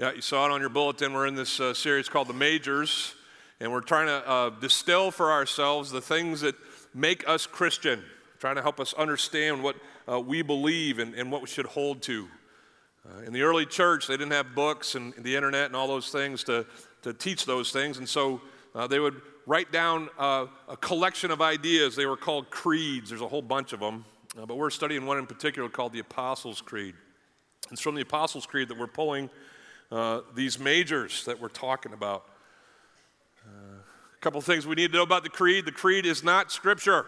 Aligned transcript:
Yeah, 0.00 0.12
you 0.12 0.20
saw 0.20 0.46
it 0.46 0.52
on 0.52 0.60
your 0.60 0.68
bulletin. 0.70 1.12
We're 1.12 1.26
in 1.26 1.34
this 1.34 1.58
uh, 1.58 1.74
series 1.74 2.08
called 2.08 2.28
The 2.28 2.32
Majors, 2.32 3.16
and 3.58 3.72
we're 3.72 3.80
trying 3.80 4.06
to 4.06 4.28
uh, 4.28 4.50
distill 4.50 5.10
for 5.10 5.32
ourselves 5.32 5.90
the 5.90 6.00
things 6.00 6.40
that 6.42 6.54
make 6.94 7.28
us 7.28 7.46
Christian, 7.48 8.04
trying 8.38 8.54
to 8.54 8.62
help 8.62 8.78
us 8.78 8.94
understand 8.94 9.60
what 9.60 9.74
uh, 10.08 10.20
we 10.20 10.42
believe 10.42 11.00
and, 11.00 11.14
and, 11.16 11.32
what 11.32 11.40
we 11.40 11.48
should 11.48 11.66
hold 11.66 12.00
to. 12.02 12.28
Uh, 13.04 13.22
in 13.22 13.32
the 13.32 13.42
early 13.42 13.66
church, 13.66 14.06
they 14.06 14.16
didn't 14.16 14.30
have 14.30 14.54
books 14.54 14.94
and 14.94 15.14
the 15.18 15.34
internet 15.34 15.66
and 15.66 15.74
all 15.74 15.88
those 15.88 16.10
things 16.10 16.44
to, 16.44 16.64
to 17.02 17.12
teach 17.12 17.44
those 17.44 17.72
things, 17.72 17.98
and 17.98 18.08
so 18.08 18.40
uh, 18.76 18.86
they 18.86 19.00
would 19.00 19.20
write 19.46 19.72
down 19.72 20.08
uh, 20.16 20.46
a 20.68 20.76
collection 20.76 21.32
of 21.32 21.42
ideas. 21.42 21.96
They 21.96 22.06
were 22.06 22.16
called 22.16 22.50
creeds, 22.50 23.08
there's 23.08 23.20
a 23.20 23.26
whole 23.26 23.42
bunch 23.42 23.72
of 23.72 23.80
them, 23.80 24.04
but 24.36 24.56
we're 24.56 24.70
studying 24.70 25.06
one 25.06 25.18
in 25.18 25.26
particular 25.26 25.68
called 25.68 25.92
the 25.92 25.98
Apostles' 25.98 26.60
Creed. 26.60 26.94
It's 27.72 27.80
from 27.80 27.96
the 27.96 28.02
Apostles' 28.02 28.46
Creed 28.46 28.68
that 28.68 28.78
we're 28.78 28.86
pulling 28.86 29.28
uh, 29.90 30.20
these 30.34 30.58
majors 30.58 31.24
that 31.24 31.40
we're 31.40 31.48
talking 31.48 31.92
about. 31.92 32.24
Uh, 33.46 33.78
a 33.80 34.20
couple 34.20 34.40
things 34.40 34.66
we 34.66 34.74
need 34.74 34.92
to 34.92 34.98
know 34.98 35.02
about 35.02 35.22
the 35.22 35.30
creed 35.30 35.64
the 35.64 35.72
creed 35.72 36.04
is 36.04 36.22
not 36.22 36.52
scripture. 36.52 37.06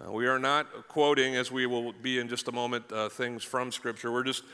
Uh, 0.00 0.10
we 0.10 0.26
are 0.26 0.38
not 0.38 0.88
quoting, 0.88 1.36
as 1.36 1.52
we 1.52 1.66
will 1.66 1.92
be 1.92 2.18
in 2.18 2.28
just 2.28 2.48
a 2.48 2.52
moment, 2.52 2.90
uh, 2.90 3.10
things 3.10 3.44
from 3.44 3.70
Scripture. 3.70 4.10
We're 4.10 4.22
just 4.22 4.44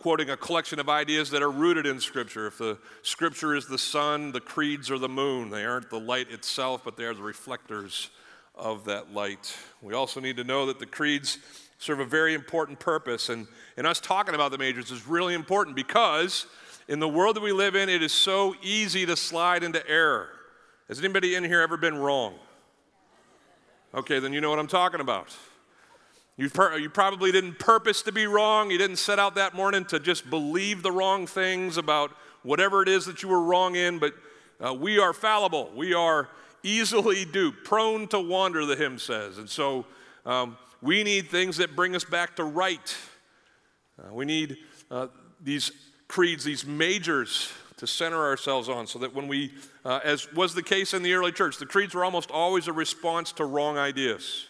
quoting 0.00 0.28
a 0.28 0.36
collection 0.36 0.78
of 0.78 0.90
ideas 0.90 1.30
that 1.30 1.42
are 1.42 1.50
rooted 1.50 1.86
in 1.86 2.00
Scripture. 2.00 2.48
If 2.48 2.58
the 2.58 2.76
Scripture 3.02 3.54
is 3.54 3.66
the 3.66 3.78
sun, 3.78 4.32
the 4.32 4.42
creeds 4.42 4.90
are 4.90 4.98
the 4.98 5.08
moon. 5.08 5.48
They 5.48 5.64
aren't 5.64 5.88
the 5.88 6.00
light 6.00 6.30
itself, 6.30 6.82
but 6.84 6.98
they 6.98 7.04
are 7.04 7.14
the 7.14 7.22
reflectors 7.22 8.10
of 8.54 8.84
that 8.84 9.14
light. 9.14 9.56
We 9.80 9.94
also 9.94 10.20
need 10.20 10.36
to 10.36 10.44
know 10.44 10.66
that 10.66 10.78
the 10.78 10.86
creeds 10.86 11.38
serve 11.84 12.00
a 12.00 12.04
very 12.04 12.32
important 12.32 12.78
purpose. 12.78 13.28
And, 13.28 13.46
and 13.76 13.86
us 13.86 14.00
talking 14.00 14.34
about 14.34 14.50
the 14.50 14.58
majors 14.58 14.90
is 14.90 15.06
really 15.06 15.34
important 15.34 15.76
because 15.76 16.46
in 16.88 16.98
the 16.98 17.08
world 17.08 17.36
that 17.36 17.42
we 17.42 17.52
live 17.52 17.76
in, 17.76 17.90
it 17.90 18.02
is 18.02 18.12
so 18.12 18.54
easy 18.62 19.04
to 19.04 19.16
slide 19.16 19.62
into 19.62 19.86
error. 19.86 20.30
Has 20.88 20.98
anybody 20.98 21.34
in 21.34 21.44
here 21.44 21.60
ever 21.60 21.76
been 21.76 21.96
wrong? 21.96 22.34
Okay, 23.94 24.18
then 24.18 24.32
you 24.32 24.40
know 24.40 24.48
what 24.48 24.58
I'm 24.58 24.66
talking 24.66 25.00
about. 25.00 25.36
You, 26.38 26.48
per- 26.48 26.78
you 26.78 26.88
probably 26.88 27.30
didn't 27.30 27.58
purpose 27.58 28.00
to 28.02 28.12
be 28.12 28.26
wrong. 28.26 28.70
You 28.70 28.78
didn't 28.78 28.96
set 28.96 29.18
out 29.18 29.34
that 29.34 29.54
morning 29.54 29.84
to 29.86 30.00
just 30.00 30.28
believe 30.30 30.82
the 30.82 30.90
wrong 30.90 31.26
things 31.26 31.76
about 31.76 32.12
whatever 32.42 32.82
it 32.82 32.88
is 32.88 33.04
that 33.04 33.22
you 33.22 33.28
were 33.28 33.42
wrong 33.42 33.76
in, 33.76 33.98
but 33.98 34.14
uh, 34.64 34.72
we 34.72 34.98
are 34.98 35.12
fallible. 35.12 35.70
We 35.76 35.92
are 35.92 36.28
easily 36.62 37.26
duped, 37.26 37.64
prone 37.64 38.08
to 38.08 38.18
wander, 38.18 38.64
the 38.64 38.74
hymn 38.74 38.98
says. 38.98 39.36
And 39.36 39.48
so 39.48 39.84
um, 40.24 40.56
we 40.82 41.02
need 41.02 41.28
things 41.28 41.56
that 41.58 41.74
bring 41.74 41.94
us 41.96 42.04
back 42.04 42.36
to 42.36 42.44
right. 42.44 42.96
Uh, 43.98 44.12
we 44.12 44.24
need 44.24 44.56
uh, 44.90 45.08
these 45.40 45.70
creeds, 46.08 46.44
these 46.44 46.66
majors 46.66 47.52
to 47.76 47.86
center 47.86 48.22
ourselves 48.22 48.68
on 48.68 48.86
so 48.86 48.98
that 49.00 49.14
when 49.14 49.26
we, 49.28 49.52
uh, 49.84 50.00
as 50.04 50.32
was 50.32 50.54
the 50.54 50.62
case 50.62 50.94
in 50.94 51.02
the 51.02 51.12
early 51.12 51.32
church, 51.32 51.58
the 51.58 51.66
creeds 51.66 51.94
were 51.94 52.04
almost 52.04 52.30
always 52.30 52.68
a 52.68 52.72
response 52.72 53.32
to 53.32 53.44
wrong 53.44 53.78
ideas. 53.78 54.46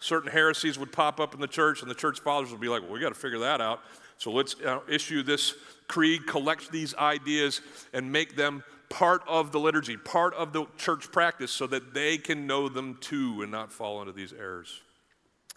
Certain 0.00 0.30
heresies 0.30 0.78
would 0.78 0.92
pop 0.92 1.20
up 1.20 1.34
in 1.34 1.40
the 1.40 1.46
church, 1.46 1.82
and 1.82 1.90
the 1.90 1.94
church 1.94 2.20
fathers 2.20 2.50
would 2.50 2.60
be 2.60 2.68
like, 2.68 2.82
well, 2.82 2.92
we 2.92 3.00
got 3.00 3.10
to 3.10 3.14
figure 3.14 3.38
that 3.40 3.60
out. 3.60 3.80
So 4.18 4.30
let's 4.30 4.54
uh, 4.60 4.80
issue 4.88 5.22
this 5.22 5.54
creed, 5.88 6.26
collect 6.26 6.70
these 6.70 6.94
ideas, 6.94 7.60
and 7.92 8.10
make 8.10 8.36
them 8.36 8.62
part 8.88 9.22
of 9.26 9.52
the 9.52 9.60
liturgy, 9.60 9.96
part 9.96 10.34
of 10.34 10.52
the 10.52 10.66
church 10.78 11.10
practice, 11.12 11.50
so 11.50 11.66
that 11.66 11.92
they 11.92 12.18
can 12.18 12.46
know 12.46 12.68
them 12.68 12.96
too 13.00 13.42
and 13.42 13.50
not 13.50 13.72
fall 13.72 14.00
into 14.00 14.12
these 14.12 14.32
errors 14.32 14.80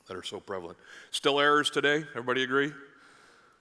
that 0.09 0.17
are 0.17 0.23
so 0.23 0.39
prevalent. 0.39 0.77
Still 1.11 1.39
errors 1.39 1.69
today? 1.69 2.03
Everybody 2.11 2.43
agree? 2.43 2.73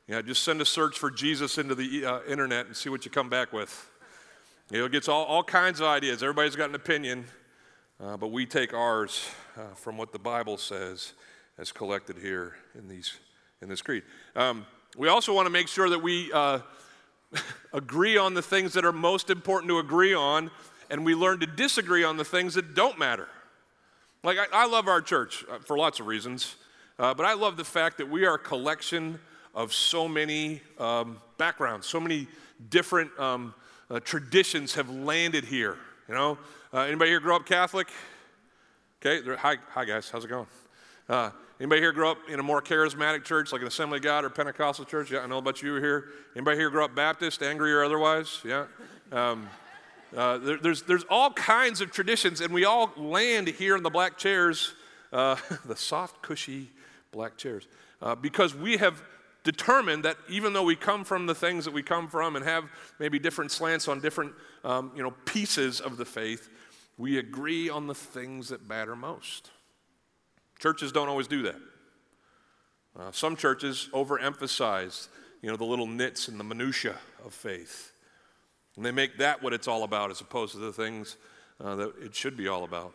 Yeah, 0.08 0.22
just 0.22 0.42
send 0.42 0.60
a 0.60 0.64
search 0.64 0.98
for 0.98 1.10
Jesus 1.10 1.58
into 1.58 1.74
the 1.74 2.04
uh, 2.04 2.20
internet 2.26 2.66
and 2.66 2.74
see 2.74 2.88
what 2.88 3.04
you 3.04 3.10
come 3.10 3.28
back 3.28 3.52
with. 3.52 3.88
You 4.70 4.78
know, 4.78 4.86
it 4.86 4.92
gets 4.92 5.08
all, 5.08 5.24
all 5.24 5.44
kinds 5.44 5.80
of 5.80 5.86
ideas. 5.86 6.22
Everybody's 6.22 6.56
got 6.56 6.70
an 6.70 6.74
opinion, 6.74 7.26
uh, 8.02 8.16
but 8.16 8.28
we 8.28 8.46
take 8.46 8.72
ours 8.72 9.28
uh, 9.56 9.74
from 9.74 9.98
what 9.98 10.12
the 10.12 10.18
Bible 10.18 10.56
says 10.56 11.12
as 11.58 11.70
collected 11.70 12.16
here 12.16 12.56
in, 12.74 12.88
these, 12.88 13.18
in 13.60 13.68
this 13.68 13.82
creed. 13.82 14.02
Um, 14.34 14.64
we 14.96 15.08
also 15.08 15.34
want 15.34 15.44
to 15.46 15.50
make 15.50 15.68
sure 15.68 15.90
that 15.90 16.02
we 16.02 16.32
uh, 16.32 16.60
agree 17.74 18.16
on 18.16 18.32
the 18.32 18.42
things 18.42 18.72
that 18.72 18.86
are 18.86 18.92
most 18.92 19.28
important 19.28 19.68
to 19.68 19.78
agree 19.78 20.14
on, 20.14 20.50
and 20.88 21.04
we 21.04 21.14
learn 21.14 21.40
to 21.40 21.46
disagree 21.46 22.04
on 22.04 22.16
the 22.16 22.24
things 22.24 22.54
that 22.54 22.74
don't 22.74 22.98
matter. 22.98 23.28
Like, 24.24 24.38
I, 24.38 24.46
I 24.52 24.66
love 24.66 24.88
our 24.88 25.00
church 25.00 25.44
uh, 25.48 25.58
for 25.60 25.78
lots 25.78 26.00
of 26.00 26.06
reasons, 26.06 26.56
uh, 26.98 27.14
but 27.14 27.24
I 27.24 27.34
love 27.34 27.56
the 27.56 27.64
fact 27.64 27.98
that 27.98 28.10
we 28.10 28.24
are 28.26 28.34
a 28.34 28.38
collection 28.38 29.20
of 29.54 29.72
so 29.72 30.08
many 30.08 30.60
um, 30.78 31.20
backgrounds, 31.36 31.86
so 31.86 32.00
many 32.00 32.26
different 32.68 33.16
um, 33.18 33.54
uh, 33.88 34.00
traditions 34.00 34.74
have 34.74 34.90
landed 34.90 35.44
here. 35.44 35.76
You 36.08 36.14
know, 36.14 36.38
uh, 36.72 36.80
anybody 36.80 37.12
here 37.12 37.20
grow 37.20 37.36
up 37.36 37.46
Catholic? 37.46 37.88
Okay, 39.00 39.24
hi, 39.36 39.56
hi 39.70 39.84
guys, 39.84 40.10
how's 40.10 40.24
it 40.24 40.28
going? 40.28 40.48
Uh, 41.08 41.30
anybody 41.60 41.80
here 41.80 41.92
grow 41.92 42.10
up 42.10 42.18
in 42.28 42.40
a 42.40 42.42
more 42.42 42.60
charismatic 42.60 43.22
church, 43.22 43.52
like 43.52 43.60
an 43.60 43.68
Assembly 43.68 43.98
of 43.98 44.02
God 44.02 44.24
or 44.24 44.30
Pentecostal 44.30 44.84
church? 44.84 45.12
Yeah, 45.12 45.20
I 45.20 45.28
know 45.28 45.38
about 45.38 45.62
you 45.62 45.76
here. 45.76 46.06
Anybody 46.34 46.56
here 46.56 46.70
grow 46.70 46.84
up 46.84 46.94
Baptist, 46.96 47.40
angry 47.40 47.72
or 47.72 47.84
otherwise? 47.84 48.40
Yeah. 48.44 48.66
Um, 49.12 49.48
uh, 50.16 50.38
there, 50.38 50.56
there's, 50.58 50.82
there's 50.82 51.04
all 51.10 51.32
kinds 51.32 51.80
of 51.80 51.90
traditions, 51.90 52.40
and 52.40 52.52
we 52.52 52.64
all 52.64 52.92
land 52.96 53.48
here 53.48 53.76
in 53.76 53.82
the 53.82 53.90
black 53.90 54.16
chairs, 54.16 54.74
uh, 55.12 55.36
the 55.66 55.76
soft, 55.76 56.22
cushy 56.22 56.70
black 57.10 57.36
chairs, 57.36 57.66
uh, 58.00 58.14
because 58.14 58.54
we 58.54 58.76
have 58.76 59.02
determined 59.44 60.04
that 60.04 60.16
even 60.28 60.52
though 60.52 60.62
we 60.62 60.76
come 60.76 61.04
from 61.04 61.26
the 61.26 61.34
things 61.34 61.64
that 61.64 61.72
we 61.72 61.82
come 61.82 62.08
from 62.08 62.36
and 62.36 62.44
have 62.44 62.64
maybe 62.98 63.18
different 63.18 63.50
slants 63.50 63.88
on 63.88 64.00
different 64.00 64.32
um, 64.64 64.92
you 64.94 65.02
know, 65.02 65.12
pieces 65.24 65.80
of 65.80 65.96
the 65.96 66.04
faith, 66.04 66.48
we 66.96 67.18
agree 67.18 67.70
on 67.70 67.86
the 67.86 67.94
things 67.94 68.48
that 68.48 68.68
matter 68.68 68.96
most. 68.96 69.50
Churches 70.58 70.90
don't 70.90 71.08
always 71.08 71.28
do 71.28 71.42
that. 71.42 71.56
Uh, 72.98 73.12
some 73.12 73.36
churches 73.36 73.88
overemphasize, 73.92 75.08
you 75.40 75.48
know, 75.48 75.56
the 75.56 75.64
little 75.64 75.86
nits 75.86 76.28
and 76.28 76.38
the 76.40 76.44
minutia 76.44 76.96
of 77.24 77.32
faith. 77.32 77.92
And 78.78 78.86
they 78.86 78.92
make 78.92 79.18
that 79.18 79.42
what 79.42 79.52
it's 79.52 79.66
all 79.66 79.82
about 79.82 80.12
as 80.12 80.20
opposed 80.20 80.52
to 80.52 80.60
the 80.60 80.72
things 80.72 81.16
uh, 81.60 81.74
that 81.74 81.94
it 82.00 82.14
should 82.14 82.36
be 82.36 82.46
all 82.46 82.62
about. 82.62 82.94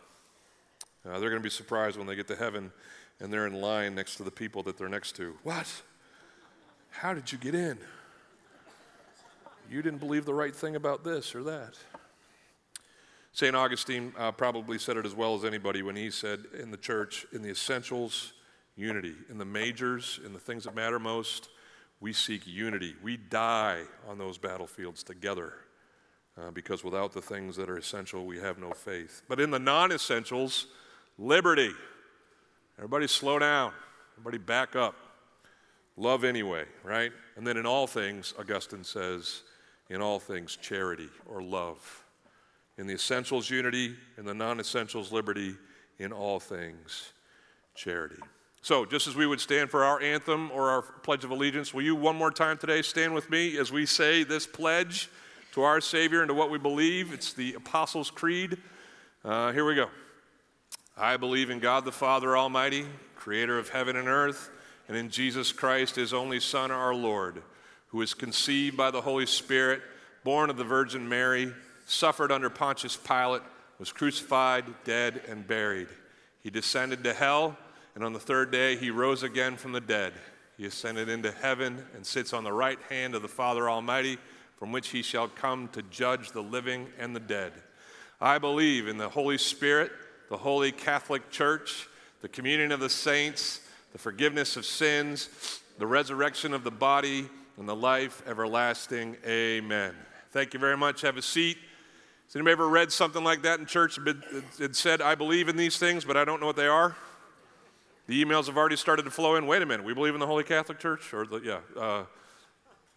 Uh, 1.04 1.18
they're 1.18 1.28
going 1.28 1.42
to 1.42 1.46
be 1.46 1.50
surprised 1.50 1.98
when 1.98 2.06
they 2.06 2.16
get 2.16 2.26
to 2.28 2.36
heaven 2.36 2.72
and 3.20 3.30
they're 3.30 3.46
in 3.46 3.60
line 3.60 3.94
next 3.94 4.16
to 4.16 4.22
the 4.22 4.30
people 4.30 4.62
that 4.62 4.78
they're 4.78 4.88
next 4.88 5.14
to. 5.16 5.36
What? 5.42 5.70
How 6.88 7.12
did 7.12 7.30
you 7.30 7.36
get 7.36 7.54
in? 7.54 7.76
You 9.70 9.82
didn't 9.82 9.98
believe 9.98 10.24
the 10.24 10.32
right 10.32 10.56
thing 10.56 10.74
about 10.74 11.04
this 11.04 11.34
or 11.34 11.42
that. 11.42 11.74
St. 13.32 13.54
Augustine 13.54 14.14
uh, 14.16 14.32
probably 14.32 14.78
said 14.78 14.96
it 14.96 15.04
as 15.04 15.14
well 15.14 15.34
as 15.34 15.44
anybody 15.44 15.82
when 15.82 15.96
he 15.96 16.10
said, 16.10 16.44
in 16.58 16.70
the 16.70 16.78
church, 16.78 17.26
in 17.30 17.42
the 17.42 17.50
essentials, 17.50 18.32
unity. 18.74 19.16
In 19.28 19.36
the 19.36 19.44
majors, 19.44 20.18
in 20.24 20.32
the 20.32 20.38
things 20.38 20.64
that 20.64 20.74
matter 20.74 20.98
most, 20.98 21.50
we 22.00 22.14
seek 22.14 22.46
unity. 22.46 22.94
We 23.02 23.18
die 23.18 23.82
on 24.08 24.16
those 24.16 24.38
battlefields 24.38 25.02
together 25.02 25.52
uh, 26.40 26.50
because 26.50 26.82
without 26.82 27.12
the 27.12 27.22
things 27.22 27.56
that 27.56 27.70
are 27.70 27.76
essential, 27.76 28.26
we 28.26 28.38
have 28.38 28.58
no 28.58 28.72
faith. 28.72 29.22
But 29.28 29.40
in 29.40 29.50
the 29.50 29.58
non 29.58 29.92
essentials, 29.92 30.66
liberty. 31.18 31.70
Everybody 32.76 33.06
slow 33.06 33.38
down, 33.38 33.72
everybody 34.14 34.38
back 34.38 34.74
up. 34.74 34.96
Love 35.96 36.24
anyway, 36.24 36.64
right? 36.82 37.12
And 37.36 37.46
then 37.46 37.56
in 37.56 37.66
all 37.66 37.86
things, 37.86 38.34
Augustine 38.38 38.82
says, 38.82 39.42
in 39.90 40.00
all 40.00 40.18
things, 40.18 40.56
charity 40.56 41.08
or 41.26 41.40
love. 41.40 42.04
In 42.78 42.86
the 42.86 42.94
essentials, 42.94 43.48
unity. 43.48 43.94
In 44.18 44.24
the 44.24 44.34
non 44.34 44.58
essentials, 44.58 45.12
liberty. 45.12 45.54
In 45.98 46.12
all 46.12 46.40
things, 46.40 47.12
charity. 47.76 48.20
So, 48.62 48.84
just 48.84 49.06
as 49.06 49.14
we 49.14 49.26
would 49.26 49.40
stand 49.40 49.70
for 49.70 49.84
our 49.84 50.00
anthem 50.00 50.50
or 50.50 50.70
our 50.70 50.82
Pledge 50.82 51.22
of 51.22 51.30
Allegiance, 51.30 51.72
will 51.72 51.82
you 51.82 51.94
one 51.94 52.16
more 52.16 52.30
time 52.30 52.56
today 52.56 52.82
stand 52.82 53.14
with 53.14 53.30
me 53.30 53.58
as 53.58 53.70
we 53.70 53.86
say 53.86 54.24
this 54.24 54.46
pledge? 54.46 55.10
To 55.54 55.62
our 55.62 55.80
Savior 55.80 56.20
and 56.20 56.28
to 56.28 56.34
what 56.34 56.50
we 56.50 56.58
believe. 56.58 57.12
It's 57.12 57.32
the 57.32 57.54
Apostles' 57.54 58.10
Creed. 58.10 58.58
Uh, 59.24 59.52
here 59.52 59.64
we 59.64 59.76
go. 59.76 59.86
I 60.96 61.16
believe 61.16 61.48
in 61.48 61.60
God 61.60 61.84
the 61.84 61.92
Father 61.92 62.36
Almighty, 62.36 62.86
creator 63.14 63.56
of 63.56 63.68
heaven 63.68 63.94
and 63.94 64.08
earth, 64.08 64.50
and 64.88 64.96
in 64.96 65.10
Jesus 65.10 65.52
Christ, 65.52 65.94
his 65.94 66.12
only 66.12 66.40
Son, 66.40 66.72
our 66.72 66.92
Lord, 66.92 67.40
who 67.90 67.98
was 67.98 68.14
conceived 68.14 68.76
by 68.76 68.90
the 68.90 69.00
Holy 69.00 69.26
Spirit, 69.26 69.80
born 70.24 70.50
of 70.50 70.56
the 70.56 70.64
Virgin 70.64 71.08
Mary, 71.08 71.52
suffered 71.86 72.32
under 72.32 72.50
Pontius 72.50 72.96
Pilate, 72.96 73.42
was 73.78 73.92
crucified, 73.92 74.64
dead, 74.82 75.22
and 75.28 75.46
buried. 75.46 75.86
He 76.40 76.50
descended 76.50 77.04
to 77.04 77.14
hell, 77.14 77.56
and 77.94 78.02
on 78.02 78.12
the 78.12 78.18
third 78.18 78.50
day 78.50 78.74
he 78.74 78.90
rose 78.90 79.22
again 79.22 79.56
from 79.56 79.70
the 79.70 79.80
dead. 79.80 80.14
He 80.56 80.66
ascended 80.66 81.08
into 81.08 81.30
heaven 81.30 81.84
and 81.94 82.04
sits 82.04 82.32
on 82.32 82.42
the 82.42 82.52
right 82.52 82.78
hand 82.88 83.14
of 83.14 83.22
the 83.22 83.28
Father 83.28 83.70
Almighty 83.70 84.18
from 84.56 84.72
which 84.72 84.88
he 84.88 85.02
shall 85.02 85.28
come 85.28 85.68
to 85.68 85.82
judge 85.82 86.32
the 86.32 86.42
living 86.42 86.88
and 86.98 87.14
the 87.14 87.20
dead. 87.20 87.52
I 88.20 88.38
believe 88.38 88.88
in 88.88 88.96
the 88.96 89.08
Holy 89.08 89.38
Spirit, 89.38 89.92
the 90.30 90.36
Holy 90.36 90.72
Catholic 90.72 91.30
Church, 91.30 91.88
the 92.22 92.28
communion 92.28 92.72
of 92.72 92.80
the 92.80 92.88
saints, 92.88 93.60
the 93.92 93.98
forgiveness 93.98 94.56
of 94.56 94.64
sins, 94.64 95.60
the 95.78 95.86
resurrection 95.86 96.54
of 96.54 96.64
the 96.64 96.70
body, 96.70 97.28
and 97.58 97.68
the 97.68 97.76
life 97.76 98.22
everlasting. 98.26 99.16
Amen. 99.26 99.94
Thank 100.30 100.54
you 100.54 100.60
very 100.60 100.76
much. 100.76 101.02
Have 101.02 101.16
a 101.16 101.22
seat. 101.22 101.58
Has 102.26 102.34
anybody 102.34 102.52
ever 102.52 102.68
read 102.68 102.90
something 102.90 103.22
like 103.22 103.42
that 103.42 103.60
in 103.60 103.66
church? 103.66 103.98
It 104.58 104.74
said, 104.74 105.00
I 105.02 105.14
believe 105.14 105.48
in 105.48 105.56
these 105.56 105.76
things, 105.76 106.04
but 106.04 106.16
I 106.16 106.24
don't 106.24 106.40
know 106.40 106.46
what 106.46 106.56
they 106.56 106.66
are? 106.66 106.96
The 108.06 108.24
emails 108.24 108.46
have 108.46 108.56
already 108.56 108.76
started 108.76 109.04
to 109.04 109.10
flow 109.10 109.36
in. 109.36 109.46
Wait 109.46 109.62
a 109.62 109.66
minute, 109.66 109.84
we 109.86 109.94
believe 109.94 110.14
in 110.14 110.20
the 110.20 110.26
Holy 110.26 110.44
Catholic 110.44 110.78
Church? 110.78 111.14
Or 111.14 111.26
the, 111.26 111.38
yeah, 111.40 111.80
uh, 111.80 112.04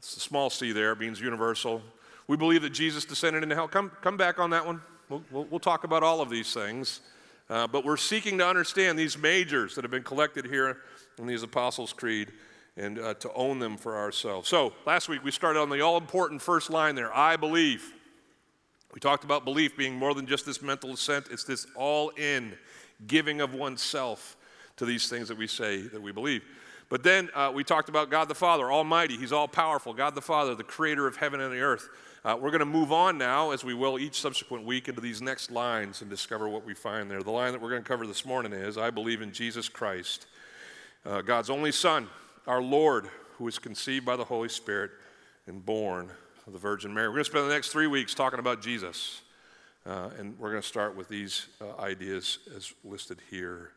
small 0.07 0.50
c 0.50 0.71
there, 0.71 0.95
means 0.95 1.19
universal. 1.19 1.81
We 2.27 2.38
believe 2.38 2.62
that 2.63 2.71
Jesus 2.71 3.06
descended 3.06 3.44
into 3.44 3.56
hell. 3.56 3.68
Come, 3.68 3.92
come 4.01 4.18
back 4.18 4.39
on 4.39 4.50
that 4.50 4.65
one. 4.65 4.81
We'll, 5.09 5.24
we'll, 5.31 5.45
we'll 5.45 5.59
talk 5.59 5.83
about 5.83 6.04
all 6.04 6.21
of 6.21 6.30
these 6.30 6.54
things. 6.54 7.01
Uh, 7.50 7.65
but 7.65 7.86
we're 7.86 7.98
seeking 7.98 8.38
to 8.39 8.45
understand 8.45 9.00
these 9.00 9.18
majors 9.18 9.75
that 9.75 9.83
have 9.83 9.92
been 9.92 10.04
collected 10.04 10.45
here 10.45 10.77
in 11.18 11.27
these 11.27 11.44
Apostles' 11.44 11.94
Creed 11.94 12.31
and 12.75 13.00
uh, 13.00 13.13
to 13.15 13.31
own 13.33 13.59
them 13.59 13.77
for 13.77 13.98
ourselves. 13.98 14.50
So, 14.50 14.74
last 14.86 15.09
week 15.09 15.24
we 15.24 15.31
started 15.31 15.59
on 15.59 15.69
the 15.69 15.81
all 15.81 15.98
important 15.98 16.42
first 16.42 16.69
line 16.69 16.95
there 16.95 17.15
I 17.15 17.38
believe. 17.38 17.94
We 18.94 19.00
talked 19.00 19.24
about 19.24 19.45
belief 19.45 19.77
being 19.77 19.95
more 19.95 20.13
than 20.13 20.25
just 20.25 20.45
this 20.45 20.62
mental 20.62 20.92
assent, 20.92 21.27
it's 21.31 21.44
this 21.44 21.68
all 21.75 22.09
in 22.09 22.54
giving 23.06 23.42
of 23.42 23.54
oneself 23.54 24.36
to 24.77 24.86
these 24.86 25.09
things 25.09 25.27
that 25.27 25.38
we 25.38 25.48
say 25.48 25.81
that 25.81 26.01
we 26.01 26.12
believe. 26.12 26.44
But 26.89 27.03
then 27.03 27.29
uh, 27.33 27.51
we 27.53 27.63
talked 27.63 27.89
about 27.89 28.09
God 28.09 28.29
the 28.29 28.35
Father, 28.35 28.71
Almighty. 28.71 29.17
He's 29.17 29.33
all 29.33 29.47
powerful. 29.47 29.93
God 29.93 30.15
the 30.15 30.21
Father, 30.21 30.55
the 30.55 30.63
creator 30.63 31.05
of 31.05 31.17
heaven 31.17 31.41
and 31.41 31.51
the 31.51 31.59
earth. 31.59 31.89
Uh, 32.23 32.37
we're 32.39 32.49
going 32.49 32.59
to 32.59 32.65
move 32.65 32.91
on 32.91 33.17
now, 33.17 33.51
as 33.51 33.63
we 33.63 33.73
will 33.73 33.99
each 33.99 34.19
subsequent 34.19 34.65
week, 34.65 34.87
into 34.87 35.01
these 35.01 35.21
next 35.21 35.51
lines 35.51 36.01
and 36.01 36.09
discover 36.09 36.49
what 36.49 36.65
we 36.65 36.73
find 36.73 37.11
there. 37.11 37.21
The 37.21 37.31
line 37.31 37.51
that 37.51 37.61
we're 37.61 37.69
going 37.69 37.83
to 37.83 37.87
cover 37.87 38.07
this 38.07 38.25
morning 38.25 38.53
is 38.53 38.77
I 38.77 38.89
believe 38.89 39.21
in 39.21 39.31
Jesus 39.31 39.69
Christ, 39.69 40.27
uh, 41.05 41.21
God's 41.21 41.49
only 41.49 41.71
Son 41.71 42.07
our 42.47 42.61
Lord, 42.61 43.09
who 43.37 43.43
was 43.43 43.59
conceived 43.59 44.05
by 44.05 44.15
the 44.15 44.23
Holy 44.23 44.49
Spirit 44.49 44.91
and 45.47 45.65
born 45.65 46.09
of 46.47 46.53
the 46.53 46.59
Virgin 46.59 46.93
Mary. 46.93 47.09
We're 47.09 47.15
going 47.15 47.25
to 47.25 47.29
spend 47.29 47.45
the 47.45 47.53
next 47.53 47.69
three 47.69 47.87
weeks 47.87 48.13
talking 48.13 48.39
about 48.39 48.61
Jesus. 48.61 49.21
Uh, 49.85 50.09
and 50.17 50.37
we're 50.39 50.49
going 50.49 50.61
to 50.61 50.67
start 50.67 50.95
with 50.95 51.07
these 51.07 51.47
uh, 51.61 51.81
ideas 51.81 52.39
as 52.55 52.73
listed 52.83 53.19
here. 53.29 53.71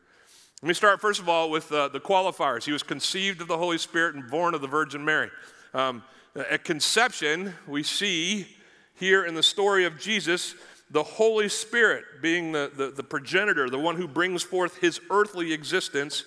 Let 0.63 0.67
me 0.67 0.73
start, 0.75 1.01
first 1.01 1.19
of 1.19 1.27
all, 1.27 1.49
with 1.49 1.71
uh, 1.71 1.87
the 1.87 1.99
qualifiers. 1.99 2.65
He 2.65 2.71
was 2.71 2.83
conceived 2.83 3.41
of 3.41 3.47
the 3.47 3.57
Holy 3.57 3.79
Spirit 3.79 4.13
and 4.13 4.29
born 4.29 4.53
of 4.53 4.61
the 4.61 4.67
Virgin 4.67 5.03
Mary. 5.03 5.31
Um, 5.73 6.03
at 6.35 6.63
conception, 6.63 7.55
we 7.65 7.81
see 7.81 8.45
here 8.93 9.25
in 9.25 9.33
the 9.33 9.41
story 9.41 9.85
of 9.85 9.99
Jesus 9.99 10.53
the 10.91 11.01
Holy 11.01 11.49
Spirit 11.49 12.03
being 12.21 12.51
the, 12.51 12.71
the, 12.75 12.91
the 12.91 13.01
progenitor, 13.01 13.71
the 13.71 13.79
one 13.79 13.95
who 13.95 14.07
brings 14.07 14.43
forth 14.43 14.77
his 14.77 15.01
earthly 15.09 15.51
existence. 15.51 16.25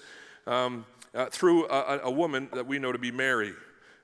Um, 0.49 0.85
uh, 1.15 1.27
through 1.27 1.69
a, 1.69 2.01
a, 2.03 2.11
woman 2.11 2.49
that 2.53 2.67
we 2.67 2.77
know 2.81 2.91
to 2.91 2.99
be 2.99 3.13
Mary. 3.13 3.53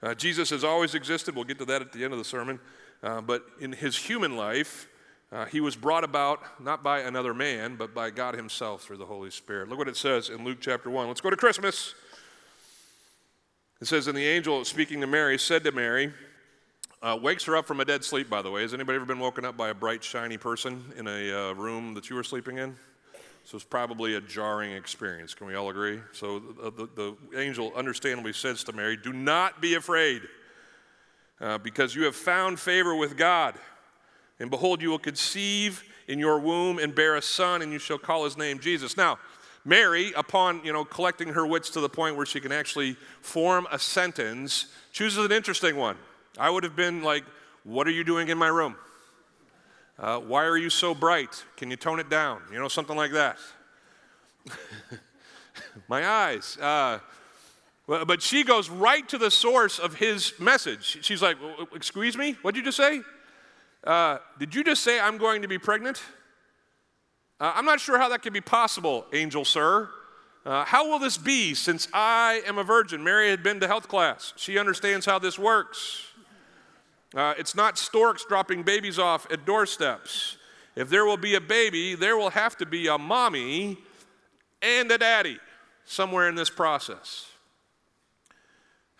Uh, 0.00 0.14
Jesus 0.14 0.50
has 0.50 0.62
always 0.62 0.94
existed. 0.94 1.34
We'll 1.34 1.42
get 1.42 1.58
to 1.58 1.64
that 1.64 1.82
at 1.82 1.92
the 1.92 2.04
end 2.04 2.12
of 2.12 2.20
the 2.20 2.24
sermon. 2.24 2.60
Uh, 3.02 3.20
but 3.20 3.44
in 3.60 3.72
his 3.72 3.96
human 3.96 4.36
life, 4.36 4.86
uh, 5.32 5.44
he 5.46 5.60
was 5.60 5.76
brought 5.76 6.04
about 6.04 6.42
not 6.60 6.82
by 6.82 7.00
another 7.00 7.32
man, 7.32 7.76
but 7.76 7.94
by 7.94 8.10
God 8.10 8.34
himself 8.34 8.82
through 8.82 8.96
the 8.96 9.06
Holy 9.06 9.30
Spirit. 9.30 9.68
Look 9.68 9.78
what 9.78 9.88
it 9.88 9.96
says 9.96 10.28
in 10.28 10.44
Luke 10.44 10.58
chapter 10.60 10.90
1. 10.90 11.06
Let's 11.06 11.20
go 11.20 11.30
to 11.30 11.36
Christmas. 11.36 11.94
It 13.80 13.86
says, 13.86 14.08
And 14.08 14.16
the 14.16 14.26
angel 14.26 14.64
speaking 14.64 15.00
to 15.00 15.06
Mary 15.06 15.38
said 15.38 15.64
to 15.64 15.72
Mary, 15.72 16.12
uh, 17.02 17.18
wakes 17.20 17.44
her 17.44 17.56
up 17.56 17.66
from 17.66 17.80
a 17.80 17.84
dead 17.84 18.04
sleep, 18.04 18.28
by 18.28 18.42
the 18.42 18.50
way. 18.50 18.62
Has 18.62 18.74
anybody 18.74 18.96
ever 18.96 19.06
been 19.06 19.20
woken 19.20 19.44
up 19.44 19.56
by 19.56 19.70
a 19.70 19.74
bright, 19.74 20.04
shiny 20.04 20.36
person 20.36 20.84
in 20.96 21.06
a 21.06 21.32
uh, 21.32 21.52
room 21.54 21.94
that 21.94 22.10
you 22.10 22.16
were 22.16 22.22
sleeping 22.22 22.58
in? 22.58 22.76
So 23.44 23.56
it's 23.56 23.64
probably 23.64 24.16
a 24.16 24.20
jarring 24.20 24.72
experience. 24.72 25.32
Can 25.32 25.46
we 25.46 25.54
all 25.54 25.70
agree? 25.70 26.00
So 26.12 26.40
the, 26.40 26.70
the, 26.70 27.16
the 27.30 27.40
angel 27.40 27.72
understandably 27.74 28.32
says 28.32 28.64
to 28.64 28.72
Mary, 28.72 28.96
Do 28.96 29.12
not 29.12 29.62
be 29.62 29.74
afraid, 29.74 30.22
uh, 31.40 31.56
because 31.58 31.94
you 31.94 32.04
have 32.04 32.14
found 32.14 32.60
favor 32.60 32.94
with 32.94 33.16
God. 33.16 33.54
And 34.40 34.50
behold, 34.50 34.80
you 34.80 34.88
will 34.88 34.98
conceive 34.98 35.84
in 36.08 36.18
your 36.18 36.40
womb 36.40 36.78
and 36.78 36.94
bear 36.94 37.14
a 37.14 37.22
son, 37.22 37.62
and 37.62 37.72
you 37.72 37.78
shall 37.78 37.98
call 37.98 38.24
his 38.24 38.36
name 38.36 38.58
Jesus. 38.58 38.96
Now, 38.96 39.18
Mary, 39.64 40.12
upon 40.16 40.64
you 40.64 40.72
know 40.72 40.84
collecting 40.84 41.28
her 41.28 41.46
wits 41.46 41.70
to 41.70 41.80
the 41.80 41.88
point 41.88 42.16
where 42.16 42.26
she 42.26 42.40
can 42.40 42.50
actually 42.50 42.96
form 43.20 43.68
a 43.70 43.78
sentence, 43.78 44.66
chooses 44.92 45.24
an 45.24 45.30
interesting 45.30 45.76
one. 45.76 45.96
I 46.38 46.48
would 46.48 46.64
have 46.64 46.74
been 46.74 47.02
like, 47.02 47.24
"What 47.64 47.86
are 47.86 47.92
you 47.92 48.02
doing 48.02 48.28
in 48.28 48.38
my 48.38 48.48
room?" 48.48 48.76
Uh, 49.98 50.18
why 50.18 50.46
are 50.46 50.56
you 50.56 50.70
so 50.70 50.94
bright? 50.94 51.44
Can 51.58 51.70
you 51.70 51.76
tone 51.76 52.00
it 52.00 52.08
down? 52.08 52.40
You 52.50 52.58
know, 52.58 52.68
something 52.68 52.96
like 52.96 53.12
that. 53.12 53.36
My 55.88 56.06
eyes. 56.06 56.56
Uh, 56.56 57.00
but 57.86 58.22
she 58.22 58.42
goes 58.42 58.70
right 58.70 59.06
to 59.10 59.18
the 59.18 59.30
source 59.30 59.78
of 59.78 59.96
his 59.96 60.32
message. 60.40 61.04
She's 61.04 61.20
like, 61.20 61.36
Excuse 61.74 62.16
me? 62.16 62.36
What 62.40 62.54
did 62.54 62.60
you 62.60 62.64
just 62.64 62.78
say? 62.78 63.02
Uh, 63.84 64.18
did 64.38 64.54
you 64.54 64.62
just 64.62 64.82
say 64.82 65.00
I'm 65.00 65.18
going 65.18 65.42
to 65.42 65.48
be 65.48 65.58
pregnant? 65.58 66.02
Uh, 67.40 67.52
I'm 67.54 67.64
not 67.64 67.80
sure 67.80 67.98
how 67.98 68.08
that 68.10 68.22
could 68.22 68.34
be 68.34 68.40
possible, 68.40 69.06
angel 69.12 69.44
sir. 69.44 69.88
Uh, 70.44 70.64
how 70.64 70.88
will 70.88 70.98
this 70.98 71.18
be 71.18 71.54
since 71.54 71.88
I 71.92 72.42
am 72.46 72.58
a 72.58 72.64
virgin? 72.64 73.02
Mary 73.04 73.30
had 73.30 73.42
been 73.42 73.60
to 73.60 73.66
health 73.66 73.88
class. 73.88 74.32
She 74.36 74.58
understands 74.58 75.06
how 75.06 75.18
this 75.18 75.38
works. 75.38 76.06
Uh, 77.14 77.34
it's 77.38 77.54
not 77.54 77.76
storks 77.76 78.24
dropping 78.26 78.62
babies 78.62 78.98
off 78.98 79.26
at 79.30 79.44
doorsteps. 79.44 80.36
If 80.76 80.88
there 80.88 81.04
will 81.04 81.16
be 81.16 81.34
a 81.34 81.40
baby, 81.40 81.94
there 81.94 82.16
will 82.16 82.30
have 82.30 82.56
to 82.58 82.66
be 82.66 82.86
a 82.86 82.96
mommy 82.96 83.78
and 84.62 84.90
a 84.90 84.98
daddy 84.98 85.38
somewhere 85.84 86.28
in 86.28 86.34
this 86.34 86.50
process. 86.50 87.29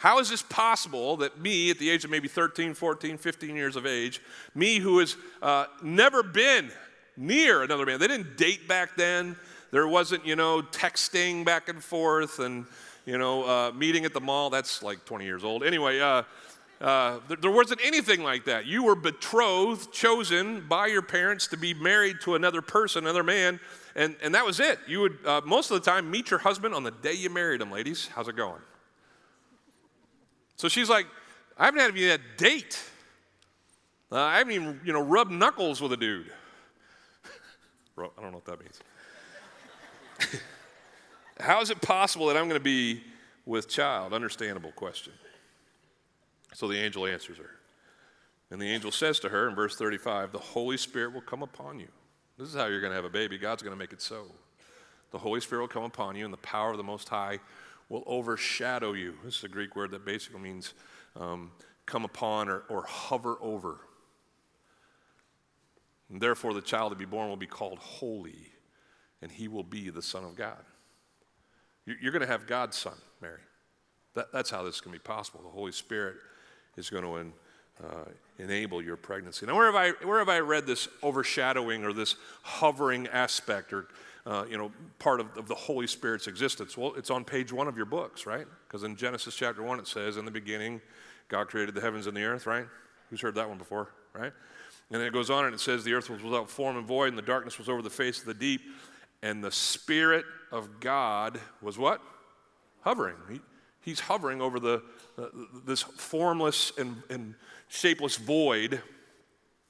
How 0.01 0.19
is 0.19 0.31
this 0.31 0.41
possible 0.41 1.19
that 1.19 1.39
me, 1.39 1.71
at 1.71 1.79
the 1.79 1.91
age 1.91 2.07
of 2.07 2.11
maybe 2.11 2.27
13, 2.27 2.73
14, 2.73 3.19
15 3.19 3.55
years 3.55 3.77
of 3.77 3.85
age, 3.85 4.23
me 4.55 4.79
who 4.79 4.99
has 4.99 5.15
uh, 5.43 5.67
never 5.83 6.23
been 6.23 6.71
near 7.19 7.63
another 7.63 7.85
man, 7.85 8.01
they 8.01 8.07
didn't 8.09 8.39
date 8.39 8.67
back 8.67 8.97
then, 8.97 9.37
there 9.73 9.87
wasn't, 9.87 10.25
you 10.25 10.37
know, 10.37 10.63
texting 10.63 11.45
back 11.45 11.69
and 11.69 11.85
forth 11.85 12.39
and, 12.39 12.65
you 13.05 13.19
know, 13.19 13.45
uh, 13.45 13.73
meeting 13.73 14.07
at 14.07 14.15
the 14.15 14.23
mall, 14.23 14.49
that's 14.49 14.83
like 14.83 15.05
20 15.05 15.27
years 15.27 15.45
old. 15.45 15.63
Anyway, 15.63 16.01
uh, 16.01 16.23
uh, 16.81 17.19
there, 17.29 17.37
there 17.37 17.51
wasn't 17.51 17.79
anything 17.85 18.23
like 18.23 18.47
that. 18.47 18.65
You 18.65 18.83
were 18.83 18.97
betrothed, 18.97 19.93
chosen 19.93 20.67
by 20.67 20.87
your 20.87 21.03
parents 21.03 21.47
to 21.49 21.59
be 21.59 21.75
married 21.75 22.23
to 22.23 22.37
another 22.37 22.63
person, 22.63 23.05
another 23.05 23.23
man, 23.23 23.61
and, 23.95 24.17
and 24.23 24.35
that 24.35 24.47
was 24.47 24.61
it. 24.61 24.79
You 24.89 25.01
would, 25.01 25.19
uh, 25.27 25.43
most 25.45 25.71
of 25.71 25.85
the 25.85 25.91
time, 25.91 26.11
meet 26.11 26.31
your 26.31 26.41
husband 26.41 26.75
on 26.75 26.85
the 26.85 26.91
day 26.91 27.13
you 27.13 27.29
married 27.29 27.61
him, 27.61 27.71
ladies. 27.71 28.09
How's 28.15 28.29
it 28.29 28.37
going? 28.37 28.63
So 30.61 30.69
she's 30.69 30.91
like, 30.91 31.07
I 31.57 31.65
haven't 31.65 31.81
had 31.81 31.97
even 31.97 32.21
a 32.21 32.37
date. 32.37 32.79
Uh, 34.13 34.17
I 34.17 34.37
haven't 34.37 34.53
even, 34.53 34.79
you 34.85 34.93
know, 34.93 35.01
rubbed 35.01 35.33
knuckles 35.33 35.81
with 35.81 35.91
a 35.95 35.97
dude. 35.97 36.31
I 37.99 38.03
don't 38.21 38.31
know 38.31 38.43
what 38.43 38.45
that 38.45 38.61
means. 38.61 38.79
How 41.41 41.63
is 41.63 41.71
it 41.71 41.81
possible 41.81 42.27
that 42.27 42.37
I'm 42.37 42.47
going 42.47 42.61
to 42.61 42.63
be 42.63 43.03
with 43.47 43.71
child? 43.71 44.13
Understandable 44.13 44.73
question. 44.73 45.15
So 46.53 46.69
the 46.69 46.77
angel 46.77 47.07
answers 47.07 47.39
her. 47.39 47.53
And 48.51 48.61
the 48.61 48.69
angel 48.69 48.91
says 48.91 49.19
to 49.21 49.31
her 49.31 49.49
in 49.49 49.55
verse 49.55 49.77
35 49.77 50.31
The 50.31 50.39
Holy 50.39 50.77
Spirit 50.77 51.15
will 51.15 51.23
come 51.23 51.43
upon 51.43 51.81
you. 51.81 51.89
This 52.37 52.49
is 52.49 52.55
how 52.55 52.67
you're 52.67 52.83
going 52.83 52.91
to 52.91 52.97
have 52.97 53.07
a 53.07 53.09
baby. 53.09 53.39
God's 53.39 53.63
going 53.63 53.75
to 53.75 53.79
make 53.79 53.95
it 53.95 54.03
so. 54.03 54.27
The 55.11 55.19
Holy 55.19 55.41
Spirit 55.41 55.63
will 55.63 55.69
come 55.69 55.85
upon 55.85 56.17
you, 56.17 56.27
and 56.27 56.35
the 56.35 56.39
power 56.39 56.71
of 56.71 56.77
the 56.77 56.83
Most 56.83 57.09
High 57.09 57.39
will 57.91 58.05
overshadow 58.07 58.95
you. 58.95 59.15
This 59.23 59.37
is 59.39 59.45
a 59.45 59.49
Greek 59.49 59.77
word 59.77 59.91
that 59.91 60.07
basically 60.07 60.41
means 60.41 60.73
um, 61.17 61.51
come 61.85 62.07
upon 62.07 62.49
or, 62.49 62.63
or 62.71 62.85
hover 62.85 63.37
over. 63.43 63.81
And 66.09 66.21
therefore, 66.21 66.55
the 66.55 66.63
child 66.63 66.93
to 66.93 66.97
be 66.97 67.05
born 67.05 67.29
will 67.29 67.37
be 67.37 67.47
called 67.47 67.79
holy, 67.79 68.53
and 69.21 69.31
he 69.31 69.49
will 69.49 69.65
be 69.65 69.91
the 69.91 70.03
Son 70.03 70.25
of 70.25 70.35
God. 70.35 70.59
You're 71.85 72.13
going 72.13 72.23
to 72.23 72.29
have 72.29 72.47
God's 72.47 72.77
Son, 72.77 72.95
Mary. 73.21 73.41
That, 74.15 74.33
that's 74.33 74.51
how 74.51 74.63
this 74.63 74.81
can 74.81 74.93
be 74.93 74.99
possible. 74.99 75.43
The 75.43 75.51
Holy 75.51 75.73
Spirit 75.73 76.17
is 76.77 76.91
going 76.91 77.05
to 77.05 77.87
uh, 77.87 78.05
enable 78.39 78.83
your 78.83 78.97
pregnancy. 78.97 79.47
Now, 79.47 79.57
where 79.57 79.67
have, 79.67 79.75
I, 79.75 80.05
where 80.05 80.19
have 80.19 80.29
I 80.29 80.41
read 80.41 80.67
this 80.67 80.89
overshadowing 81.03 81.85
or 81.85 81.93
this 81.93 82.17
hovering 82.43 83.09
aspect 83.09 83.73
or, 83.73 83.87
uh, 84.31 84.45
you 84.49 84.57
know, 84.57 84.71
part 85.01 85.19
of, 85.19 85.37
of 85.37 85.49
the 85.49 85.55
Holy 85.57 85.89
Spirit's 85.89 86.29
existence? 86.29 86.77
Well, 86.77 86.95
it's 86.97 87.11
on 87.11 87.25
page 87.25 87.53
one 87.53 87.67
of 87.67 87.77
your 87.77 87.85
books, 87.85 88.27
right? 88.27 88.47
Because 88.67 88.85
in 88.85 88.95
Genesis 88.95 89.35
chapter 89.35 89.61
one, 89.61 89.81
it 89.81 89.89
says, 89.89 90.17
In 90.17 90.25
the 90.25 90.31
beginning, 90.31 90.81
God 91.27 91.49
created 91.49 91.75
the 91.75 91.81
heavens 91.81 92.07
and 92.07 92.17
the 92.17 92.23
earth, 92.23 92.47
right? 92.47 92.67
Who's 93.11 93.21
heard 93.21 93.35
that 93.35 93.49
one 93.49 93.59
before, 93.59 93.89
right? 94.15 94.33
And 94.91 95.01
then 95.01 95.03
it 95.03 95.13
goes 95.13 95.31
on 95.31 95.47
and 95.47 95.55
it 95.55 95.59
says, 95.59 95.83
The 95.83 95.95
earth 95.95 96.09
was 96.09 96.23
without 96.23 96.49
form 96.49 96.77
and 96.77 96.87
void, 96.87 97.09
and 97.09 97.19
the 97.19 97.23
darkness 97.23 97.59
was 97.59 97.69
over 97.69 97.83
the 97.83 97.91
face 97.91 98.21
of 98.21 98.27
the 98.27 98.35
deep, 98.35 98.61
and 99.21 99.43
the 99.43 99.51
Spirit 99.51 100.25
of 100.53 100.79
God 100.79 101.41
was 101.61 101.77
what? 101.77 102.01
Hovering. 102.83 103.17
He, 103.29 103.41
he's 103.81 103.99
hovering 103.99 104.41
over 104.41 104.61
the, 104.61 104.81
uh, 105.19 105.27
this 105.67 105.83
formless 105.83 106.71
and, 106.79 107.03
and 107.11 107.35
shapeless 107.67 108.17
void. 108.17 108.81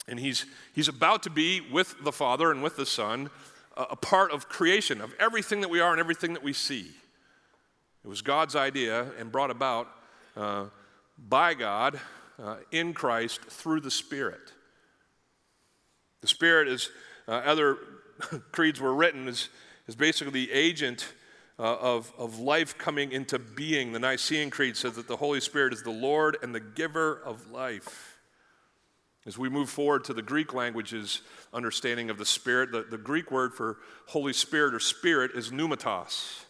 And 0.06 0.20
he's, 0.20 0.44
he's 0.74 0.88
about 0.88 1.22
to 1.22 1.30
be 1.30 1.62
with 1.72 1.94
the 2.04 2.12
Father 2.12 2.50
and 2.50 2.62
with 2.62 2.76
the 2.76 2.84
Son, 2.84 3.30
a, 3.76 3.96
part 3.96 4.32
of 4.32 4.48
creation, 4.48 5.00
of 5.00 5.14
everything 5.18 5.60
that 5.60 5.68
we 5.68 5.80
are 5.80 5.92
and 5.92 6.00
everything 6.00 6.34
that 6.34 6.42
we 6.42 6.52
see. 6.52 6.90
It 8.04 8.08
was 8.08 8.22
God's 8.22 8.56
idea 8.56 9.06
and 9.18 9.30
brought 9.30 9.50
about 9.50 9.88
uh, 10.36 10.66
by 11.18 11.54
God 11.54 12.00
uh, 12.42 12.56
in 12.72 12.94
Christ 12.94 13.42
through 13.42 13.80
the 13.80 13.90
Spirit. 13.90 14.52
The 16.20 16.26
Spirit, 16.26 16.68
as 16.68 16.90
uh, 17.28 17.32
other 17.32 17.78
creeds 18.52 18.80
were 18.80 18.94
written, 18.94 19.28
is, 19.28 19.48
is 19.86 19.94
basically 19.94 20.32
the 20.32 20.52
agent 20.52 21.12
uh, 21.58 21.76
of, 21.76 22.12
of 22.16 22.38
life 22.38 22.78
coming 22.78 23.12
into 23.12 23.38
being. 23.38 23.92
The 23.92 23.98
Nicene 23.98 24.50
Creed 24.50 24.76
says 24.76 24.94
that 24.94 25.08
the 25.08 25.16
Holy 25.16 25.40
Spirit 25.40 25.72
is 25.74 25.82
the 25.82 25.90
Lord 25.90 26.38
and 26.42 26.54
the 26.54 26.60
giver 26.60 27.20
of 27.24 27.50
life. 27.50 28.09
As 29.26 29.36
we 29.36 29.50
move 29.50 29.68
forward 29.68 30.04
to 30.04 30.14
the 30.14 30.22
Greek 30.22 30.54
language's 30.54 31.20
understanding 31.52 32.08
of 32.08 32.16
the 32.16 32.24
Spirit, 32.24 32.72
the, 32.72 32.82
the 32.82 32.98
Greek 32.98 33.30
word 33.30 33.52
for 33.52 33.76
Holy 34.06 34.32
Spirit 34.32 34.74
or 34.74 34.80
Spirit 34.80 35.32
is 35.34 35.50
pneumatos. 35.50 36.44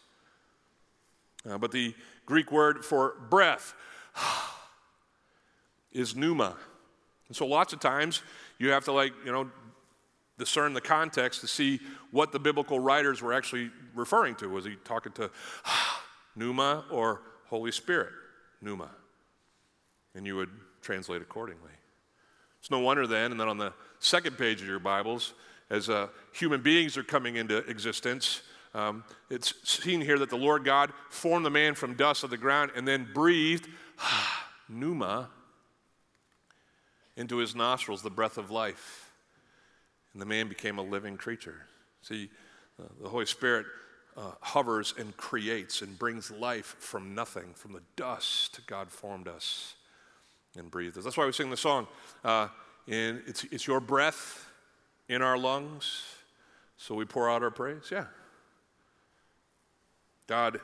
Uh, 1.48 1.58
but 1.58 1.72
the 1.72 1.94
Greek 2.26 2.52
word 2.52 2.84
for 2.84 3.14
breath 3.28 3.74
is 5.92 6.14
pneuma. 6.14 6.56
And 7.26 7.36
so 7.36 7.46
lots 7.46 7.72
of 7.72 7.80
times 7.80 8.22
you 8.58 8.70
have 8.70 8.84
to, 8.84 8.92
like, 8.92 9.12
you 9.24 9.32
know, 9.32 9.50
discern 10.38 10.72
the 10.72 10.80
context 10.80 11.40
to 11.40 11.48
see 11.48 11.80
what 12.12 12.30
the 12.32 12.38
biblical 12.38 12.78
writers 12.78 13.20
were 13.20 13.32
actually 13.32 13.70
referring 13.94 14.34
to. 14.36 14.48
Was 14.48 14.64
he 14.64 14.76
talking 14.84 15.12
to 15.12 15.30
pneuma 16.36 16.84
or 16.90 17.22
Holy 17.46 17.72
Spirit? 17.72 18.12
Pneuma. 18.62 18.90
And 20.14 20.24
you 20.24 20.36
would 20.36 20.50
translate 20.82 21.20
accordingly. 21.20 21.70
It's 22.60 22.70
no 22.70 22.80
wonder 22.80 23.06
then, 23.06 23.30
and 23.30 23.40
then 23.40 23.48
on 23.48 23.56
the 23.56 23.72
second 24.00 24.36
page 24.36 24.60
of 24.60 24.66
your 24.66 24.78
Bibles, 24.78 25.32
as 25.70 25.88
uh, 25.88 26.08
human 26.32 26.60
beings 26.60 26.96
are 26.98 27.02
coming 27.02 27.36
into 27.36 27.58
existence, 27.58 28.42
um, 28.74 29.02
it's 29.30 29.54
seen 29.68 30.00
here 30.00 30.18
that 30.18 30.28
the 30.30 30.36
Lord 30.36 30.64
God 30.64 30.92
formed 31.08 31.46
the 31.46 31.50
man 31.50 31.74
from 31.74 31.94
dust 31.94 32.22
of 32.22 32.30
the 32.30 32.36
ground 32.36 32.70
and 32.76 32.86
then 32.86 33.08
breathed 33.14 33.66
pneuma 34.68 35.30
into 37.16 37.38
his 37.38 37.54
nostrils, 37.54 38.02
the 38.02 38.10
breath 38.10 38.36
of 38.36 38.50
life. 38.50 39.10
And 40.12 40.20
the 40.20 40.26
man 40.26 40.48
became 40.48 40.78
a 40.78 40.82
living 40.82 41.16
creature. 41.16 41.66
See, 42.02 42.28
uh, 42.78 42.86
the 43.02 43.08
Holy 43.08 43.26
Spirit 43.26 43.66
uh, 44.16 44.32
hovers 44.40 44.92
and 44.98 45.16
creates 45.16 45.82
and 45.82 45.98
brings 45.98 46.30
life 46.30 46.76
from 46.78 47.14
nothing, 47.14 47.54
from 47.54 47.72
the 47.72 47.82
dust 47.96 48.60
God 48.66 48.90
formed 48.90 49.28
us 49.28 49.74
and 50.56 50.70
breathed 50.70 50.98
us. 50.98 51.04
That's 51.04 51.16
why 51.16 51.26
we 51.26 51.32
sing 51.32 51.50
the 51.50 51.56
song. 51.56 51.86
Uh, 52.24 52.48
and 52.88 53.22
it's, 53.26 53.44
it's 53.44 53.66
your 53.66 53.80
breath 53.80 54.46
in 55.08 55.22
our 55.22 55.38
lungs, 55.38 56.04
so 56.76 56.94
we 56.94 57.04
pour 57.04 57.30
out 57.30 57.42
our 57.42 57.50
praise. 57.50 57.88
Yeah. 57.90 58.06
God, 60.26 60.60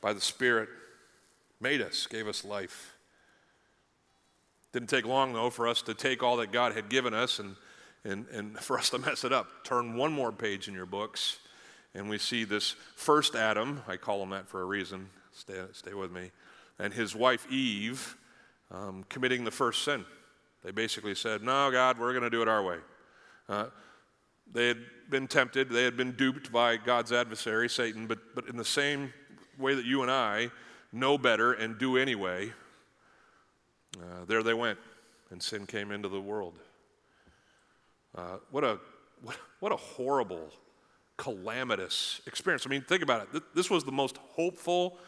by 0.00 0.12
the 0.12 0.20
Spirit, 0.20 0.68
made 1.60 1.80
us, 1.80 2.06
gave 2.06 2.26
us 2.26 2.44
life. 2.44 2.94
Didn't 4.72 4.88
take 4.88 5.06
long, 5.06 5.32
though, 5.32 5.50
for 5.50 5.68
us 5.68 5.82
to 5.82 5.94
take 5.94 6.22
all 6.22 6.36
that 6.38 6.52
God 6.52 6.74
had 6.74 6.88
given 6.88 7.14
us 7.14 7.38
and, 7.38 7.56
and, 8.04 8.26
and 8.32 8.58
for 8.60 8.78
us 8.78 8.90
to 8.90 8.98
mess 8.98 9.24
it 9.24 9.32
up. 9.32 9.64
Turn 9.64 9.96
one 9.96 10.12
more 10.12 10.32
page 10.32 10.68
in 10.68 10.74
your 10.74 10.86
books, 10.86 11.38
and 11.94 12.08
we 12.08 12.18
see 12.18 12.44
this 12.44 12.74
first 12.94 13.34
Adam, 13.34 13.82
I 13.86 13.96
call 13.96 14.22
him 14.22 14.30
that 14.30 14.48
for 14.48 14.60
a 14.60 14.64
reason, 14.64 15.08
stay, 15.32 15.60
stay 15.72 15.94
with 15.94 16.10
me, 16.10 16.30
and 16.78 16.92
his 16.92 17.14
wife 17.14 17.50
Eve 17.50 18.16
um, 18.70 19.04
committing 19.08 19.44
the 19.44 19.50
first 19.50 19.84
sin. 19.84 20.04
They 20.64 20.70
basically 20.70 21.14
said, 21.14 21.42
No, 21.42 21.70
God, 21.70 21.98
we're 21.98 22.12
going 22.12 22.24
to 22.24 22.30
do 22.30 22.42
it 22.42 22.48
our 22.48 22.62
way. 22.62 22.78
Uh, 23.48 23.66
they 24.52 24.68
had 24.68 24.78
been 25.10 25.28
tempted, 25.28 25.70
they 25.70 25.84
had 25.84 25.96
been 25.96 26.12
duped 26.12 26.52
by 26.52 26.76
God's 26.76 27.12
adversary, 27.12 27.68
Satan, 27.68 28.06
but, 28.06 28.18
but 28.34 28.48
in 28.48 28.56
the 28.56 28.64
same 28.64 29.12
way 29.58 29.74
that 29.74 29.84
you 29.84 30.02
and 30.02 30.10
I 30.10 30.50
know 30.92 31.18
better 31.18 31.52
and 31.52 31.78
do 31.78 31.96
anyway, 31.96 32.52
uh, 34.00 34.24
there 34.26 34.42
they 34.42 34.54
went, 34.54 34.78
and 35.30 35.42
sin 35.42 35.66
came 35.66 35.90
into 35.90 36.08
the 36.08 36.20
world. 36.20 36.54
Uh, 38.14 38.36
what, 38.50 38.64
a, 38.64 38.78
what, 39.22 39.36
what 39.60 39.72
a 39.72 39.76
horrible, 39.76 40.48
calamitous 41.16 42.20
experience. 42.26 42.66
I 42.66 42.70
mean, 42.70 42.82
think 42.82 43.02
about 43.02 43.28
it. 43.32 43.42
This 43.54 43.70
was 43.70 43.84
the 43.84 43.92
most 43.92 44.16
hopeful, 44.16 44.98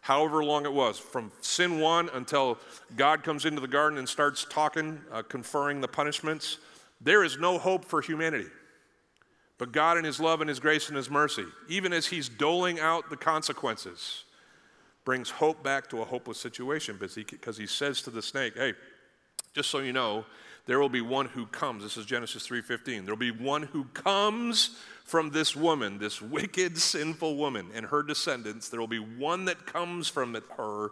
however 0.00 0.44
long 0.44 0.64
it 0.64 0.72
was, 0.72 0.98
from 0.98 1.32
sin 1.40 1.80
one 1.80 2.08
until 2.14 2.58
God 2.96 3.22
comes 3.22 3.44
into 3.44 3.60
the 3.60 3.68
garden 3.68 3.98
and 3.98 4.08
starts 4.08 4.46
talking, 4.48 5.00
uh, 5.12 5.22
conferring 5.22 5.80
the 5.80 5.88
punishments. 5.88 6.58
There 7.00 7.24
is 7.24 7.38
no 7.38 7.58
hope 7.58 7.84
for 7.84 8.00
humanity. 8.00 8.46
But 9.58 9.72
God, 9.72 9.96
in 9.96 10.04
His 10.04 10.20
love 10.20 10.40
and 10.40 10.48
His 10.48 10.60
grace 10.60 10.88
and 10.88 10.96
His 10.96 11.10
mercy, 11.10 11.46
even 11.68 11.92
as 11.92 12.06
He's 12.06 12.28
doling 12.28 12.78
out 12.78 13.10
the 13.10 13.16
consequences, 13.16 14.24
brings 15.06 15.30
hope 15.30 15.62
back 15.62 15.88
to 15.88 16.02
a 16.02 16.04
hopeless 16.04 16.38
situation 16.38 16.98
because 16.98 17.56
he, 17.56 17.66
says 17.66 18.02
to 18.02 18.10
the 18.10 18.20
snake, 18.20 18.54
hey, 18.56 18.74
just 19.54 19.70
so 19.70 19.78
you 19.78 19.92
know, 19.92 20.26
there 20.66 20.80
will 20.80 20.88
be 20.88 21.00
one 21.00 21.26
who 21.26 21.46
comes. 21.46 21.84
This 21.84 21.96
is 21.96 22.04
Genesis 22.04 22.46
3:15. 22.46 23.04
There 23.04 23.14
will 23.14 23.16
be 23.16 23.30
one 23.30 23.62
who 23.62 23.84
comes 23.94 24.76
from 25.06 25.30
this 25.30 25.54
woman, 25.54 25.98
this 25.98 26.20
wicked, 26.20 26.76
sinful 26.78 27.36
woman, 27.36 27.70
and 27.72 27.86
her 27.86 28.02
descendants. 28.02 28.68
There 28.68 28.80
will 28.80 28.86
be 28.86 28.98
one 28.98 29.46
that 29.46 29.64
comes 29.64 30.08
from 30.08 30.36
her 30.56 30.90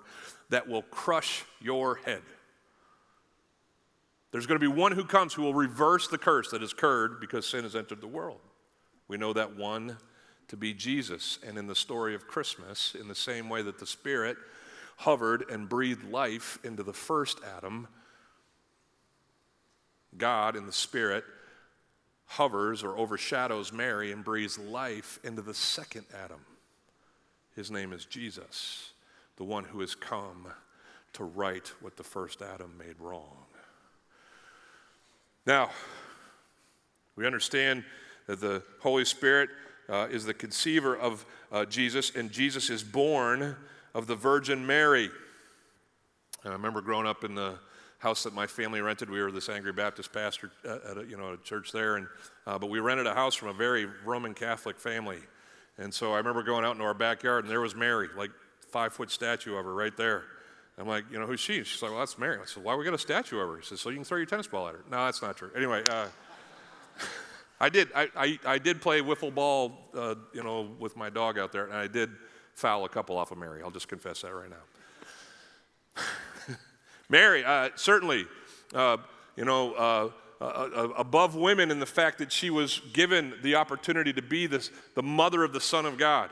that 0.48 0.68
will 0.68 0.82
crush 0.82 1.44
your 1.60 1.96
head. 1.96 2.22
There's 4.30 4.46
going 4.46 4.58
to 4.58 4.66
be 4.66 4.72
one 4.72 4.92
who 4.92 5.04
comes 5.04 5.34
who 5.34 5.42
will 5.42 5.54
reverse 5.54 6.08
the 6.08 6.18
curse 6.18 6.50
that 6.50 6.60
has 6.60 6.72
occurred 6.72 7.20
because 7.20 7.46
sin 7.46 7.64
has 7.64 7.76
entered 7.76 8.00
the 8.00 8.08
world. 8.08 8.40
We 9.06 9.16
know 9.16 9.32
that 9.32 9.56
one 9.56 9.96
to 10.48 10.56
be 10.56 10.74
Jesus. 10.74 11.38
And 11.46 11.58
in 11.58 11.66
the 11.66 11.74
story 11.74 12.14
of 12.14 12.26
Christmas, 12.26 12.96
in 12.98 13.08
the 13.08 13.14
same 13.14 13.48
way 13.48 13.62
that 13.62 13.78
the 13.78 13.86
Spirit 13.86 14.36
hovered 14.96 15.44
and 15.50 15.68
breathed 15.68 16.04
life 16.10 16.58
into 16.64 16.82
the 16.82 16.92
first 16.92 17.38
Adam, 17.56 17.88
God 20.16 20.56
in 20.56 20.66
the 20.66 20.72
Spirit 20.72 21.24
hovers 22.26 22.82
or 22.82 22.96
overshadows 22.96 23.72
Mary 23.72 24.12
and 24.12 24.24
breathes 24.24 24.58
life 24.58 25.18
into 25.24 25.42
the 25.42 25.54
second 25.54 26.06
Adam. 26.24 26.40
His 27.54 27.70
name 27.70 27.92
is 27.92 28.04
Jesus, 28.04 28.92
the 29.36 29.44
one 29.44 29.64
who 29.64 29.80
has 29.80 29.94
come 29.94 30.48
to 31.12 31.24
right 31.24 31.70
what 31.80 31.96
the 31.96 32.02
first 32.02 32.42
Adam 32.42 32.76
made 32.76 32.98
wrong. 32.98 33.46
Now, 35.46 35.70
we 37.16 37.26
understand 37.26 37.84
that 38.26 38.40
the 38.40 38.62
Holy 38.80 39.04
Spirit 39.04 39.50
uh, 39.88 40.08
is 40.10 40.24
the 40.24 40.34
conceiver 40.34 40.96
of 40.96 41.24
uh, 41.52 41.64
Jesus, 41.66 42.10
and 42.16 42.32
Jesus 42.32 42.70
is 42.70 42.82
born 42.82 43.54
of 43.94 44.06
the 44.06 44.16
Virgin 44.16 44.66
Mary. 44.66 45.10
I 46.44 46.48
remember 46.48 46.80
growing 46.80 47.06
up 47.06 47.22
in 47.22 47.34
the 47.34 47.58
house 48.04 48.22
that 48.22 48.34
my 48.34 48.46
family 48.46 48.82
rented. 48.82 49.08
We 49.08 49.20
were 49.22 49.32
this 49.32 49.48
angry 49.48 49.72
Baptist 49.72 50.12
pastor 50.12 50.50
at 50.62 50.98
a, 50.98 51.06
you 51.08 51.16
know, 51.16 51.32
a 51.32 51.36
church 51.38 51.72
there, 51.72 51.96
and, 51.96 52.06
uh, 52.46 52.58
but 52.58 52.68
we 52.68 52.78
rented 52.78 53.06
a 53.06 53.14
house 53.14 53.34
from 53.34 53.48
a 53.48 53.54
very 53.54 53.86
Roman 54.04 54.34
Catholic 54.34 54.78
family. 54.78 55.20
And 55.78 55.92
so 55.92 56.12
I 56.12 56.18
remember 56.18 56.42
going 56.42 56.66
out 56.66 56.72
into 56.72 56.84
our 56.84 56.92
backyard, 56.92 57.44
and 57.44 57.50
there 57.50 57.62
was 57.62 57.74
Mary, 57.74 58.08
like 58.14 58.30
five 58.70 58.92
foot 58.92 59.10
statue 59.10 59.56
of 59.56 59.64
her 59.64 59.74
right 59.74 59.96
there. 59.96 60.24
I'm 60.76 60.86
like, 60.86 61.04
you 61.10 61.18
know, 61.18 61.26
who's 61.26 61.40
she? 61.40 61.64
She's 61.64 61.80
like, 61.80 61.92
well, 61.92 62.00
that's 62.00 62.18
Mary. 62.18 62.38
I 62.40 62.44
said, 62.44 62.62
why 62.62 62.74
we 62.74 62.84
got 62.84 62.92
a 62.92 62.98
statue 62.98 63.38
of 63.38 63.48
her? 63.48 63.56
He 63.56 63.64
says, 63.64 63.80
so 63.80 63.88
you 63.88 63.96
can 63.96 64.04
throw 64.04 64.18
your 64.18 64.26
tennis 64.26 64.48
ball 64.48 64.68
at 64.68 64.74
her. 64.74 64.84
No, 64.90 65.04
that's 65.06 65.22
not 65.22 65.36
true. 65.38 65.50
Anyway, 65.56 65.82
uh, 65.88 66.08
I 67.60 67.70
did. 67.70 67.88
I, 67.94 68.08
I, 68.14 68.38
I, 68.44 68.58
did 68.58 68.82
play 68.82 69.00
wiffle 69.00 69.34
ball, 69.34 69.78
uh, 69.94 70.16
you 70.34 70.42
know, 70.42 70.68
with 70.78 70.94
my 70.96 71.08
dog 71.08 71.38
out 71.38 71.52
there, 71.52 71.64
and 71.66 71.74
I 71.74 71.86
did 71.86 72.10
foul 72.54 72.84
a 72.84 72.88
couple 72.88 73.16
off 73.16 73.30
of 73.30 73.38
Mary. 73.38 73.62
I'll 73.62 73.70
just 73.70 73.88
confess 73.88 74.22
that 74.22 74.34
right 74.34 74.50
now. 74.50 76.02
Mary, 77.08 77.44
uh, 77.44 77.70
certainly, 77.74 78.26
uh, 78.74 78.96
you 79.36 79.44
know, 79.44 79.72
uh, 79.74 80.10
uh, 80.40 80.44
uh, 80.44 80.88
above 80.96 81.34
women 81.34 81.70
in 81.70 81.78
the 81.78 81.86
fact 81.86 82.18
that 82.18 82.32
she 82.32 82.50
was 82.50 82.80
given 82.92 83.34
the 83.42 83.54
opportunity 83.54 84.12
to 84.12 84.22
be 84.22 84.46
this, 84.46 84.70
the 84.94 85.02
mother 85.02 85.44
of 85.44 85.52
the 85.52 85.60
Son 85.60 85.86
of 85.86 85.96
God. 85.96 86.30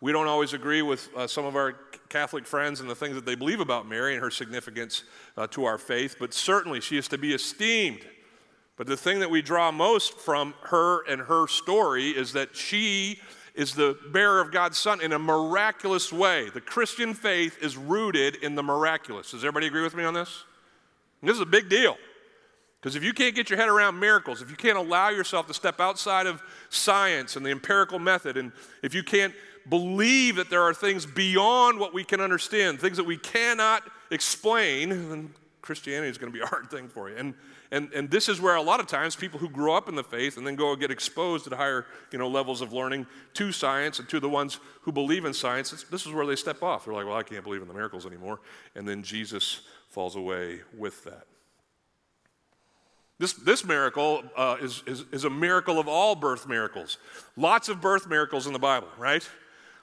we 0.00 0.12
don't 0.12 0.26
always 0.26 0.52
agree 0.52 0.82
with 0.82 1.08
some 1.26 1.44
of 1.44 1.56
our 1.56 1.72
Catholic 2.08 2.46
friends 2.46 2.80
and 2.80 2.88
the 2.88 2.94
things 2.94 3.14
that 3.14 3.26
they 3.26 3.34
believe 3.34 3.60
about 3.60 3.88
Mary 3.88 4.14
and 4.14 4.22
her 4.22 4.30
significance 4.30 5.04
to 5.50 5.64
our 5.64 5.78
faith, 5.78 6.16
but 6.18 6.34
certainly 6.34 6.80
she 6.80 6.96
is 6.96 7.08
to 7.08 7.18
be 7.18 7.34
esteemed 7.34 8.04
but 8.78 8.86
the 8.86 8.96
thing 8.96 9.18
that 9.18 9.28
we 9.30 9.42
draw 9.42 9.72
most 9.72 10.16
from 10.20 10.54
her 10.62 11.02
and 11.08 11.22
her 11.22 11.48
story 11.48 12.10
is 12.10 12.32
that 12.34 12.54
she 12.54 13.20
is 13.58 13.74
the 13.74 13.98
bearer 14.12 14.40
of 14.40 14.52
God's 14.52 14.78
Son 14.78 15.00
in 15.02 15.12
a 15.12 15.18
miraculous 15.18 16.12
way. 16.12 16.48
The 16.48 16.60
Christian 16.60 17.12
faith 17.12 17.58
is 17.60 17.76
rooted 17.76 18.36
in 18.36 18.54
the 18.54 18.62
miraculous. 18.62 19.32
Does 19.32 19.42
everybody 19.42 19.66
agree 19.66 19.82
with 19.82 19.96
me 19.96 20.04
on 20.04 20.14
this? 20.14 20.44
And 21.20 21.28
this 21.28 21.34
is 21.34 21.42
a 21.42 21.46
big 21.46 21.68
deal. 21.68 21.96
Because 22.80 22.94
if 22.94 23.02
you 23.02 23.12
can't 23.12 23.34
get 23.34 23.50
your 23.50 23.58
head 23.58 23.68
around 23.68 23.98
miracles, 23.98 24.40
if 24.40 24.48
you 24.48 24.56
can't 24.56 24.78
allow 24.78 25.08
yourself 25.08 25.48
to 25.48 25.54
step 25.54 25.80
outside 25.80 26.28
of 26.28 26.40
science 26.70 27.34
and 27.34 27.44
the 27.44 27.50
empirical 27.50 27.98
method, 27.98 28.36
and 28.36 28.52
if 28.84 28.94
you 28.94 29.02
can't 29.02 29.34
believe 29.68 30.36
that 30.36 30.50
there 30.50 30.62
are 30.62 30.72
things 30.72 31.04
beyond 31.04 31.80
what 31.80 31.92
we 31.92 32.04
can 32.04 32.20
understand, 32.20 32.80
things 32.80 32.96
that 32.96 33.04
we 33.04 33.16
cannot 33.18 33.82
explain, 34.12 34.90
then 34.90 35.34
Christianity 35.62 36.08
is 36.08 36.16
going 36.16 36.32
to 36.32 36.38
be 36.38 36.44
a 36.44 36.46
hard 36.46 36.70
thing 36.70 36.88
for 36.88 37.10
you. 37.10 37.16
And, 37.16 37.34
and, 37.70 37.92
and 37.92 38.10
this 38.10 38.28
is 38.28 38.40
where 38.40 38.54
a 38.54 38.62
lot 38.62 38.80
of 38.80 38.86
times 38.86 39.14
people 39.14 39.38
who 39.38 39.48
grow 39.48 39.74
up 39.74 39.88
in 39.88 39.94
the 39.94 40.04
faith 40.04 40.38
and 40.38 40.46
then 40.46 40.56
go 40.56 40.70
and 40.70 40.80
get 40.80 40.90
exposed 40.90 41.46
at 41.46 41.52
higher 41.52 41.86
you 42.10 42.18
know, 42.18 42.28
levels 42.28 42.62
of 42.62 42.72
learning 42.72 43.06
to 43.34 43.52
science 43.52 43.98
and 43.98 44.08
to 44.08 44.20
the 44.20 44.28
ones 44.28 44.58
who 44.82 44.92
believe 44.92 45.24
in 45.24 45.34
science, 45.34 45.70
this 45.90 46.06
is 46.06 46.12
where 46.12 46.24
they 46.24 46.36
step 46.36 46.62
off. 46.62 46.84
They're 46.84 46.94
like, 46.94 47.06
well, 47.06 47.16
I 47.16 47.22
can't 47.22 47.44
believe 47.44 47.60
in 47.60 47.68
the 47.68 47.74
miracles 47.74 48.06
anymore. 48.06 48.40
And 48.74 48.88
then 48.88 49.02
Jesus 49.02 49.60
falls 49.90 50.16
away 50.16 50.60
with 50.76 51.04
that. 51.04 51.26
This, 53.18 53.32
this 53.32 53.64
miracle 53.64 54.22
uh, 54.36 54.56
is, 54.60 54.82
is, 54.86 55.04
is 55.12 55.24
a 55.24 55.30
miracle 55.30 55.78
of 55.78 55.88
all 55.88 56.14
birth 56.14 56.48
miracles. 56.48 56.98
Lots 57.36 57.68
of 57.68 57.80
birth 57.80 58.08
miracles 58.08 58.46
in 58.46 58.52
the 58.52 58.58
Bible, 58.60 58.88
right? 58.96 59.28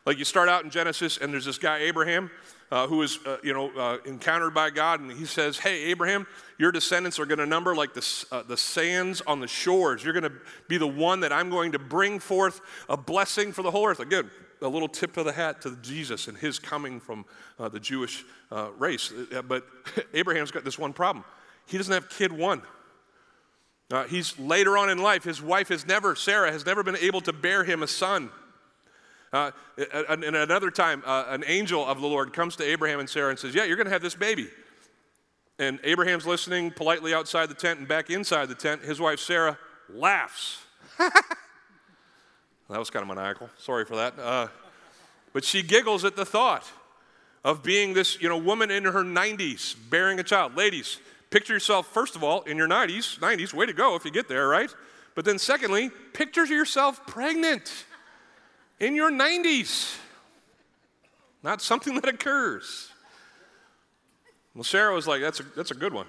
Like 0.06 0.20
you 0.20 0.26
start 0.26 0.50
out 0.50 0.64
in 0.64 0.70
Genesis, 0.70 1.18
and 1.18 1.34
there's 1.34 1.46
this 1.46 1.58
guy, 1.58 1.80
Abraham, 1.80 2.30
uh, 2.72 2.86
who 2.86 3.02
is, 3.02 3.18
uh, 3.26 3.38
you 3.44 3.54
know, 3.54 3.72
uh, 3.76 3.98
encountered 4.06 4.54
by 4.54 4.70
God, 4.70 5.00
and 5.00 5.12
he 5.12 5.26
says, 5.26 5.58
"Hey, 5.58 5.86
Abraham, 5.86 6.28
your 6.60 6.72
descendants 6.72 7.20
are 7.20 7.26
going 7.26 7.40
to 7.40 7.46
number 7.46 7.76
like 7.76 7.94
the, 7.96 8.26
uh, 8.32 8.44
the 8.44 8.58
sands 8.58 9.22
on 9.22 9.40
the 9.40 9.48
shores. 9.48 10.04
You're 10.04 10.14
going 10.14 10.24
to 10.24 10.34
be 10.68 10.78
the 10.78 10.88
one 10.88 11.22
that 11.22 11.34
I'm 11.34 11.50
going 11.50 11.72
to 11.72 11.80
bring 11.80 12.20
forth 12.20 12.62
a 12.88 12.96
blessing 12.98 13.52
for 13.52 13.64
the 13.64 13.72
whole 13.72 13.88
earth." 13.88 14.00
Again, 14.00 14.30
a 14.62 14.68
little 14.68 14.88
tip 14.88 15.18
of 15.18 15.26
the 15.26 15.32
hat 15.32 15.62
to 15.62 15.76
Jesus 15.82 16.28
and 16.28 16.38
his 16.38 16.60
coming 16.60 17.00
from 17.00 17.26
uh, 17.58 17.70
the 17.70 17.80
Jewish 17.80 18.24
uh, 18.52 18.70
race. 18.78 19.12
but 19.48 19.66
Abraham's 20.14 20.52
got 20.52 20.64
this 20.64 20.78
one 20.78 20.94
problem: 20.94 21.26
he 21.66 21.78
doesn't 21.78 21.94
have 21.94 22.10
kid 22.10 22.32
one. 22.32 22.62
He's 24.10 24.38
later 24.38 24.78
on 24.78 24.90
in 24.90 24.98
life, 24.98 25.24
his 25.24 25.42
wife 25.42 25.70
has 25.70 25.86
never, 25.86 26.16
Sarah, 26.16 26.52
has 26.52 26.66
never 26.66 26.84
been 26.84 26.98
able 26.98 27.22
to 27.22 27.34
bear 27.34 27.64
him 27.64 27.82
a 27.82 27.88
son. 27.88 28.30
Uh, 29.34 29.52
and 30.10 30.24
another 30.24 30.72
time, 30.72 31.04
uh, 31.06 31.26
an 31.28 31.44
angel 31.46 31.86
of 31.86 32.00
the 32.00 32.08
Lord 32.08 32.34
comes 32.34 32.56
to 32.58 32.64
Abraham 32.64 33.00
and 33.00 33.10
Sarah 33.10 33.30
and 33.30 33.40
says, 33.40 33.54
Yeah, 33.54 33.66
you're 33.66 33.76
going 33.76 33.88
to 33.88 33.92
have 33.92 34.02
this 34.02 34.16
baby. 34.16 34.48
And 35.58 35.80
Abraham's 35.84 36.26
listening 36.26 36.72
politely 36.72 37.14
outside 37.14 37.50
the 37.50 37.56
tent 37.56 37.80
and 37.80 37.88
back 37.88 38.10
inside 38.10 38.50
the 38.50 38.56
tent. 38.56 38.82
His 38.82 39.00
wife, 39.00 39.20
Sarah, 39.20 39.58
laughs. 39.90 40.60
that 40.98 41.14
was 42.70 42.90
kind 42.90 43.02
of 43.02 43.08
maniacal. 43.08 43.50
Sorry 43.58 43.86
for 43.86 43.96
that. 43.96 44.18
Uh, 44.20 44.48
but 45.34 45.44
she 45.44 45.62
giggles 45.62 46.04
at 46.06 46.16
the 46.16 46.26
thought 46.26 46.70
of 47.44 47.64
being 47.64 47.94
this 47.94 48.22
you 48.22 48.28
know, 48.28 48.38
woman 48.38 48.72
in 48.72 48.84
her 48.86 49.04
90s 49.04 49.76
bearing 49.90 50.20
a 50.20 50.24
child. 50.24 50.56
Ladies, 50.56 51.00
Picture 51.36 51.52
yourself, 51.52 51.88
first 51.88 52.16
of 52.16 52.24
all, 52.24 52.44
in 52.44 52.56
your 52.56 52.68
90s. 52.70 53.20
90s, 53.20 53.54
way 53.54 53.66
to 53.66 53.74
go 53.74 53.96
if 53.96 54.06
you 54.06 54.12
get 54.12 54.30
there, 54.30 54.48
right? 54.48 54.74
But 55.16 55.26
then, 55.26 55.38
secondly, 55.38 55.92
picture 56.14 56.46
yourself 56.46 57.06
pregnant 57.08 57.86
in 58.80 58.96
your 58.96 59.12
90s. 59.12 59.98
Not 61.44 61.62
something 61.62 61.96
that 61.96 62.08
occurs. 62.08 62.90
Well, 64.54 64.64
Sarah 64.64 64.94
was 64.94 65.08
like, 65.08 65.22
that's 65.22 65.40
a, 65.40 65.44
that's 65.56 65.72
a 65.72 65.76
good 65.76 65.94
one. 65.94 66.08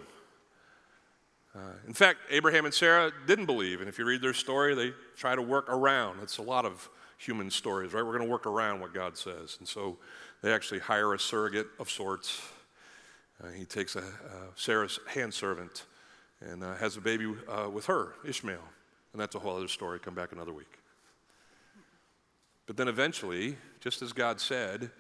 Uh, 1.54 1.72
in 1.86 1.94
fact, 1.94 2.18
Abraham 2.30 2.64
and 2.64 2.74
Sarah 2.74 3.10
didn't 3.26 3.46
believe. 3.46 3.80
And 3.80 3.88
if 3.88 3.98
you 3.98 4.04
read 4.04 4.22
their 4.22 4.34
story, 4.34 4.74
they 4.74 4.92
try 5.16 5.34
to 5.34 5.42
work 5.42 5.68
around. 5.68 6.20
It's 6.22 6.38
a 6.38 6.42
lot 6.42 6.64
of 6.64 6.88
human 7.18 7.50
stories, 7.50 7.92
right? 7.92 8.04
We're 8.04 8.16
going 8.16 8.26
to 8.26 8.30
work 8.30 8.46
around 8.46 8.80
what 8.80 8.92
God 8.92 9.16
says. 9.16 9.56
And 9.58 9.66
so 9.66 9.96
they 10.42 10.52
actually 10.52 10.80
hire 10.80 11.14
a 11.14 11.18
surrogate 11.18 11.66
of 11.78 11.90
sorts 11.90 12.40
uh, 13.42 13.48
he 13.48 13.64
takes 13.64 13.96
a, 13.96 14.02
Sarah's 14.54 14.98
hand 15.06 15.34
servant 15.34 15.84
and 16.40 16.64
uh, 16.64 16.74
has 16.76 16.96
a 16.96 17.00
baby 17.00 17.34
uh, 17.48 17.68
with 17.70 17.86
her, 17.86 18.14
Ishmael. 18.26 18.62
And 19.12 19.20
that's 19.20 19.34
a 19.34 19.38
whole 19.38 19.56
other 19.56 19.68
story. 19.68 19.98
Come 19.98 20.14
back 20.14 20.32
another 20.32 20.52
week. 20.52 20.78
But 22.66 22.76
then 22.76 22.88
eventually, 22.88 23.56
just 23.80 24.02
as 24.02 24.12
God 24.12 24.40
said, 24.40 24.90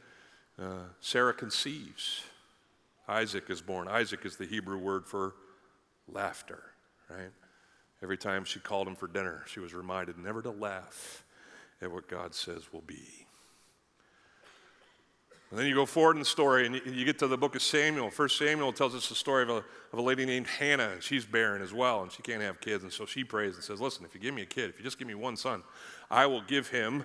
uh, 0.60 0.84
Sarah 1.00 1.34
conceives. 1.34 2.22
Isaac 3.08 3.50
is 3.50 3.60
born. 3.60 3.88
Isaac 3.88 4.24
is 4.24 4.36
the 4.36 4.46
Hebrew 4.46 4.78
word 4.78 5.06
for 5.06 5.34
laughter, 6.08 6.62
right? 7.10 7.30
Every 8.02 8.16
time 8.16 8.44
she 8.44 8.60
called 8.60 8.88
him 8.88 8.96
for 8.96 9.06
dinner, 9.06 9.42
she 9.46 9.60
was 9.60 9.74
reminded 9.74 10.18
never 10.18 10.42
to 10.42 10.50
laugh 10.50 11.24
at 11.80 11.90
what 11.90 12.08
God 12.08 12.34
says 12.34 12.72
will 12.72 12.82
be. 12.82 13.26
And 15.50 15.58
then 15.58 15.66
you 15.66 15.74
go 15.74 15.86
forward 15.86 16.16
in 16.16 16.18
the 16.18 16.24
story 16.24 16.66
and 16.66 16.74
you, 16.74 17.04
get 17.04 17.20
to 17.20 17.28
the 17.28 17.38
book 17.38 17.54
of 17.54 17.62
Samuel. 17.62 18.10
First 18.10 18.36
Samuel 18.36 18.72
tells 18.72 18.96
us 18.96 19.08
the 19.08 19.14
story 19.14 19.44
of 19.44 19.50
a, 19.50 19.64
of 19.92 19.98
a 19.98 20.02
lady 20.02 20.26
named 20.26 20.48
Hannah, 20.48 20.90
and 20.90 21.02
she's 21.02 21.24
barren 21.24 21.62
as 21.62 21.72
well, 21.72 22.02
and 22.02 22.10
she 22.10 22.20
can't 22.22 22.42
have 22.42 22.60
kids. 22.60 22.82
And 22.82 22.92
so 22.92 23.06
she 23.06 23.22
prays 23.22 23.54
and 23.54 23.62
says, 23.62 23.80
Listen, 23.80 24.04
if 24.04 24.12
you 24.12 24.20
give 24.20 24.34
me 24.34 24.42
a 24.42 24.46
kid, 24.46 24.70
if 24.70 24.78
you 24.78 24.84
just 24.84 24.98
give 24.98 25.06
me 25.06 25.14
one 25.14 25.36
son, 25.36 25.62
I 26.10 26.26
will 26.26 26.42
give 26.42 26.68
him 26.68 27.04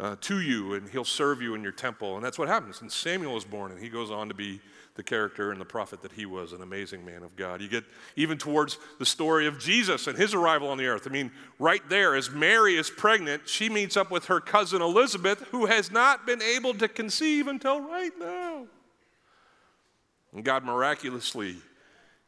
uh, 0.00 0.16
to 0.20 0.40
you, 0.40 0.74
and 0.74 0.88
he'll 0.88 1.04
serve 1.04 1.42
you 1.42 1.54
in 1.54 1.62
your 1.62 1.72
temple. 1.72 2.16
And 2.16 2.24
that's 2.24 2.38
what 2.38 2.48
happens. 2.48 2.80
And 2.80 2.90
Samuel 2.90 3.36
is 3.36 3.44
born, 3.44 3.72
and 3.72 3.80
he 3.80 3.88
goes 3.88 4.10
on 4.10 4.28
to 4.28 4.34
be 4.34 4.60
the 4.94 5.02
character 5.02 5.52
and 5.52 5.60
the 5.60 5.64
prophet 5.64 6.02
that 6.02 6.12
he 6.12 6.26
was, 6.26 6.52
an 6.52 6.60
amazing 6.60 7.04
man 7.04 7.22
of 7.22 7.36
God. 7.36 7.60
You 7.60 7.68
get 7.68 7.84
even 8.16 8.36
towards 8.36 8.78
the 8.98 9.06
story 9.06 9.46
of 9.46 9.58
Jesus 9.58 10.08
and 10.08 10.18
his 10.18 10.34
arrival 10.34 10.68
on 10.68 10.78
the 10.78 10.86
earth. 10.86 11.06
I 11.06 11.10
mean, 11.10 11.30
right 11.58 11.82
there, 11.88 12.16
as 12.16 12.30
Mary 12.30 12.76
is 12.76 12.90
pregnant, 12.90 13.48
she 13.48 13.68
meets 13.68 13.96
up 13.96 14.10
with 14.10 14.26
her 14.26 14.40
cousin 14.40 14.82
Elizabeth, 14.82 15.40
who 15.50 15.66
has 15.66 15.92
not 15.92 16.26
been 16.26 16.42
able 16.42 16.74
to 16.74 16.88
conceive 16.88 17.46
until 17.46 17.80
right 17.80 18.10
now. 18.18 18.66
And 20.32 20.44
God 20.44 20.64
miraculously 20.64 21.56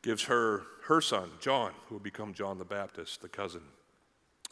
gives 0.02 0.24
her 0.24 0.62
her 0.85 1.00
son, 1.00 1.28
John, 1.40 1.72
who 1.87 1.96
will 1.96 2.00
become 2.00 2.35
John 2.35 2.59
the 2.59 2.64
Baptist, 2.64 3.20
the 3.20 3.28
cousin 3.28 3.62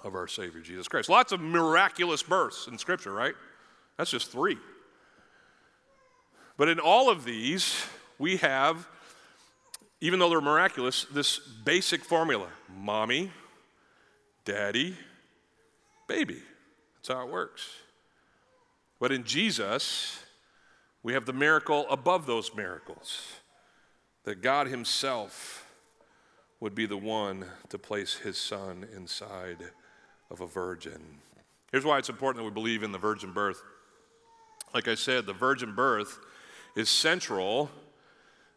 of 0.02 0.14
our 0.14 0.28
Savior 0.28 0.60
Jesus 0.60 0.88
Christ. 0.88 1.08
Lots 1.08 1.32
of 1.32 1.40
miraculous 1.40 2.22
births 2.22 2.66
in 2.66 2.78
Scripture, 2.78 3.12
right? 3.12 3.34
That's 3.96 4.10
just 4.10 4.30
three. 4.30 4.56
But 6.56 6.68
in 6.68 6.78
all 6.78 7.10
of 7.10 7.24
these, 7.24 7.84
we 8.18 8.36
have, 8.38 8.86
even 10.00 10.18
though 10.18 10.28
they're 10.28 10.40
miraculous, 10.40 11.06
this 11.12 11.38
basic 11.38 12.04
formula 12.04 12.48
mommy, 12.76 13.30
daddy, 14.44 14.96
baby. 16.06 16.42
That's 16.96 17.08
how 17.08 17.26
it 17.26 17.32
works. 17.32 17.68
But 18.98 19.12
in 19.12 19.24
Jesus, 19.24 20.22
we 21.02 21.12
have 21.12 21.26
the 21.26 21.32
miracle 21.32 21.86
above 21.90 22.26
those 22.26 22.54
miracles 22.54 23.22
that 24.24 24.42
God 24.42 24.66
Himself 24.66 25.66
would 26.60 26.74
be 26.74 26.86
the 26.86 26.96
one 26.96 27.44
to 27.68 27.78
place 27.78 28.16
His 28.16 28.36
Son 28.36 28.86
inside 28.94 29.70
of 30.30 30.40
a 30.40 30.46
virgin. 30.46 31.00
Here's 31.72 31.84
why 31.84 31.98
it's 31.98 32.08
important 32.08 32.42
that 32.42 32.44
we 32.44 32.54
believe 32.54 32.82
in 32.82 32.92
the 32.92 32.98
virgin 32.98 33.32
birth. 33.32 33.62
Like 34.74 34.88
I 34.88 34.94
said, 34.94 35.26
the 35.26 35.32
virgin 35.32 35.74
birth 35.74 36.18
is 36.76 36.88
central 36.88 37.70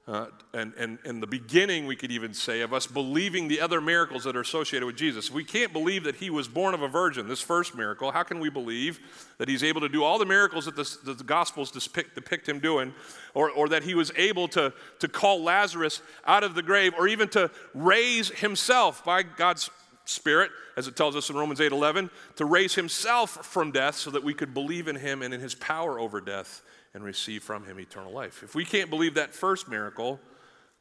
uh, 0.07 0.25
and, 0.53 0.73
and, 0.79 0.97
and 1.05 1.21
the 1.21 1.27
beginning, 1.27 1.86
we 1.86 1.95
could 1.95 2.12
even 2.12 2.34
say, 2.34 2.62
of 2.62 2.73
us 2.73 2.88
believing 2.88 3.47
the 3.47 3.62
other 3.62 3.79
miracles 3.79 4.23
that 4.23 4.36
are 4.36 4.41
associated 4.41 4.86
with 4.86 4.97
Jesus. 4.97 5.27
If 5.29 5.34
we 5.34 5.43
can't 5.43 5.71
believe 5.71 6.05
that 6.05 6.15
he 6.15 6.31
was 6.31 6.47
born 6.47 6.73
of 6.73 6.81
a 6.81 6.88
virgin, 6.88 7.27
this 7.27 7.39
first 7.39 7.75
miracle, 7.75 8.12
how 8.12 8.23
can 8.23 8.39
we 8.39 8.49
believe 8.49 8.99
that 9.38 9.47
he's 9.47 9.63
able 9.63 9.79
to 9.81 9.88
do 9.88 10.03
all 10.03 10.17
the 10.17 10.25
miracles 10.25 10.65
that 10.65 10.75
the, 10.75 10.97
that 11.05 11.19
the 11.19 11.23
Gospels 11.23 11.69
depict, 11.69 12.15
depict 12.15 12.49
him 12.49 12.60
doing, 12.60 12.95
or, 13.36 13.51
or 13.51 13.69
that 13.69 13.84
he 13.84 13.93
was 13.93 14.12
able 14.17 14.47
to, 14.49 14.73
to 14.99 15.07
call 15.07 15.43
Lazarus 15.43 16.01
out 16.25 16.43
of 16.43 16.55
the 16.55 16.63
grave, 16.63 16.93
or 16.97 17.07
even 17.07 17.29
to 17.29 17.51
raise 17.75 18.29
himself 18.29 19.05
by 19.05 19.21
God's 19.21 19.69
Spirit, 20.12 20.52
as 20.78 20.88
it 20.88 20.95
tells 20.95 21.15
us 21.15 21.30
in 21.30 21.36
Romans 21.36 21.62
8 21.62 21.71
11, 21.71 22.10
to 22.36 22.45
raise 22.45 22.76
himself 22.76 23.45
from 23.45 23.71
death 23.71 23.95
so 23.95 24.12
that 24.12 24.24
we 24.24 24.34
could 24.34 24.54
believe 24.54 24.88
in 24.88 24.95
him 24.95 25.21
and 25.21 25.34
in 25.34 25.39
his 25.39 25.56
power 25.56 26.00
over 26.00 26.21
death 26.21 26.62
and 26.93 27.04
receive 27.04 27.43
from 27.43 27.65
him 27.65 27.80
eternal 27.80 28.12
life. 28.12 28.43
If 28.43 28.54
we 28.54 28.65
can't 28.65 28.89
believe 28.89 29.15
that 29.15 29.34
first 29.34 29.67
miracle, 29.69 30.19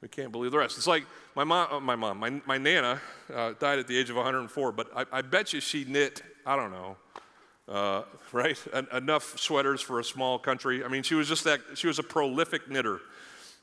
we 0.01 0.09
can't 0.09 0.33
believe 0.33 0.51
the 0.51 0.59
rest. 0.59 0.79
It's 0.79 0.87
like 0.87 1.05
my 1.35 1.45
mom, 1.45 1.69
uh, 1.71 1.81
my, 1.81 1.95
mom, 1.95 2.19
my, 2.19 2.41
my 2.47 2.59
Nana 2.59 3.01
uh, 3.33 3.53
died 3.59 3.79
at 3.79 3.87
the 3.87 3.97
age 3.97 4.11
of 4.11 4.17
104, 4.17 4.73
but 4.73 4.89
I, 4.97 5.19
I 5.19 5.23
bet 5.23 5.53
you 5.53 5.61
she 5.61 5.85
knit, 5.85 6.23
I 6.47 6.57
don't 6.57 6.73
know, 6.73 6.97
uh, 7.69 8.03
right? 8.33 8.59
En- 8.73 8.89
enough 8.93 9.39
sweaters 9.39 9.81
for 9.81 10.01
a 10.01 10.05
small 10.05 10.39
country. 10.39 10.85
I 10.85 10.89
mean, 10.89 11.03
she 11.03 11.15
was 11.15 11.29
just 11.29 11.45
that, 11.45 11.61
she 11.75 11.87
was 11.87 11.99
a 11.99 12.03
prolific 12.03 12.69
knitter. 12.69 13.01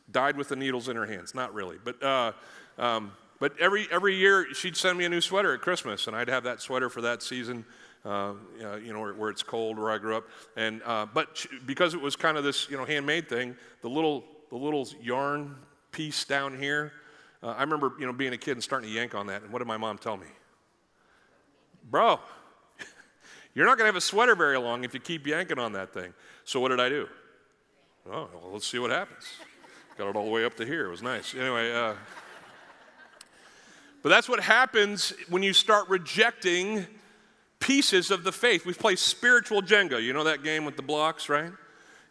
Died 0.10 0.38
with 0.38 0.48
the 0.48 0.56
needles 0.56 0.88
in 0.88 0.96
her 0.96 1.06
hands. 1.06 1.36
Not 1.36 1.54
really, 1.54 1.78
but, 1.84 2.02
uh, 2.02 2.32
um, 2.78 3.12
but 3.40 3.54
every, 3.60 3.88
every 3.92 4.16
year 4.16 4.54
she'd 4.54 4.78
send 4.78 4.98
me 4.98 5.06
a 5.06 5.10
new 5.10 5.22
sweater 5.22 5.54
at 5.54 5.62
Christmas, 5.62 6.08
and 6.08 6.16
I'd 6.16 6.30
have 6.30 6.44
that 6.44 6.62
sweater 6.62 6.90
for 6.90 7.02
that 7.02 7.22
season 7.22 7.66
uh, 8.08 8.34
you 8.82 8.94
know, 8.94 9.02
where, 9.02 9.30
it's 9.30 9.44
cold, 9.44 9.78
where 9.78 9.92
I 9.92 9.98
grew 9.98 10.16
up. 10.16 10.26
And 10.56 10.82
uh, 10.86 11.06
but 11.14 11.46
because 11.66 11.94
it 11.94 12.02
was 12.02 12.16
kind 12.16 12.38
of 12.38 12.44
this, 12.44 12.70
you 12.70 12.78
know, 12.78 12.86
handmade 12.86 13.28
thing, 13.28 13.56
the 13.82 13.90
little 13.90 14.24
the 14.50 14.56
little 14.56 14.88
yarn 15.02 15.56
piece 15.92 16.24
down 16.24 16.58
here. 16.58 16.94
Uh, 17.44 17.48
I 17.48 17.62
remember, 17.62 17.94
you 18.00 18.06
know, 18.06 18.14
being 18.14 18.34
a 18.34 18.38
kid 18.38 18.54
and 18.54 18.64
starting 18.64 18.90
to 18.90 18.96
yank 18.96 19.14
on 19.14 19.28
that. 19.28 19.44
And 19.44 19.52
what 19.52 19.60
did 19.60 19.68
my 19.68 19.78
mom 19.78 19.98
tell 19.98 20.18
me? 20.18 20.28
Bro, 21.90 22.20
you're 23.54 23.66
not 23.66 23.78
going 23.78 23.84
to 23.84 23.88
have 23.88 23.96
a 23.96 24.02
sweater 24.02 24.36
very 24.36 24.58
long 24.58 24.84
if 24.84 24.94
you 24.94 25.00
keep 25.00 25.28
yanking 25.28 25.60
on 25.60 25.74
that 25.74 25.94
thing. 25.94 26.14
So 26.46 26.60
what 26.60 26.70
did 26.70 26.80
I 26.80 26.90
do? 26.90 27.08
Oh, 28.10 28.30
well, 28.34 28.52
let's 28.54 28.66
see 28.66 28.80
what 28.80 28.90
happens. 28.90 29.26
Got 29.98 30.10
it 30.10 30.16
all 30.16 30.26
the 30.26 30.32
way 30.32 30.46
up 30.46 30.56
to 30.58 30.66
here. 30.66 30.88
It 30.88 30.92
was 30.92 31.02
nice. 31.02 31.36
Anyway. 31.36 31.72
But 34.08 34.12
that's 34.12 34.30
what 34.30 34.40
happens 34.40 35.12
when 35.28 35.44
you 35.44 35.52
start 35.52 35.90
rejecting 35.90 36.88
pieces 37.60 38.10
of 38.10 38.24
the 38.24 38.32
faith. 38.32 38.66
We 38.66 38.74
play 38.74 38.96
spiritual 38.96 39.62
Jenga. 39.62 40.02
You 40.02 40.14
know 40.14 40.24
that 40.24 40.46
game 40.46 40.64
with 40.64 40.78
the 40.78 40.82
blocks, 40.82 41.28
right? 41.28 41.52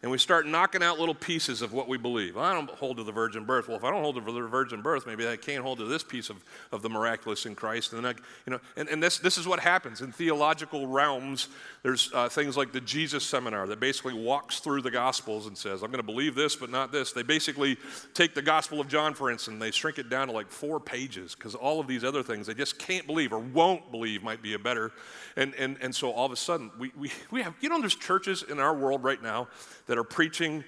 And 0.07 0.11
we 0.13 0.17
start 0.17 0.47
knocking 0.47 0.81
out 0.81 0.99
little 0.99 1.13
pieces 1.13 1.61
of 1.61 1.73
what 1.73 1.89
we 1.89 1.97
believe. 1.97 2.37
I 2.37 2.53
don't 2.53 2.69
hold 2.69 2.95
to 2.95 3.03
the 3.03 3.11
virgin 3.11 3.43
birth. 3.43 3.67
Well, 3.67 3.75
if 3.75 3.83
I 3.83 3.91
don't 3.91 4.01
hold 4.01 4.15
to 4.15 4.21
the 4.21 4.47
virgin 4.47 4.81
birth, 4.81 5.05
maybe 5.05 5.27
I 5.27 5.35
can't 5.35 5.61
hold 5.61 5.79
to 5.79 5.83
this 5.83 6.01
piece 6.01 6.29
of, 6.29 6.45
of 6.71 6.81
the 6.81 6.89
miraculous 6.89 7.45
in 7.45 7.55
Christ. 7.55 7.91
And 7.91 8.07
I, 8.07 8.11
you 8.45 8.51
know, 8.51 8.61
and, 8.77 8.87
and 8.87 9.03
this, 9.03 9.17
this 9.17 9.37
is 9.37 9.45
what 9.45 9.59
happens 9.59 9.99
in 9.99 10.13
theological 10.13 10.87
realms. 10.87 11.49
There's 11.83 12.09
uh, 12.13 12.29
things 12.29 12.55
like 12.55 12.71
the 12.71 12.79
Jesus 12.79 13.25
Seminar 13.25 13.67
that 13.67 13.81
basically 13.81 14.13
walks 14.13 14.61
through 14.61 14.81
the 14.81 14.91
Gospels 14.91 15.45
and 15.45 15.57
says, 15.57 15.83
I'm 15.83 15.91
going 15.91 15.99
to 15.99 16.03
believe 16.03 16.35
this, 16.35 16.55
but 16.55 16.69
not 16.69 16.93
this. 16.93 17.11
They 17.11 17.23
basically 17.23 17.75
take 18.13 18.33
the 18.33 18.41
Gospel 18.41 18.79
of 18.79 18.87
John, 18.87 19.13
for 19.13 19.29
instance, 19.29 19.55
and 19.55 19.61
they 19.61 19.71
shrink 19.71 19.99
it 19.99 20.09
down 20.09 20.27
to 20.27 20.33
like 20.33 20.49
four 20.49 20.79
pages 20.79 21.35
because 21.35 21.53
all 21.53 21.81
of 21.81 21.87
these 21.87 22.05
other 22.05 22.23
things 22.23 22.47
they 22.47 22.53
just 22.53 22.79
can't 22.79 23.05
believe 23.05 23.33
or 23.33 23.39
won't 23.39 23.91
believe 23.91 24.23
might 24.23 24.41
be 24.41 24.53
a 24.53 24.59
better. 24.59 24.93
And, 25.35 25.53
and, 25.55 25.75
and 25.81 25.93
so 25.93 26.11
all 26.11 26.25
of 26.25 26.31
a 26.31 26.37
sudden, 26.37 26.71
we, 26.79 26.93
we, 26.97 27.11
we 27.29 27.41
have, 27.41 27.55
you 27.59 27.67
know, 27.67 27.81
there's 27.81 27.93
churches 27.93 28.41
in 28.41 28.61
our 28.61 28.73
world 28.73 29.03
right 29.03 29.21
now 29.21 29.49
that 29.97 30.01
are 30.01 30.03
preaching 30.03 30.63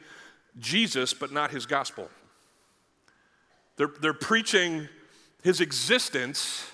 Jesus, 0.58 1.14
but 1.14 1.32
not 1.32 1.52
his 1.52 1.68
gospel. 1.68 2.10
They're, 3.76 3.92
they're 4.02 4.12
preaching 4.12 4.90
his 5.44 5.62
existence, 5.62 6.66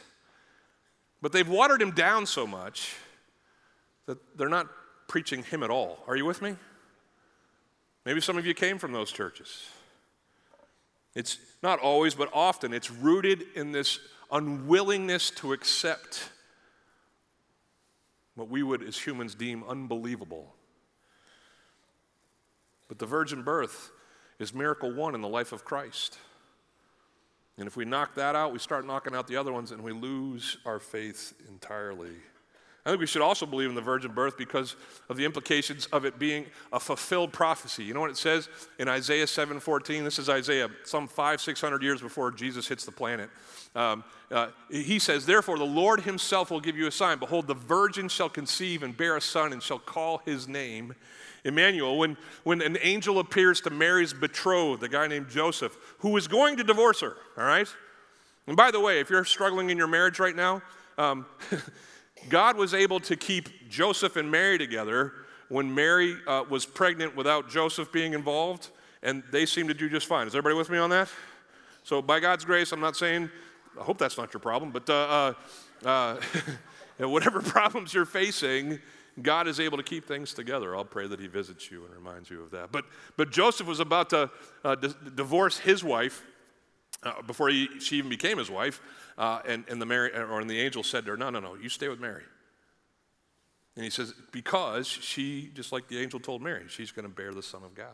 but 1.22 1.34
they've 1.34 1.50
watered 1.50 1.82
him 1.82 1.92
down 1.92 2.26
so 2.26 2.48
much 2.48 2.96
that 4.06 4.38
they're 4.38 4.48
not 4.48 4.68
preaching 5.10 5.44
him 5.44 5.64
at 5.64 5.70
all. 5.70 6.00
Are 6.08 6.16
you 6.16 6.24
with 6.24 6.42
me? 6.42 6.56
Maybe 8.06 8.22
some 8.22 8.38
of 8.38 8.46
you 8.46 8.54
came 8.54 8.78
from 8.78 8.94
those 8.94 9.12
churches. 9.12 9.68
It's 11.14 11.38
not 11.62 11.80
always, 11.80 12.16
but 12.16 12.30
often, 12.34 12.74
it's 12.74 12.90
rooted 12.90 13.44
in 13.56 13.74
this 13.74 14.00
unwillingness 14.32 15.30
to 15.32 15.52
accept 15.52 16.30
what 18.36 18.48
we 18.48 18.64
would 18.64 18.82
as 18.82 18.98
humans 18.98 19.36
deem 19.36 19.62
unbelievable. 19.68 20.56
But 22.88 23.00
the 23.00 23.06
virgin 23.06 23.44
birth 23.44 23.92
is 24.40 24.54
miracle 24.54 24.94
one 24.94 25.16
in 25.16 25.22
the 25.22 25.28
life 25.28 25.52
of 25.52 25.66
Christ. 25.66 26.18
And 27.58 27.68
if 27.68 27.78
we 27.78 27.86
knock 27.86 28.16
that 28.16 28.36
out, 28.36 28.52
we 28.52 28.60
start 28.60 28.86
knocking 28.86 29.16
out 29.16 29.28
the 29.28 29.38
other 29.38 29.54
ones 29.54 29.72
and 29.72 29.82
we 29.82 29.94
lose 29.94 30.58
our 30.66 30.80
faith 30.80 31.34
entirely. 31.48 32.12
I 32.86 32.90
think 32.90 33.00
we 33.00 33.08
should 33.08 33.24
also 33.24 33.48
believe 33.48 33.70
in 33.70 33.76
the 33.76 33.82
virgin 33.82 34.12
birth 34.12 34.38
because 34.38 34.76
of 35.10 35.18
the 35.18 35.26
implications 35.26 35.88
of 35.88 36.06
it 36.06 36.20
being 36.20 36.46
a 36.72 36.80
fulfilled 36.80 37.34
prophecy. 37.34 37.84
You 37.84 37.96
know 37.96 38.02
what 38.02 38.12
it 38.12 38.18
says 38.18 38.48
in 38.78 38.88
Isaiah 38.88 39.26
7:14? 39.26 40.04
This 40.04 40.20
is 40.20 40.30
Isaiah, 40.30 40.70
some 40.84 41.08
five, 41.08 41.42
six 41.42 41.60
hundred 41.60 41.82
years 41.82 42.02
before 42.02 42.32
Jesus 42.32 42.68
hits 42.68 42.86
the 42.86 42.92
planet. 42.92 43.30
Um, 43.76 44.04
uh, 44.32 44.50
he 44.70 45.00
says, 45.00 45.26
"Therefore, 45.26 45.58
the 45.58 45.66
Lord 45.66 46.02
Himself 46.02 46.52
will 46.52 46.62
give 46.62 46.78
you 46.78 46.88
a 46.88 46.92
sign. 46.92 47.18
Behold, 47.18 47.48
the 47.48 47.56
virgin 47.56 48.08
shall 48.08 48.30
conceive 48.30 48.84
and 48.84 48.96
bear 48.96 49.18
a 49.18 49.22
son, 49.22 49.52
and 49.52 49.64
shall 49.64 49.80
call 49.80 50.20
his 50.20 50.48
name 50.48 50.94
Emmanuel, 51.46 51.98
when, 51.98 52.18
when 52.44 52.62
an 52.62 52.78
angel 52.82 53.20
appears 53.20 53.62
to 53.62 53.70
Mary's 53.70 54.14
betrothed, 54.14 54.84
a 54.84 54.90
guy 54.90 55.08
named 55.08 55.30
Joseph, 55.30 55.78
who 56.00 56.18
is 56.18 56.28
going 56.28 56.58
to 56.58 56.64
divorce 56.64 57.02
her, 57.02 57.16
all 57.38 57.46
right? 57.46 57.68
And 58.48 58.58
by 58.58 58.72
the 58.72 58.80
way, 58.80 59.00
if 59.00 59.12
you're 59.12 59.24
struggling 59.24 59.70
in 59.70 59.78
your 59.78 59.88
marriage 59.88 60.20
right 60.20 60.36
now, 60.36 60.64
um, 60.98 61.28
God 62.30 62.58
was 62.58 62.74
able 62.74 63.00
to 63.02 63.16
keep 63.16 63.70
Joseph 63.70 64.16
and 64.16 64.30
Mary 64.30 64.58
together 64.58 65.14
when 65.50 65.74
Mary 65.74 66.18
uh, 66.28 66.44
was 66.50 66.66
pregnant 66.66 67.16
without 67.16 67.50
Joseph 67.50 67.92
being 67.92 68.14
involved, 68.14 68.70
and 69.04 69.24
they 69.32 69.46
seem 69.46 69.68
to 69.68 69.74
do 69.74 69.90
just 69.90 70.08
fine. 70.08 70.28
Is 70.28 70.34
everybody 70.34 70.58
with 70.58 70.70
me 70.70 70.78
on 70.78 70.90
that? 70.90 71.10
So, 71.84 72.02
by 72.02 72.20
God's 72.20 72.46
grace, 72.46 72.72
I'm 72.72 72.80
not 72.80 72.96
saying, 72.96 73.30
I 73.80 73.84
hope 73.84 73.98
that's 73.98 74.18
not 74.18 74.34
your 74.34 74.40
problem, 74.40 74.72
but 74.72 74.90
uh, 74.90 75.34
uh, 75.84 76.20
uh 77.00 77.08
whatever 77.10 77.42
problems 77.44 77.94
you're 77.94 78.06
facing, 78.06 78.80
God 79.22 79.48
is 79.48 79.60
able 79.60 79.78
to 79.78 79.84
keep 79.84 80.08
things 80.08 80.34
together. 80.34 80.76
I'll 80.76 80.84
pray 80.84 81.08
that 81.08 81.20
He 81.20 81.28
visits 81.28 81.70
you 81.70 81.86
and 81.86 81.94
reminds 81.94 82.30
you 82.30 82.42
of 82.42 82.52
that. 82.52 82.72
But, 82.72 82.86
but 83.18 83.32
Joseph 83.32 83.68
was 83.68 83.80
about 83.80 84.10
to 84.10 84.30
uh, 84.64 84.76
divorce 84.76 85.60
his 85.60 85.84
wife 85.84 86.24
uh, 87.06 87.22
before 87.22 87.50
he, 87.50 87.80
she 87.80 87.98
even 87.98 88.10
became 88.10 88.38
his 88.38 88.50
wife, 88.50 88.82
uh, 89.18 89.42
and, 89.48 89.64
and, 89.70 89.82
the 89.82 89.86
Mary, 89.86 90.12
or, 90.14 90.40
and 90.40 90.50
the 90.50 90.60
angel 90.60 90.84
said 90.84 91.06
to 91.06 91.12
her, 91.12 91.18
No, 91.18 91.30
no, 91.30 91.40
no, 91.40 91.56
you 91.56 91.70
stay 91.70 91.88
with 91.88 92.00
Mary. 92.00 92.24
And 93.76 93.84
he 93.84 93.92
says, 93.92 94.14
Because 94.32 94.88
she, 94.88 95.52
just 95.54 95.72
like 95.72 95.88
the 95.88 96.00
angel 96.00 96.20
told 96.20 96.42
Mary, 96.42 96.64
she's 96.68 96.92
going 96.92 97.08
to 97.08 97.14
bear 97.14 97.34
the 97.34 97.44
Son 97.44 97.64
of 97.64 97.76
God. 97.76 97.88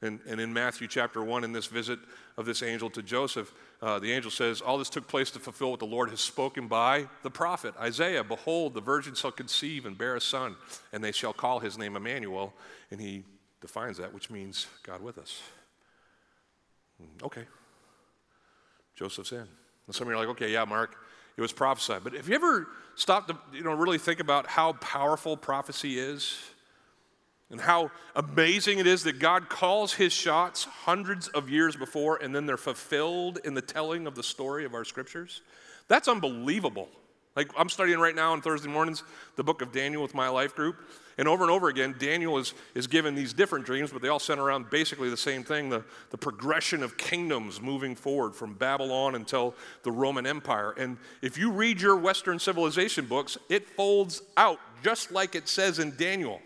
And, 0.00 0.20
and 0.28 0.40
in 0.40 0.52
Matthew 0.52 0.86
chapter 0.86 1.24
1, 1.24 1.42
in 1.42 1.52
this 1.52 1.66
visit 1.66 1.98
of 2.36 2.46
this 2.46 2.62
angel 2.62 2.88
to 2.90 3.02
Joseph, 3.02 3.52
uh, 3.82 3.98
the 3.98 4.12
angel 4.12 4.30
says, 4.30 4.60
All 4.60 4.78
this 4.78 4.90
took 4.90 5.08
place 5.08 5.30
to 5.32 5.40
fulfill 5.40 5.72
what 5.72 5.80
the 5.80 5.86
Lord 5.86 6.10
has 6.10 6.20
spoken 6.20 6.68
by 6.68 7.08
the 7.24 7.30
prophet 7.30 7.74
Isaiah. 7.80 8.22
Behold, 8.22 8.74
the 8.74 8.80
virgin 8.80 9.14
shall 9.14 9.32
conceive 9.32 9.86
and 9.86 9.98
bear 9.98 10.14
a 10.14 10.20
son, 10.20 10.54
and 10.92 11.02
they 11.02 11.12
shall 11.12 11.32
call 11.32 11.58
his 11.58 11.76
name 11.76 11.96
Emmanuel. 11.96 12.54
And 12.92 13.00
he 13.00 13.24
defines 13.60 13.96
that, 13.96 14.14
which 14.14 14.30
means 14.30 14.68
God 14.84 15.02
with 15.02 15.18
us. 15.18 15.42
Hmm, 17.00 17.24
okay. 17.24 17.46
Joseph's 18.98 19.32
in. 19.32 19.46
And 19.86 19.94
some 19.94 20.08
of 20.08 20.12
you 20.12 20.16
are 20.16 20.20
like, 20.20 20.28
okay, 20.30 20.52
yeah, 20.52 20.64
Mark, 20.64 20.96
it 21.36 21.40
was 21.40 21.52
prophesied. 21.52 22.02
But 22.02 22.14
have 22.14 22.28
you 22.28 22.34
ever 22.34 22.66
stopped 22.96 23.28
to 23.28 23.38
you 23.52 23.62
know, 23.62 23.72
really 23.72 23.98
think 23.98 24.18
about 24.18 24.48
how 24.48 24.72
powerful 24.74 25.36
prophecy 25.36 25.98
is? 25.98 26.36
And 27.50 27.58
how 27.58 27.90
amazing 28.14 28.78
it 28.78 28.86
is 28.86 29.04
that 29.04 29.20
God 29.20 29.48
calls 29.48 29.94
his 29.94 30.12
shots 30.12 30.64
hundreds 30.64 31.28
of 31.28 31.48
years 31.48 31.76
before 31.76 32.16
and 32.22 32.34
then 32.34 32.44
they're 32.44 32.58
fulfilled 32.58 33.38
in 33.42 33.54
the 33.54 33.62
telling 33.62 34.06
of 34.06 34.14
the 34.14 34.22
story 34.22 34.66
of 34.66 34.74
our 34.74 34.84
scriptures. 34.84 35.40
That's 35.86 36.08
unbelievable. 36.08 36.90
Like 37.34 37.50
I'm 37.56 37.70
studying 37.70 38.00
right 38.00 38.14
now 38.14 38.32
on 38.32 38.42
Thursday 38.42 38.68
mornings 38.68 39.02
the 39.36 39.44
book 39.44 39.62
of 39.62 39.72
Daniel 39.72 40.02
with 40.02 40.14
my 40.14 40.28
life 40.28 40.54
group. 40.54 40.76
And 41.18 41.26
over 41.26 41.42
and 41.42 41.50
over 41.50 41.68
again, 41.68 41.96
Daniel 41.98 42.38
is, 42.38 42.54
is 42.76 42.86
given 42.86 43.16
these 43.16 43.32
different 43.32 43.66
dreams, 43.66 43.90
but 43.90 44.00
they 44.00 44.08
all 44.08 44.20
center 44.20 44.44
around 44.44 44.70
basically 44.70 45.10
the 45.10 45.16
same 45.16 45.42
thing 45.42 45.68
the, 45.68 45.84
the 46.10 46.16
progression 46.16 46.84
of 46.84 46.96
kingdoms 46.96 47.60
moving 47.60 47.96
forward 47.96 48.36
from 48.36 48.54
Babylon 48.54 49.16
until 49.16 49.56
the 49.82 49.90
Roman 49.90 50.26
Empire. 50.26 50.74
And 50.78 50.96
if 51.20 51.36
you 51.36 51.50
read 51.50 51.80
your 51.80 51.96
Western 51.96 52.38
civilization 52.38 53.06
books, 53.06 53.36
it 53.48 53.68
folds 53.68 54.22
out 54.36 54.60
just 54.84 55.10
like 55.10 55.34
it 55.34 55.48
says 55.48 55.80
in 55.80 55.96
Daniel. 55.96 56.40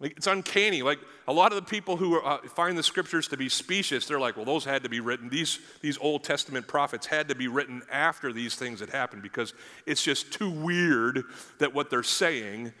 Like, 0.00 0.14
it's 0.16 0.26
uncanny. 0.26 0.82
Like 0.82 0.98
a 1.28 1.32
lot 1.32 1.52
of 1.52 1.56
the 1.56 1.70
people 1.70 1.96
who 1.96 2.20
uh, 2.20 2.38
find 2.48 2.76
the 2.76 2.82
scriptures 2.82 3.28
to 3.28 3.36
be 3.36 3.48
specious, 3.48 4.06
they're 4.06 4.20
like, 4.20 4.36
well, 4.36 4.44
those 4.44 4.64
had 4.64 4.82
to 4.82 4.88
be 4.88 4.98
written. 4.98 5.28
These, 5.28 5.60
these 5.80 5.96
Old 5.98 6.24
Testament 6.24 6.66
prophets 6.66 7.06
had 7.06 7.28
to 7.28 7.36
be 7.36 7.46
written 7.46 7.80
after 7.92 8.32
these 8.32 8.56
things 8.56 8.80
had 8.80 8.90
happened 8.90 9.22
because 9.22 9.54
it's 9.86 10.02
just 10.02 10.32
too 10.32 10.50
weird 10.50 11.22
that 11.60 11.72
what 11.72 11.90
they're 11.90 12.02
saying 12.02 12.72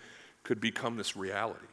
could 0.46 0.60
become 0.60 0.96
this 0.96 1.16
reality. 1.16 1.66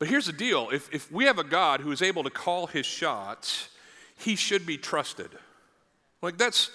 But 0.00 0.08
here's 0.08 0.26
the 0.26 0.32
deal 0.32 0.70
if, 0.70 0.92
if 0.92 1.10
we 1.10 1.24
have 1.26 1.38
a 1.38 1.44
God 1.44 1.80
who 1.80 1.92
is 1.92 2.02
able 2.02 2.24
to 2.24 2.30
call 2.30 2.66
his 2.66 2.84
shots, 2.84 3.68
he 4.18 4.34
should 4.34 4.66
be 4.66 4.76
trusted. 4.76 5.30
Like 6.20 6.36
that's 6.36 6.70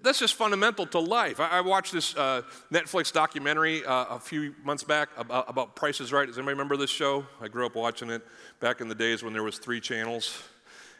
that's 0.00 0.20
just 0.20 0.34
fundamental 0.34 0.86
to 0.86 0.98
life. 1.00 1.40
I, 1.40 1.58
I 1.58 1.60
watched 1.60 1.92
this 1.92 2.16
uh, 2.16 2.42
Netflix 2.72 3.12
documentary 3.12 3.84
uh, 3.84 4.06
a 4.10 4.18
few 4.18 4.54
months 4.64 4.84
back 4.84 5.10
about, 5.18 5.50
about 5.50 5.76
Price 5.76 6.00
is 6.00 6.12
Right. 6.12 6.26
Does 6.26 6.38
anybody 6.38 6.54
remember 6.54 6.78
this 6.78 6.88
show? 6.88 7.26
I 7.40 7.48
grew 7.48 7.66
up 7.66 7.74
watching 7.74 8.08
it 8.08 8.22
back 8.60 8.80
in 8.80 8.88
the 8.88 8.94
days 8.94 9.22
when 9.22 9.32
there 9.32 9.42
was 9.42 9.58
three 9.58 9.80
channels, 9.80 10.40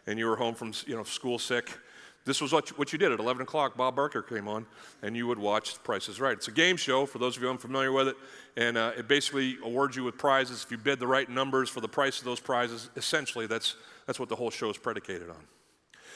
and 0.06 0.18
you 0.18 0.26
were 0.26 0.36
home 0.36 0.54
from 0.54 0.72
you 0.86 0.96
know 0.96 1.04
school 1.04 1.38
sick. 1.38 1.70
This 2.24 2.40
was 2.40 2.52
what 2.52 2.70
you, 2.70 2.76
what 2.76 2.92
you 2.92 2.98
did 2.98 3.10
at 3.10 3.18
11 3.18 3.42
o'clock. 3.42 3.76
Bob 3.76 3.96
Barker 3.96 4.22
came 4.22 4.46
on, 4.46 4.66
and 5.02 5.16
you 5.16 5.26
would 5.26 5.38
watch 5.38 5.82
Price 5.82 6.08
is 6.08 6.20
Right. 6.20 6.34
It's 6.34 6.48
a 6.48 6.52
game 6.52 6.76
show 6.76 7.04
for 7.04 7.18
those 7.18 7.36
of 7.36 7.42
you 7.42 7.50
unfamiliar 7.50 7.90
with 7.90 8.08
it, 8.08 8.16
and 8.56 8.78
uh, 8.78 8.92
it 8.96 9.08
basically 9.08 9.56
awards 9.64 9.96
you 9.96 10.04
with 10.04 10.16
prizes 10.16 10.62
if 10.64 10.70
you 10.70 10.78
bid 10.78 11.00
the 11.00 11.06
right 11.06 11.28
numbers 11.28 11.68
for 11.68 11.80
the 11.80 11.88
price 11.88 12.18
of 12.18 12.24
those 12.24 12.40
prizes. 12.40 12.90
Essentially, 12.96 13.46
that's 13.46 13.76
that's 14.06 14.20
what 14.20 14.28
the 14.28 14.36
whole 14.36 14.50
show 14.50 14.70
is 14.70 14.76
predicated 14.76 15.30
on. 15.30 15.44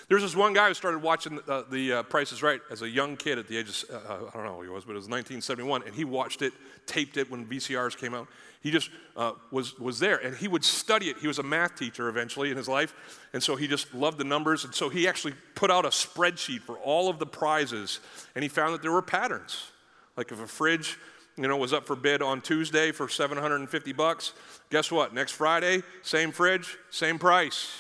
There's 0.08 0.22
this 0.22 0.36
one 0.36 0.52
guy 0.52 0.68
who 0.68 0.74
started 0.74 1.02
watching 1.02 1.40
uh, 1.48 1.64
the 1.68 1.94
uh, 1.94 2.02
Price 2.04 2.30
is 2.30 2.40
Right 2.40 2.60
as 2.70 2.82
a 2.82 2.88
young 2.88 3.16
kid 3.16 3.38
at 3.38 3.48
the 3.48 3.56
age 3.56 3.68
of, 3.68 3.90
uh, 3.92 4.14
I 4.32 4.36
don't 4.36 4.44
know 4.44 4.56
who 4.56 4.62
he 4.62 4.68
was, 4.68 4.84
but 4.84 4.92
it 4.92 5.02
was 5.02 5.08
1971, 5.08 5.82
and 5.84 5.94
he 5.94 6.04
watched 6.04 6.42
it, 6.42 6.52
taped 6.86 7.16
it 7.16 7.28
when 7.28 7.44
VCRs 7.44 7.96
came 7.96 8.14
out. 8.14 8.28
He 8.62 8.70
just 8.70 8.90
uh, 9.16 9.32
was, 9.50 9.78
was 9.78 9.98
there, 9.98 10.16
and 10.16 10.36
he 10.36 10.48
would 10.48 10.64
study 10.64 11.06
it. 11.06 11.18
He 11.18 11.28
was 11.28 11.38
a 11.38 11.42
math 11.42 11.76
teacher 11.76 12.08
eventually 12.08 12.50
in 12.50 12.56
his 12.56 12.68
life, 12.68 12.94
and 13.32 13.42
so 13.42 13.56
he 13.56 13.68
just 13.68 13.94
loved 13.94 14.18
the 14.18 14.24
numbers, 14.24 14.64
and 14.64 14.74
so 14.74 14.88
he 14.88 15.06
actually 15.06 15.34
put 15.54 15.70
out 15.70 15.84
a 15.84 15.90
spreadsheet 15.90 16.62
for 16.62 16.76
all 16.78 17.08
of 17.08 17.18
the 17.18 17.26
prizes, 17.26 18.00
and 18.34 18.42
he 18.42 18.48
found 18.48 18.74
that 18.74 18.82
there 18.82 18.92
were 18.92 19.02
patterns. 19.02 19.70
Like 20.16 20.32
if 20.32 20.40
a 20.40 20.46
fridge 20.46 20.98
you 21.36 21.46
know, 21.46 21.56
was 21.56 21.72
up 21.72 21.86
for 21.86 21.96
bid 21.96 22.22
on 22.22 22.40
Tuesday 22.40 22.92
for 22.92 23.08
750 23.08 23.92
bucks. 23.92 24.32
Guess 24.70 24.90
what? 24.90 25.12
Next 25.12 25.32
Friday, 25.32 25.82
same 26.02 26.32
fridge, 26.32 26.78
same 26.90 27.18
price. 27.18 27.76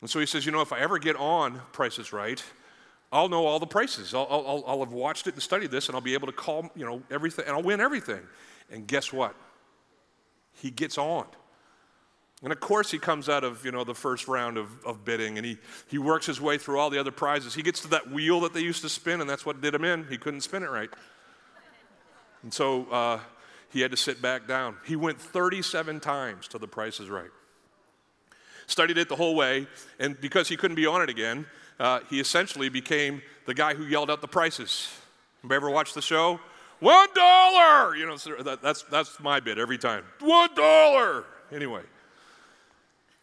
And 0.00 0.10
so 0.10 0.20
he 0.20 0.26
says, 0.26 0.44
you 0.44 0.52
know, 0.52 0.60
if 0.60 0.72
I 0.72 0.80
ever 0.80 0.98
get 0.98 1.16
on 1.16 1.62
Prices 1.72 2.12
Right, 2.12 2.44
I'll 3.10 3.28
know 3.28 3.46
all 3.46 3.58
the 3.58 3.66
prices. 3.66 4.12
I'll, 4.12 4.26
I'll, 4.28 4.64
I'll 4.66 4.80
have 4.80 4.92
watched 4.92 5.26
it 5.26 5.34
and 5.34 5.42
studied 5.42 5.70
this, 5.70 5.86
and 5.86 5.94
I'll 5.94 6.02
be 6.02 6.14
able 6.14 6.26
to 6.26 6.32
call, 6.32 6.68
you 6.74 6.84
know, 6.84 7.02
everything, 7.10 7.46
and 7.46 7.54
I'll 7.54 7.62
win 7.62 7.80
everything. 7.80 8.20
And 8.70 8.86
guess 8.86 9.12
what? 9.12 9.34
He 10.54 10.70
gets 10.70 10.98
on. 10.98 11.26
And 12.42 12.52
of 12.52 12.60
course, 12.60 12.90
he 12.90 12.98
comes 12.98 13.30
out 13.30 13.42
of, 13.42 13.64
you 13.64 13.72
know, 13.72 13.84
the 13.84 13.94
first 13.94 14.28
round 14.28 14.58
of, 14.58 14.68
of 14.84 15.02
bidding, 15.04 15.38
and 15.38 15.46
he, 15.46 15.56
he 15.88 15.96
works 15.96 16.26
his 16.26 16.40
way 16.40 16.58
through 16.58 16.78
all 16.78 16.90
the 16.90 17.00
other 17.00 17.10
prizes. 17.10 17.54
He 17.54 17.62
gets 17.62 17.80
to 17.80 17.88
that 17.88 18.10
wheel 18.10 18.40
that 18.40 18.52
they 18.52 18.60
used 18.60 18.82
to 18.82 18.88
spin, 18.90 19.22
and 19.22 19.30
that's 19.30 19.46
what 19.46 19.62
did 19.62 19.74
him 19.74 19.84
in. 19.84 20.06
He 20.08 20.18
couldn't 20.18 20.42
spin 20.42 20.62
it 20.62 20.68
right. 20.68 20.90
And 22.42 22.52
so 22.52 22.84
uh, 22.90 23.20
he 23.70 23.80
had 23.80 23.90
to 23.92 23.96
sit 23.96 24.20
back 24.20 24.46
down. 24.46 24.76
He 24.86 24.94
went 24.94 25.18
37 25.18 26.00
times 26.00 26.46
to 26.48 26.58
the 26.58 26.68
price 26.68 27.00
is 27.00 27.08
right. 27.08 27.30
Studied 28.66 28.98
it 28.98 29.08
the 29.08 29.16
whole 29.16 29.34
way, 29.34 29.66
and 29.98 30.20
because 30.20 30.48
he 30.48 30.56
couldn't 30.56 30.76
be 30.76 30.86
on 30.86 31.00
it 31.00 31.08
again, 31.08 31.46
uh, 31.80 32.00
he 32.10 32.20
essentially 32.20 32.68
became 32.68 33.22
the 33.46 33.54
guy 33.54 33.74
who 33.74 33.84
yelled 33.84 34.10
out 34.10 34.20
the 34.20 34.28
prices. 34.28 34.90
Ever 35.50 35.70
watched 35.70 35.94
the 35.94 36.02
show? 36.02 36.40
One 36.84 37.08
dollar! 37.14 37.96
You 37.96 38.06
know, 38.06 38.16
that, 38.42 38.60
that's, 38.60 38.82
that's 38.82 39.18
my 39.18 39.40
bit 39.40 39.56
every 39.56 39.78
time. 39.78 40.04
One 40.20 40.54
dollar! 40.54 41.24
Anyway, 41.50 41.80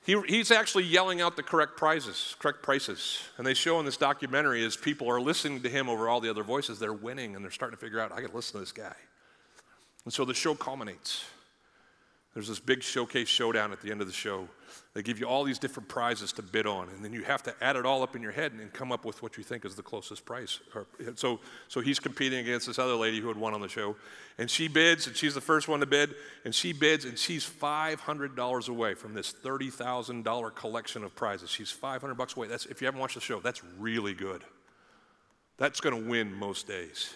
he, 0.03 0.19
he's 0.27 0.49
actually 0.49 0.85
yelling 0.85 1.21
out 1.21 1.35
the 1.35 1.43
correct 1.43 1.77
prices, 1.77 2.35
correct 2.39 2.63
prices. 2.63 3.19
And 3.37 3.45
they 3.45 3.53
show 3.53 3.79
in 3.79 3.85
this 3.85 3.97
documentary 3.97 4.65
as 4.65 4.75
people 4.75 5.07
are 5.11 5.21
listening 5.21 5.61
to 5.61 5.69
him 5.69 5.89
over 5.89 6.09
all 6.09 6.19
the 6.19 6.29
other 6.29 6.43
voices, 6.43 6.79
they're 6.79 6.91
winning 6.91 7.35
and 7.35 7.45
they're 7.45 7.51
starting 7.51 7.77
to 7.77 7.79
figure 7.79 7.99
out, 7.99 8.11
I 8.11 8.21
to 8.21 8.35
listen 8.35 8.53
to 8.53 8.59
this 8.61 8.71
guy. 8.71 8.95
And 10.05 10.11
so 10.11 10.25
the 10.25 10.33
show 10.33 10.55
culminates. 10.55 11.25
There's 12.33 12.47
this 12.47 12.59
big 12.59 12.81
showcase 12.81 13.27
showdown 13.27 13.73
at 13.73 13.81
the 13.81 13.91
end 13.91 13.99
of 13.99 14.07
the 14.07 14.13
show. 14.13 14.47
They 14.93 15.01
give 15.01 15.19
you 15.19 15.25
all 15.25 15.43
these 15.43 15.59
different 15.59 15.89
prizes 15.89 16.31
to 16.33 16.41
bid 16.41 16.65
on, 16.65 16.87
and 16.89 17.03
then 17.03 17.11
you 17.11 17.23
have 17.23 17.43
to 17.43 17.53
add 17.61 17.75
it 17.75 17.85
all 17.85 18.03
up 18.03 18.15
in 18.15 18.21
your 18.21 18.31
head 18.31 18.53
and 18.53 18.71
come 18.71 18.91
up 18.91 19.03
with 19.03 19.21
what 19.21 19.37
you 19.37 19.43
think 19.43 19.65
is 19.65 19.75
the 19.75 19.83
closest 19.83 20.23
price. 20.25 20.59
So, 21.15 21.41
so 21.67 21.81
he's 21.81 21.99
competing 21.99 22.39
against 22.39 22.67
this 22.67 22.79
other 22.79 22.95
lady 22.95 23.19
who 23.19 23.27
had 23.27 23.35
won 23.35 23.53
on 23.53 23.59
the 23.59 23.67
show, 23.67 23.97
and 24.37 24.49
she 24.49 24.69
bids, 24.69 25.07
and 25.07 25.15
she's 25.15 25.33
the 25.33 25.41
first 25.41 25.67
one 25.67 25.81
to 25.81 25.85
bid, 25.85 26.15
and 26.45 26.55
she 26.55 26.71
bids, 26.71 27.03
and 27.03 27.17
she's 27.17 27.45
$500 27.45 28.69
away 28.69 28.93
from 28.93 29.13
this 29.13 29.33
$30,000 29.33 30.55
collection 30.55 31.03
of 31.03 31.13
prizes. 31.15 31.49
She's 31.49 31.71
500 31.71 32.15
bucks 32.15 32.37
away. 32.37 32.47
That's 32.47 32.65
if 32.65 32.81
you 32.81 32.85
haven't 32.85 33.01
watched 33.01 33.15
the 33.15 33.21
show, 33.21 33.41
that's 33.41 33.61
really 33.77 34.13
good. 34.13 34.43
That's 35.57 35.81
going 35.81 36.01
to 36.01 36.09
win 36.09 36.33
most 36.33 36.65
days. 36.65 37.13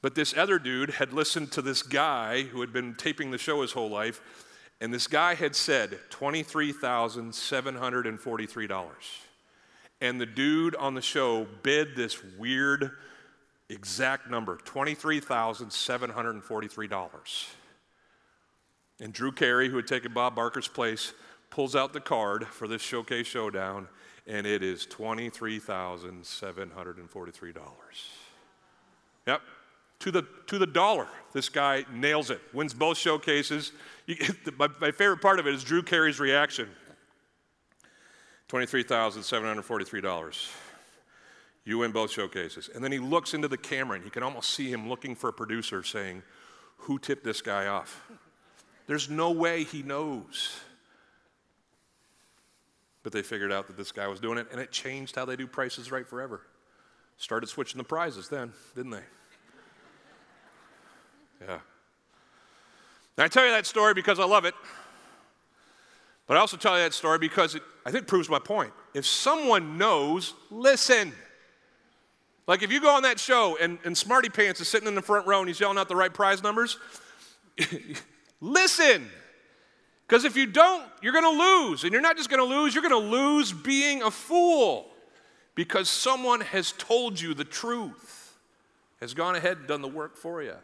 But 0.00 0.14
this 0.14 0.36
other 0.36 0.58
dude 0.58 0.90
had 0.90 1.12
listened 1.12 1.52
to 1.52 1.62
this 1.62 1.82
guy 1.82 2.42
who 2.42 2.60
had 2.60 2.72
been 2.72 2.94
taping 2.94 3.30
the 3.30 3.38
show 3.38 3.62
his 3.62 3.72
whole 3.72 3.90
life, 3.90 4.20
and 4.80 4.94
this 4.94 5.08
guy 5.08 5.34
had 5.34 5.56
said 5.56 5.98
$23,743. 6.10 8.90
And 10.00 10.20
the 10.20 10.26
dude 10.26 10.76
on 10.76 10.94
the 10.94 11.02
show 11.02 11.48
bid 11.62 11.96
this 11.96 12.22
weird 12.38 12.92
exact 13.68 14.30
number 14.30 14.56
$23,743. 14.58 17.46
And 19.00 19.12
Drew 19.12 19.32
Carey, 19.32 19.68
who 19.68 19.76
had 19.76 19.86
taken 19.86 20.12
Bob 20.12 20.34
Barker's 20.36 20.68
place, 20.68 21.12
pulls 21.50 21.76
out 21.76 21.92
the 21.92 22.00
card 22.00 22.46
for 22.46 22.68
this 22.68 22.82
showcase 22.82 23.26
showdown, 23.26 23.88
and 24.26 24.46
it 24.46 24.62
is 24.62 24.86
$23,743. 24.86 27.54
Yep, 29.26 29.42
to 30.00 30.10
the, 30.10 30.26
to 30.46 30.58
the 30.58 30.66
dollar. 30.66 31.06
This 31.32 31.48
guy 31.48 31.84
nails 31.92 32.30
it, 32.30 32.40
wins 32.52 32.74
both 32.74 32.98
showcases. 32.98 33.72
You, 34.06 34.16
my, 34.58 34.68
my 34.80 34.90
favorite 34.90 35.20
part 35.20 35.38
of 35.38 35.46
it 35.46 35.54
is 35.54 35.62
Drew 35.64 35.82
Carey's 35.82 36.20
reaction 36.20 36.68
$23,743. 38.48 40.50
You 41.64 41.78
win 41.78 41.92
both 41.92 42.10
showcases. 42.10 42.68
And 42.74 42.82
then 42.82 42.90
he 42.92 42.98
looks 42.98 43.34
into 43.34 43.46
the 43.46 43.58
camera 43.58 43.96
and 43.96 44.04
you 44.04 44.10
can 44.10 44.22
almost 44.22 44.50
see 44.50 44.72
him 44.72 44.88
looking 44.88 45.14
for 45.14 45.28
a 45.28 45.32
producer 45.32 45.82
saying, 45.82 46.22
Who 46.78 46.98
tipped 46.98 47.24
this 47.24 47.42
guy 47.42 47.66
off? 47.66 48.08
There's 48.86 49.10
no 49.10 49.30
way 49.30 49.64
he 49.64 49.82
knows. 49.82 50.58
But 53.02 53.12
they 53.12 53.20
figured 53.22 53.52
out 53.52 53.66
that 53.66 53.76
this 53.76 53.92
guy 53.92 54.08
was 54.08 54.18
doing 54.18 54.38
it, 54.38 54.46
and 54.50 54.58
it 54.60 54.72
changed 54.72 55.14
how 55.14 55.26
they 55.26 55.36
do 55.36 55.46
prices 55.46 55.92
right 55.92 56.06
forever. 56.06 56.40
Started 57.18 57.48
switching 57.48 57.78
the 57.78 57.84
prizes 57.84 58.28
then, 58.28 58.52
didn't 58.74 58.92
they? 58.92 59.02
Yeah. 61.40 61.58
And 63.16 63.24
I 63.24 63.28
tell 63.28 63.44
you 63.44 63.50
that 63.50 63.66
story 63.66 63.94
because 63.94 64.18
I 64.18 64.24
love 64.24 64.44
it. 64.44 64.54
But 66.26 66.36
I 66.36 66.40
also 66.40 66.56
tell 66.56 66.76
you 66.76 66.84
that 66.84 66.92
story 66.92 67.18
because 67.18 67.54
it, 67.54 67.62
I 67.86 67.90
think, 67.90 68.06
proves 68.06 68.28
my 68.28 68.38
point. 68.38 68.72
If 68.94 69.06
someone 69.06 69.78
knows, 69.78 70.34
listen. 70.50 71.12
Like 72.46 72.62
if 72.62 72.70
you 72.70 72.80
go 72.80 72.94
on 72.94 73.02
that 73.02 73.18
show 73.18 73.56
and, 73.60 73.78
and 73.84 73.96
Smarty 73.96 74.28
Pants 74.28 74.60
is 74.60 74.68
sitting 74.68 74.86
in 74.86 74.94
the 74.94 75.02
front 75.02 75.26
row 75.26 75.40
and 75.40 75.48
he's 75.48 75.58
yelling 75.58 75.78
out 75.78 75.88
the 75.88 75.96
right 75.96 76.12
prize 76.12 76.42
numbers, 76.42 76.78
listen. 78.40 79.08
Because 80.06 80.24
if 80.24 80.36
you 80.36 80.46
don't, 80.46 80.84
you're 81.02 81.12
going 81.12 81.24
to 81.24 81.42
lose. 81.42 81.84
And 81.84 81.92
you're 81.92 82.02
not 82.02 82.16
just 82.16 82.30
going 82.30 82.40
to 82.40 82.56
lose, 82.56 82.74
you're 82.74 82.88
going 82.88 83.02
to 83.02 83.08
lose 83.08 83.52
being 83.52 84.02
a 84.02 84.10
fool 84.10 84.90
because 85.54 85.88
someone 85.88 86.40
has 86.40 86.72
told 86.72 87.20
you 87.20 87.34
the 87.34 87.44
truth, 87.44 88.38
has 89.00 89.12
gone 89.12 89.34
ahead 89.34 89.58
and 89.58 89.66
done 89.66 89.82
the 89.82 89.88
work 89.88 90.16
for 90.16 90.42
you. 90.42 90.54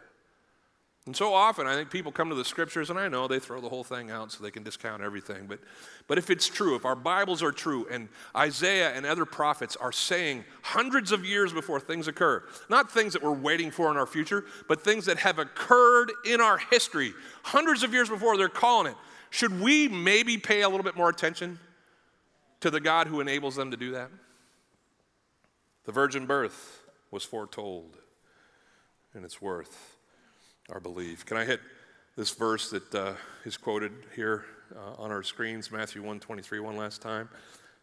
And 1.06 1.14
so 1.14 1.34
often, 1.34 1.66
I 1.66 1.74
think 1.74 1.90
people 1.90 2.10
come 2.10 2.30
to 2.30 2.34
the 2.34 2.46
scriptures, 2.46 2.88
and 2.88 2.98
I 2.98 3.08
know 3.08 3.28
they 3.28 3.38
throw 3.38 3.60
the 3.60 3.68
whole 3.68 3.84
thing 3.84 4.10
out 4.10 4.32
so 4.32 4.42
they 4.42 4.50
can 4.50 4.62
discount 4.62 5.02
everything. 5.02 5.46
But, 5.46 5.58
but 6.06 6.16
if 6.16 6.30
it's 6.30 6.48
true, 6.48 6.76
if 6.76 6.86
our 6.86 6.96
Bibles 6.96 7.42
are 7.42 7.52
true, 7.52 7.86
and 7.90 8.08
Isaiah 8.34 8.94
and 8.94 9.04
other 9.04 9.26
prophets 9.26 9.76
are 9.76 9.92
saying 9.92 10.44
hundreds 10.62 11.12
of 11.12 11.22
years 11.22 11.52
before 11.52 11.78
things 11.78 12.08
occur, 12.08 12.42
not 12.70 12.90
things 12.90 13.12
that 13.12 13.22
we're 13.22 13.32
waiting 13.32 13.70
for 13.70 13.90
in 13.90 13.98
our 13.98 14.06
future, 14.06 14.46
but 14.66 14.82
things 14.82 15.04
that 15.04 15.18
have 15.18 15.38
occurred 15.38 16.10
in 16.24 16.40
our 16.40 16.56
history, 16.70 17.12
hundreds 17.42 17.82
of 17.82 17.92
years 17.92 18.08
before 18.08 18.38
they're 18.38 18.48
calling 18.48 18.92
it, 18.92 18.96
should 19.28 19.60
we 19.60 19.88
maybe 19.88 20.38
pay 20.38 20.62
a 20.62 20.68
little 20.68 20.84
bit 20.84 20.96
more 20.96 21.10
attention 21.10 21.58
to 22.60 22.70
the 22.70 22.80
God 22.80 23.08
who 23.08 23.20
enables 23.20 23.56
them 23.56 23.70
to 23.72 23.76
do 23.76 23.90
that? 23.90 24.10
The 25.84 25.92
virgin 25.92 26.24
birth 26.24 26.80
was 27.10 27.24
foretold, 27.24 27.98
and 29.12 29.22
it's 29.22 29.42
worth 29.42 29.93
our 30.70 30.80
belief. 30.80 31.26
Can 31.26 31.36
I 31.36 31.44
hit 31.44 31.60
this 32.16 32.30
verse 32.30 32.70
that 32.70 32.94
uh, 32.94 33.12
is 33.44 33.56
quoted 33.56 33.92
here 34.14 34.44
uh, 34.74 35.02
on 35.02 35.10
our 35.10 35.22
screens, 35.22 35.70
Matthew 35.70 36.02
1:23, 36.02 36.60
one 36.60 36.76
last 36.76 37.02
time? 37.02 37.28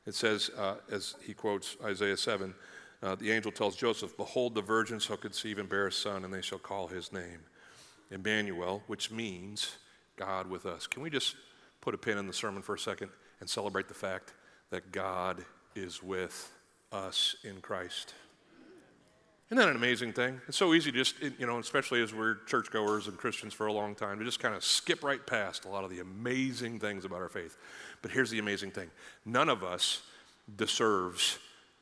It 0.06 0.16
says, 0.16 0.50
uh, 0.58 0.76
as 0.92 1.16
he 1.24 1.34
quotes 1.34 1.78
Isaiah 1.84 2.18
7, 2.18 2.56
uh, 3.04 3.16
the 3.16 3.32
angel 3.32 3.52
tells 3.52 3.76
Joseph, 3.76 4.18
Behold, 4.18 4.56
the 4.56 4.62
virgin 4.62 5.00
shall 5.00 5.18
conceive 5.18 5.60
and 5.60 5.70
bear 5.70 5.88
a 5.88 5.92
son, 5.92 6.26
and 6.26 6.34
they 6.34 6.42
shall 6.42 6.58
call 6.58 6.88
his 6.88 7.14
name 7.14 7.40
Emmanuel, 8.10 8.82
which 8.88 9.12
means 9.12 9.78
God 10.18 10.50
with 10.50 10.66
us. 10.66 10.88
Can 10.88 11.04
we 11.04 11.10
just 11.10 11.36
put 11.82 11.94
a 11.94 11.98
pin 11.98 12.18
in 12.18 12.28
the 12.28 12.34
sermon 12.34 12.62
for 12.62 12.76
a 12.76 12.80
second 12.80 13.10
and 13.40 13.50
celebrate 13.50 13.88
the 13.88 13.94
fact 13.94 14.34
that 14.72 14.92
God 14.92 15.46
is 15.76 16.02
with 16.02 16.52
us 16.92 17.36
in 17.44 17.62
Christ? 17.62 18.14
Isn't 19.52 19.60
that 19.60 19.70
an 19.70 19.76
amazing 19.76 20.14
thing? 20.14 20.40
It's 20.48 20.56
so 20.56 20.74
easy, 20.74 20.94
to 20.94 20.98
just, 20.98 21.16
you 21.38 21.46
know, 21.46 21.60
especially 21.60 22.02
as 22.02 22.14
we're 22.14 22.36
churchgoers 22.46 23.10
and 23.10 23.18
Christians 23.18 23.54
for 23.54 23.68
a 23.68 23.74
long 23.74 23.96
time, 23.96 24.18
to 24.20 24.24
just 24.24 24.40
kind 24.40 24.56
of 24.56 24.64
skip 24.64 25.04
right 25.04 25.20
past 25.28 25.66
a 25.66 25.68
lot 25.68 25.84
of 25.84 25.90
the 25.90 26.00
amazing 26.00 26.80
things 26.80 27.04
about 27.04 27.20
our 27.20 27.28
faith. 27.28 27.58
But 28.02 28.12
here's 28.12 28.30
the 28.30 28.40
amazing 28.40 28.72
thing 28.72 28.90
none 29.26 29.50
of 29.50 29.62
us 29.62 30.04
deserves 30.56 31.38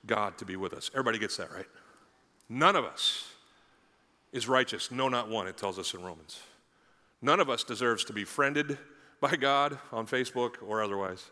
God 0.08 0.36
to 0.40 0.46
be 0.46 0.56
with 0.56 0.74
us. 0.74 0.90
Everybody 0.96 1.20
gets 1.20 1.38
that, 1.38 1.52
right? 1.52 1.68
None 2.50 2.76
of 2.76 2.86
us 2.86 3.32
is 4.34 4.48
righteous. 4.48 4.90
No, 4.90 5.08
not 5.08 5.30
one, 5.30 5.46
it 5.46 5.56
tells 5.56 5.78
us 5.78 5.94
in 5.94 6.02
Romans. 6.02 6.40
None 7.22 7.40
of 7.40 7.52
us 7.52 7.64
deserves 7.64 8.04
to 8.06 8.14
be 8.14 8.24
friended 8.24 8.80
by 9.22 9.36
God 9.36 9.78
on 9.92 10.08
Facebook 10.08 10.56
or 10.68 10.82
otherwise. 10.82 11.24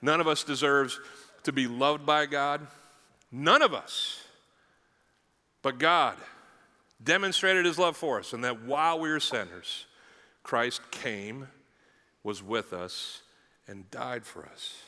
None 0.00 0.22
of 0.22 0.26
us 0.26 0.42
deserves 0.42 0.98
to 1.42 1.52
be 1.52 1.66
loved 1.66 2.06
by 2.06 2.24
God. 2.24 2.66
None 3.30 3.60
of 3.60 3.74
us. 3.74 4.21
But 5.62 5.78
God 5.78 6.16
demonstrated 7.02 7.64
his 7.64 7.78
love 7.78 7.96
for 7.96 8.18
us, 8.18 8.32
and 8.32 8.44
that 8.44 8.62
while 8.62 8.98
we 8.98 9.08
were 9.08 9.20
sinners, 9.20 9.86
Christ 10.42 10.90
came, 10.90 11.48
was 12.22 12.42
with 12.42 12.72
us, 12.72 13.22
and 13.66 13.90
died 13.90 14.26
for 14.26 14.44
us. 14.46 14.82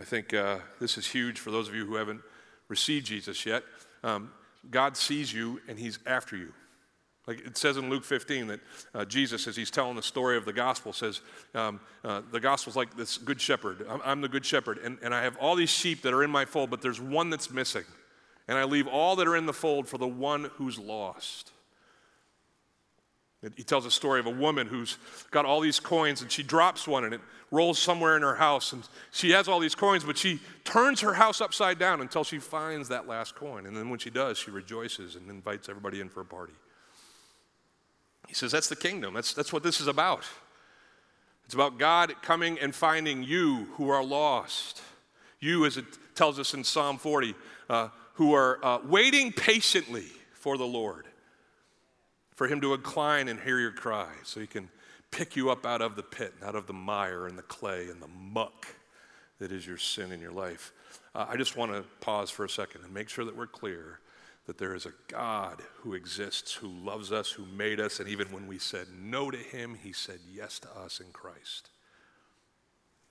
I 0.00 0.04
think 0.04 0.32
uh, 0.32 0.58
this 0.80 0.96
is 0.96 1.06
huge 1.06 1.38
for 1.38 1.50
those 1.50 1.68
of 1.68 1.74
you 1.74 1.84
who 1.84 1.96
haven't 1.96 2.22
received 2.68 3.06
Jesus 3.06 3.44
yet. 3.44 3.62
Um, 4.02 4.32
God 4.70 4.96
sees 4.96 5.32
you 5.32 5.60
and 5.68 5.78
he's 5.78 5.98
after 6.06 6.36
you. 6.36 6.52
Like 7.26 7.40
it 7.40 7.58
says 7.58 7.76
in 7.76 7.90
Luke 7.90 8.04
15 8.04 8.46
that 8.46 8.60
uh, 8.94 9.04
Jesus, 9.04 9.46
as 9.46 9.56
he's 9.56 9.70
telling 9.70 9.96
the 9.96 10.02
story 10.02 10.36
of 10.36 10.46
the 10.46 10.52
gospel, 10.52 10.92
says, 10.94 11.20
um, 11.54 11.80
uh, 12.04 12.22
The 12.30 12.40
gospel's 12.40 12.76
like 12.76 12.96
this 12.96 13.18
good 13.18 13.40
shepherd. 13.40 13.84
I'm, 13.88 14.00
I'm 14.04 14.20
the 14.22 14.28
good 14.28 14.46
shepherd, 14.46 14.78
and, 14.78 14.98
and 15.02 15.14
I 15.14 15.22
have 15.22 15.36
all 15.36 15.54
these 15.54 15.68
sheep 15.68 16.02
that 16.02 16.14
are 16.14 16.24
in 16.24 16.30
my 16.30 16.46
fold, 16.46 16.70
but 16.70 16.80
there's 16.80 17.00
one 17.00 17.28
that's 17.28 17.50
missing 17.50 17.84
and 18.48 18.56
I 18.56 18.64
leave 18.64 18.88
all 18.88 19.16
that 19.16 19.28
are 19.28 19.36
in 19.36 19.46
the 19.46 19.52
fold 19.52 19.86
for 19.86 19.98
the 19.98 20.08
one 20.08 20.50
who's 20.54 20.78
lost. 20.78 21.52
He 23.56 23.62
tells 23.62 23.86
a 23.86 23.90
story 23.90 24.18
of 24.18 24.26
a 24.26 24.30
woman 24.30 24.66
who's 24.66 24.98
got 25.30 25.44
all 25.44 25.60
these 25.60 25.78
coins 25.78 26.22
and 26.22 26.32
she 26.32 26.42
drops 26.42 26.88
one 26.88 27.04
and 27.04 27.14
it 27.14 27.20
rolls 27.52 27.78
somewhere 27.78 28.16
in 28.16 28.22
her 28.22 28.34
house. 28.34 28.72
And 28.72 28.82
she 29.12 29.30
has 29.30 29.46
all 29.46 29.60
these 29.60 29.76
coins, 29.76 30.02
but 30.02 30.18
she 30.18 30.40
turns 30.64 31.00
her 31.02 31.14
house 31.14 31.40
upside 31.40 31.78
down 31.78 32.00
until 32.00 32.24
she 32.24 32.40
finds 32.40 32.88
that 32.88 33.06
last 33.06 33.36
coin. 33.36 33.66
And 33.66 33.76
then 33.76 33.90
when 33.90 34.00
she 34.00 34.10
does, 34.10 34.38
she 34.38 34.50
rejoices 34.50 35.14
and 35.14 35.30
invites 35.30 35.68
everybody 35.68 36.00
in 36.00 36.08
for 36.08 36.20
a 36.20 36.24
party. 36.24 36.54
He 38.26 38.34
says, 38.34 38.50
That's 38.50 38.68
the 38.68 38.76
kingdom. 38.76 39.14
That's, 39.14 39.32
that's 39.32 39.52
what 39.52 39.62
this 39.62 39.80
is 39.80 39.86
about. 39.86 40.24
It's 41.44 41.54
about 41.54 41.78
God 41.78 42.14
coming 42.22 42.58
and 42.58 42.74
finding 42.74 43.22
you 43.22 43.68
who 43.74 43.88
are 43.88 44.04
lost. 44.04 44.82
You, 45.40 45.64
as 45.64 45.76
it 45.76 45.86
tells 46.14 46.38
us 46.38 46.52
in 46.52 46.64
Psalm 46.64 46.98
40, 46.98 47.34
uh, 47.70 47.88
who 48.18 48.34
are 48.34 48.58
uh, 48.64 48.80
waiting 48.84 49.30
patiently 49.32 50.06
for 50.32 50.58
the 50.58 50.66
Lord. 50.66 51.06
for 52.34 52.46
him 52.48 52.60
to 52.60 52.74
incline 52.74 53.28
and 53.28 53.40
hear 53.40 53.58
your 53.58 53.72
cry 53.72 54.12
so 54.24 54.38
he 54.38 54.46
can 54.46 54.68
pick 55.10 55.34
you 55.34 55.50
up 55.50 55.64
out 55.64 55.82
of 55.82 55.96
the 55.96 56.02
pit, 56.02 56.34
out 56.44 56.54
of 56.54 56.66
the 56.66 56.72
mire 56.72 57.26
and 57.26 57.38
the 57.38 57.42
clay 57.42 57.88
and 57.88 58.00
the 58.00 58.08
muck 58.08 58.66
that 59.38 59.50
is 59.50 59.66
your 59.66 59.76
sin 59.76 60.12
in 60.12 60.20
your 60.20 60.32
life. 60.32 60.72
Uh, 61.14 61.26
I 61.28 61.36
just 61.36 61.56
want 61.56 61.72
to 61.72 61.84
pause 62.00 62.30
for 62.30 62.44
a 62.44 62.48
second 62.48 62.84
and 62.84 62.92
make 62.92 63.08
sure 63.08 63.24
that 63.24 63.36
we're 63.36 63.46
clear 63.46 64.00
that 64.46 64.58
there 64.58 64.74
is 64.74 64.86
a 64.86 64.92
God 65.08 65.62
who 65.82 65.94
exists, 65.94 66.54
who 66.54 66.68
loves 66.68 67.12
us, 67.12 67.30
who 67.30 67.44
made 67.44 67.80
us, 67.80 68.00
and 68.00 68.08
even 68.08 68.28
when 68.32 68.46
we 68.46 68.58
said 68.58 68.86
no 69.00 69.30
to 69.30 69.38
him, 69.38 69.76
he 69.80 69.92
said 69.92 70.18
yes 70.32 70.58
to 70.60 70.68
us 70.76 71.00
in 71.00 71.06
Christ. 71.12 71.70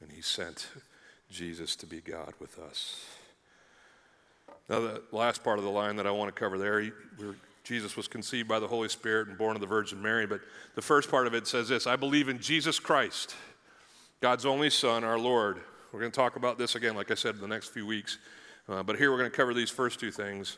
And 0.02 0.12
he 0.12 0.22
sent 0.22 0.68
Jesus 1.30 1.76
to 1.78 1.86
be 1.86 2.02
God 2.02 2.34
with 2.40 2.58
us. 2.60 3.06
Now, 4.70 4.80
the 4.82 5.02
last 5.12 5.44
part 5.44 5.60
of 5.60 5.64
the 5.64 5.72
line 5.72 5.96
that 5.96 6.08
I 6.08 6.12
want 6.12 6.34
to 6.34 6.38
cover 6.38 6.58
there, 6.58 6.82
he, 6.82 6.92
Jesus 7.64 7.96
was 7.96 8.08
conceived 8.08 8.48
by 8.48 8.60
the 8.60 8.68
Holy 8.68 8.90
Spirit 8.90 9.28
and 9.28 9.38
born 9.38 9.56
of 9.56 9.62
the 9.62 9.68
Virgin 9.68 10.02
Mary, 10.02 10.26
but 10.26 10.42
the 10.76 10.82
first 10.82 11.10
part 11.10 11.28
of 11.28 11.34
it 11.34 11.48
says 11.48 11.70
this 11.70 11.88
I 11.88 11.96
believe 11.96 12.30
in 12.30 12.40
Jesus 12.40 12.80
Christ, 12.80 13.36
God's 14.22 14.46
only 14.46 14.70
Son, 14.70 15.04
our 15.04 15.20
Lord. 15.20 15.60
We're 15.92 16.02
going 16.02 16.12
to 16.12 16.16
talk 16.16 16.36
about 16.36 16.58
this 16.58 16.76
again, 16.76 16.96
like 16.96 17.12
I 17.12 17.16
said, 17.16 17.36
in 17.36 17.42
the 17.42 17.48
next 17.48 17.70
few 17.70 17.86
weeks. 17.86 18.18
Uh, 18.68 18.84
but 18.84 18.98
here 18.98 19.10
we're 19.12 19.18
going 19.18 19.32
to 19.32 19.36
cover 19.36 19.54
these 19.54 19.70
first 19.70 20.00
two 20.00 20.12
things 20.12 20.58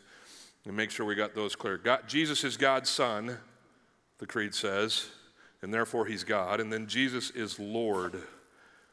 and 0.65 0.75
make 0.75 0.89
sure 0.89 1.05
we 1.05 1.15
got 1.15 1.35
those 1.35 1.55
clear. 1.55 1.77
God, 1.77 2.07
Jesus 2.07 2.43
is 2.43 2.57
God's 2.57 2.89
Son, 2.89 3.37
the 4.17 4.25
Creed 4.25 4.55
says, 4.55 5.07
and 5.61 5.73
therefore 5.73 6.07
he's 6.07 6.23
God. 6.23 6.59
And 6.59 6.73
then 6.73 6.87
Jesus 6.87 7.29
is 7.31 7.59
Lord. 7.59 8.21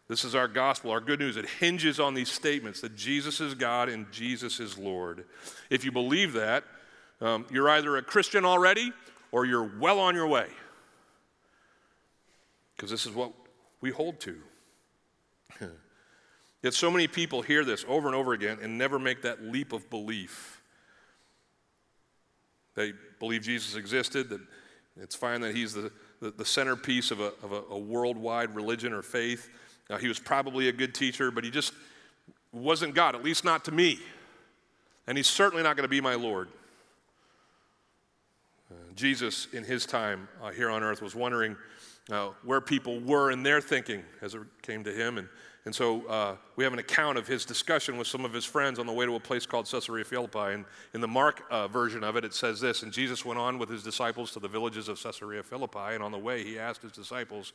This 0.08 0.24
is 0.24 0.34
our 0.34 0.46
gospel, 0.46 0.90
our 0.92 1.00
good 1.00 1.18
news. 1.18 1.36
It 1.36 1.46
hinges 1.46 1.98
on 1.98 2.14
these 2.14 2.30
statements 2.30 2.80
that 2.80 2.94
Jesus 2.96 3.40
is 3.40 3.54
God 3.54 3.88
and 3.88 4.10
Jesus 4.12 4.60
is 4.60 4.78
Lord. 4.78 5.24
If 5.68 5.84
you 5.84 5.90
believe 5.90 6.32
that, 6.34 6.64
um, 7.20 7.46
you're 7.50 7.68
either 7.70 7.96
a 7.96 8.02
Christian 8.02 8.44
already 8.44 8.92
or 9.32 9.44
you're 9.44 9.70
well 9.78 9.98
on 9.98 10.14
your 10.14 10.26
way. 10.26 10.46
Because 12.76 12.90
this 12.90 13.06
is 13.06 13.12
what 13.12 13.32
we 13.80 13.90
hold 13.90 14.20
to. 14.20 14.36
Yet 16.62 16.74
so 16.74 16.90
many 16.90 17.08
people 17.08 17.42
hear 17.42 17.64
this 17.64 17.84
over 17.88 18.06
and 18.06 18.14
over 18.14 18.32
again 18.32 18.58
and 18.62 18.78
never 18.78 18.98
make 18.98 19.22
that 19.22 19.42
leap 19.42 19.72
of 19.72 19.88
belief. 19.90 20.62
They 22.74 22.92
believe 23.18 23.42
Jesus 23.42 23.74
existed, 23.74 24.28
that 24.28 24.40
it's 25.00 25.14
fine 25.14 25.40
that 25.40 25.54
he's 25.54 25.72
the, 25.72 25.90
the, 26.20 26.30
the 26.30 26.44
centerpiece 26.44 27.10
of, 27.10 27.20
a, 27.20 27.32
of 27.42 27.52
a, 27.52 27.62
a, 27.70 27.78
worldwide 27.78 28.54
religion 28.54 28.92
or 28.92 29.02
faith. 29.02 29.48
Now, 29.88 29.98
he 29.98 30.08
was 30.08 30.18
probably 30.18 30.68
a 30.68 30.72
good 30.72 30.94
teacher, 30.94 31.30
but 31.30 31.44
he 31.44 31.50
just 31.50 31.72
wasn't 32.52 32.94
God, 32.94 33.14
at 33.14 33.22
least 33.22 33.44
not 33.44 33.64
to 33.66 33.72
me. 33.72 33.98
And 35.06 35.16
he's 35.16 35.28
certainly 35.28 35.62
not 35.62 35.76
going 35.76 35.84
to 35.84 35.88
be 35.88 36.00
my 36.00 36.14
Lord. 36.14 36.48
Uh, 38.70 38.74
Jesus, 38.94 39.46
in 39.52 39.62
his 39.62 39.86
time 39.86 40.28
uh, 40.42 40.50
here 40.50 40.70
on 40.70 40.82
earth, 40.82 41.00
was 41.00 41.14
wondering 41.14 41.56
uh, 42.10 42.30
where 42.44 42.60
people 42.60 42.98
were 43.00 43.30
in 43.30 43.42
their 43.42 43.60
thinking 43.60 44.02
as 44.22 44.34
it 44.34 44.42
came 44.62 44.82
to 44.84 44.92
him. 44.92 45.18
And 45.18 45.28
and 45.66 45.74
so 45.74 46.06
uh, 46.06 46.36
we 46.54 46.62
have 46.62 46.72
an 46.72 46.78
account 46.78 47.18
of 47.18 47.26
his 47.26 47.44
discussion 47.44 47.98
with 47.98 48.06
some 48.06 48.24
of 48.24 48.32
his 48.32 48.44
friends 48.44 48.78
on 48.78 48.86
the 48.86 48.92
way 48.92 49.04
to 49.04 49.16
a 49.16 49.20
place 49.20 49.46
called 49.46 49.68
Caesarea 49.68 50.04
Philippi. 50.04 50.38
And 50.38 50.64
in 50.94 51.00
the 51.00 51.08
Mark 51.08 51.42
uh, 51.50 51.66
version 51.66 52.04
of 52.04 52.14
it, 52.14 52.24
it 52.24 52.32
says 52.32 52.60
this 52.60 52.84
And 52.84 52.92
Jesus 52.92 53.24
went 53.24 53.40
on 53.40 53.58
with 53.58 53.68
his 53.68 53.82
disciples 53.82 54.30
to 54.32 54.38
the 54.38 54.46
villages 54.46 54.88
of 54.88 55.02
Caesarea 55.02 55.42
Philippi. 55.42 55.94
And 55.94 56.04
on 56.04 56.12
the 56.12 56.18
way, 56.18 56.44
he 56.44 56.56
asked 56.56 56.82
his 56.82 56.92
disciples, 56.92 57.52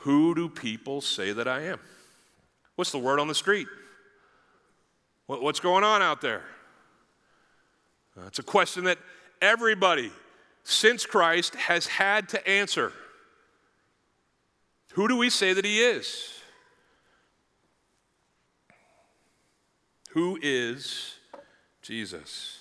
Who 0.00 0.34
do 0.34 0.48
people 0.48 1.00
say 1.00 1.32
that 1.32 1.46
I 1.46 1.62
am? 1.62 1.78
What's 2.76 2.92
the 2.92 2.98
word 2.98 3.20
on 3.20 3.28
the 3.28 3.34
street? 3.34 3.68
What's 5.26 5.60
going 5.60 5.84
on 5.84 6.02
out 6.02 6.20
there? 6.20 6.42
Uh, 8.16 8.26
it's 8.26 8.38
a 8.38 8.42
question 8.42 8.84
that 8.84 8.98
everybody 9.40 10.10
since 10.64 11.06
Christ 11.06 11.54
has 11.54 11.86
had 11.86 12.28
to 12.30 12.48
answer. 12.48 12.92
Who 14.92 15.06
do 15.06 15.16
we 15.16 15.30
say 15.30 15.52
that 15.52 15.64
he 15.64 15.80
is? 15.80 16.32
Who 20.10 20.38
is 20.42 21.14
Jesus? 21.82 22.60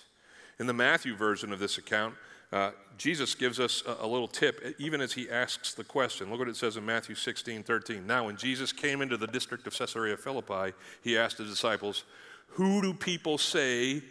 In 0.60 0.68
the 0.68 0.74
Matthew 0.74 1.16
version 1.16 1.52
of 1.52 1.60
this 1.60 1.78
account, 1.78 2.16
uh, 2.52 2.72
Jesus 3.00 3.34
gives 3.34 3.60
us 3.60 3.82
a, 3.88 4.06
a, 4.06 4.08
little 4.08 4.28
tip, 4.28 4.76
even 4.78 5.00
as 5.00 5.14
he 5.14 5.30
asks 5.30 5.74
the 5.74 5.86
question. 5.86 6.30
Look 6.30 6.40
what 6.40 6.50
it 6.50 6.58
says 6.58 6.76
in 6.76 6.86
Matthew 6.86 7.16
16, 7.16 7.64
13. 7.64 8.06
Now, 8.06 8.26
when 8.26 8.36
Jesus 8.36 8.74
came 8.74 9.02
into 9.02 9.16
the 9.16 9.26
district 9.26 9.66
of 9.66 9.74
Caesarea 9.74 10.18
Philippi, 10.18 10.76
he 11.02 11.18
asked 11.18 11.38
his 11.38 11.50
disciples, 11.50 12.04
Who 12.50 12.82
do 12.82 12.94
people 12.94 13.38
say 13.38 14.04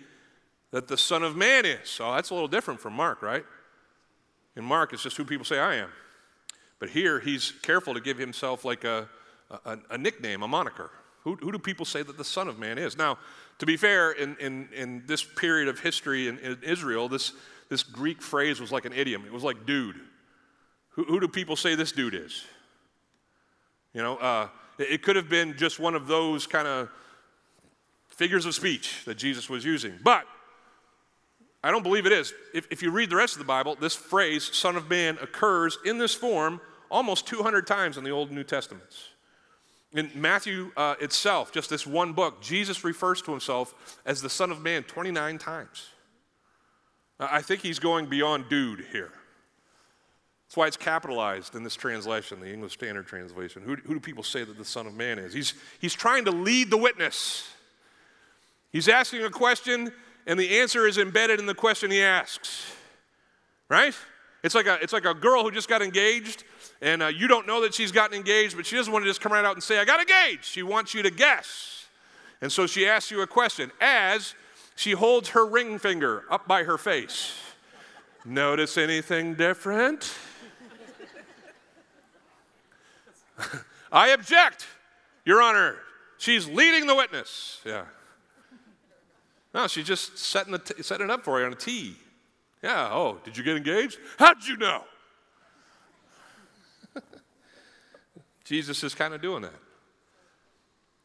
that 0.71 0.89
the 0.89 0.97
Son 0.97 1.23
of 1.23 1.37
Man 1.37 1.67
is? 1.67 1.89
So 1.89 2.11
that's 2.13 2.31
a 2.31 2.35
little 2.35 2.49
different 2.49 2.81
from 2.81 2.95
Mark, 2.95 3.21
right? 3.21 3.45
In 4.57 4.65
Mark, 4.65 4.95
it's 4.95 5.03
just 5.03 5.19
who 5.19 5.25
people 5.25 5.45
say 5.45 5.59
I 5.59 5.77
am. 5.77 5.91
But 6.79 6.89
here, 6.89 7.21
he's 7.21 7.53
careful 7.63 7.93
to 7.93 8.01
give 8.01 8.17
himself 8.17 8.65
like 8.65 8.85
a, 8.85 9.07
a, 9.65 9.79
a 9.91 9.99
nickname, 9.99 10.43
a 10.43 10.49
moniker. 10.49 10.91
Who, 11.25 11.35
who, 11.37 11.53
do 11.53 11.59
people 11.59 11.85
say 11.85 12.03
that 12.03 12.17
the 12.17 12.25
Son 12.25 12.49
of 12.49 12.59
Man 12.59 12.79
is? 12.79 12.97
Now, 12.97 13.19
to 13.59 13.67
be 13.67 13.77
fair, 13.77 14.13
in, 14.13 14.37
in, 14.41 14.69
in 14.73 15.03
this 15.07 15.23
period 15.23 15.69
of 15.69 15.81
history 15.81 16.29
in, 16.29 16.39
in, 16.39 16.59
Israel, 16.63 17.09
this, 17.09 17.33
this 17.69 17.83
Greek 17.83 18.23
phrase 18.23 18.61
was 18.61 18.73
like 18.73 18.85
an 18.85 18.93
idiom. 18.93 19.25
It 19.25 19.33
was 19.33 19.45
like 19.45 19.67
dude. 19.67 19.97
Who, 20.91 21.05
who 21.05 21.21
do 21.21 21.29
people 21.29 21.57
say 21.57 21.75
this 21.75 21.93
dude 21.93 22.15
is? 22.15 22.45
You 23.93 24.03
know, 24.03 24.17
uh, 24.17 24.49
it, 24.79 24.91
it 24.91 25.03
could 25.03 25.17
have 25.17 25.29
been 25.29 25.57
just 25.57 25.79
one 25.79 25.95
of 25.95 26.07
those 26.07 26.47
kind 26.47 26.67
of 26.67 26.89
figures 28.09 28.47
of 28.47 28.55
speech 28.55 29.05
that 29.05 29.17
Jesus 29.17 29.49
was 29.49 29.65
using. 29.65 29.99
But 30.03 30.27
I 31.63 31.71
don't 31.71 31.83
believe 31.83 32.07
it 32.07 32.13
is. 32.13 32.33
If, 32.55 32.67
if 32.71 32.83
you 32.83 32.91
read 32.91 33.11
the 33.11 33.17
rest 33.17 33.35
of 33.35 33.39
the 33.41 33.45
Bible, 33.45 33.77
this 33.81 33.95
phrase, 33.95 34.45
Son 34.57 34.77
of 34.77 34.89
Man, 34.89 35.19
occurs 35.21 35.79
in 35.85 35.99
this 35.99 36.15
form 36.15 36.61
almost 36.91 37.27
200 37.27 37.67
times 37.67 37.99
in 37.99 38.05
the 38.05 38.11
Old 38.11 38.29
and 38.29 38.37
New 38.37 38.45
Testaments. 38.45 39.09
In 39.93 40.11
Matthew 40.15 40.71
uh, 40.77 40.97
itself, 41.01 41.53
just 41.53 41.71
this 41.71 41.87
one 41.87 42.13
book, 42.13 42.43
Jesus 42.43 42.85
refers 42.85 43.23
to 43.23 43.31
himself 43.31 43.99
as 44.05 44.21
the 44.21 44.31
Son 44.31 44.51
of 44.51 44.63
Man 44.63 44.83
29 44.83 45.39
times. 45.39 45.91
I 47.21 47.43
think 47.43 47.63
he's 47.63 47.79
going 47.79 48.07
beyond 48.07 48.49
dude 48.49 48.85
here. 48.93 49.11
That's 50.47 50.57
why 50.57 50.67
it's 50.67 50.77
capitalized 50.77 51.55
in 51.55 51.63
this 51.63 51.75
translation, 51.75 52.41
the 52.41 52.53
English 52.53 52.73
Standard 52.75 53.07
Translation. 53.07 53.63
Who, 53.63 53.77
who 53.77 53.95
do 53.95 54.01
people 54.01 54.23
say 54.23 54.45
that 54.45 54.57
the 54.57 54.65
Son 54.65 54.87
of 54.87 54.95
Man 54.95 55.19
is? 55.19 55.35
He's, 55.35 55.55
he's 55.79 55.95
trying 55.95 56.25
to 56.25 56.31
lead 56.31 56.71
the 56.71 56.79
witness. 56.79 57.49
He's 58.73 58.89
asking 58.89 59.25
a 59.25 59.31
question, 59.31 59.93
and 60.27 60.41
the 60.41 60.61
answer 60.61 60.87
is 60.87 60.97
embedded 60.97 61.39
in 61.39 61.47
the 61.47 61.55
question 61.55 61.91
he 61.91 62.01
asks. 62.01 62.73
Right? 63.69 63.95
It's 64.43 64.55
like 64.55 64.67
a, 64.67 64.79
it's 64.81 64.93
like 64.93 65.05
a 65.05 65.13
girl 65.13 65.43
who 65.43 65.51
just 65.51 65.69
got 65.69 65.83
engaged 65.83 66.45
and 66.81 67.03
uh, 67.03 67.07
you 67.07 67.27
don't 67.27 67.47
know 67.47 67.63
that 67.63 67.75
she's 67.75 67.91
gotten 67.91 68.17
engaged, 68.17 68.57
but 68.57 68.65
she 68.65 68.77
doesn't 68.77 68.93
want 68.93 69.05
to 69.05 69.11
just 69.11 69.21
come 69.21 69.33
right 69.33 69.45
out 69.45 69.55
and 69.55 69.63
say, 69.63 69.79
I 69.79 69.85
got 69.85 70.01
engaged. 70.01 70.45
She 70.45 70.63
wants 70.63 70.95
you 70.95 71.03
to 71.03 71.11
guess. 71.11 71.87
And 72.41 72.53
so 72.53 72.67
she 72.67 72.87
asks 72.87 73.11
you 73.11 73.21
a 73.23 73.27
question 73.27 73.73
as 73.81 74.35
she 74.79 74.93
holds 74.93 75.31
her 75.31 75.45
ring 75.45 75.81
finger 75.81 76.23
up 76.31 76.47
by 76.47 76.63
her 76.63 76.79
face. 76.79 77.37
Notice 78.25 78.79
anything 78.79 79.35
different? 79.35 80.15
I 83.93 84.11
object, 84.11 84.69
Your 85.25 85.43
Honor. 85.43 85.79
She's 86.19 86.47
leading 86.47 86.87
the 86.87 86.95
witness. 86.95 87.61
Yeah. 87.65 87.87
No, 89.53 89.67
she's 89.67 89.85
just 89.85 90.17
setting, 90.17 90.53
the 90.53 90.61
t- 90.61 90.81
setting 90.85 91.07
it 91.07 91.11
up 91.11 91.25
for 91.25 91.41
you 91.41 91.47
on 91.47 91.53
a 91.53 91.57
tee. 91.57 91.97
Yeah, 92.63 92.89
oh, 92.93 93.19
did 93.25 93.37
you 93.37 93.43
get 93.43 93.57
engaged? 93.57 93.99
How'd 94.17 94.45
you 94.45 94.57
know? 94.59 94.85
Jesus 98.45 98.85
is 98.85 98.95
kind 98.95 99.13
of 99.13 99.21
doing 99.21 99.43
that. 99.43 99.55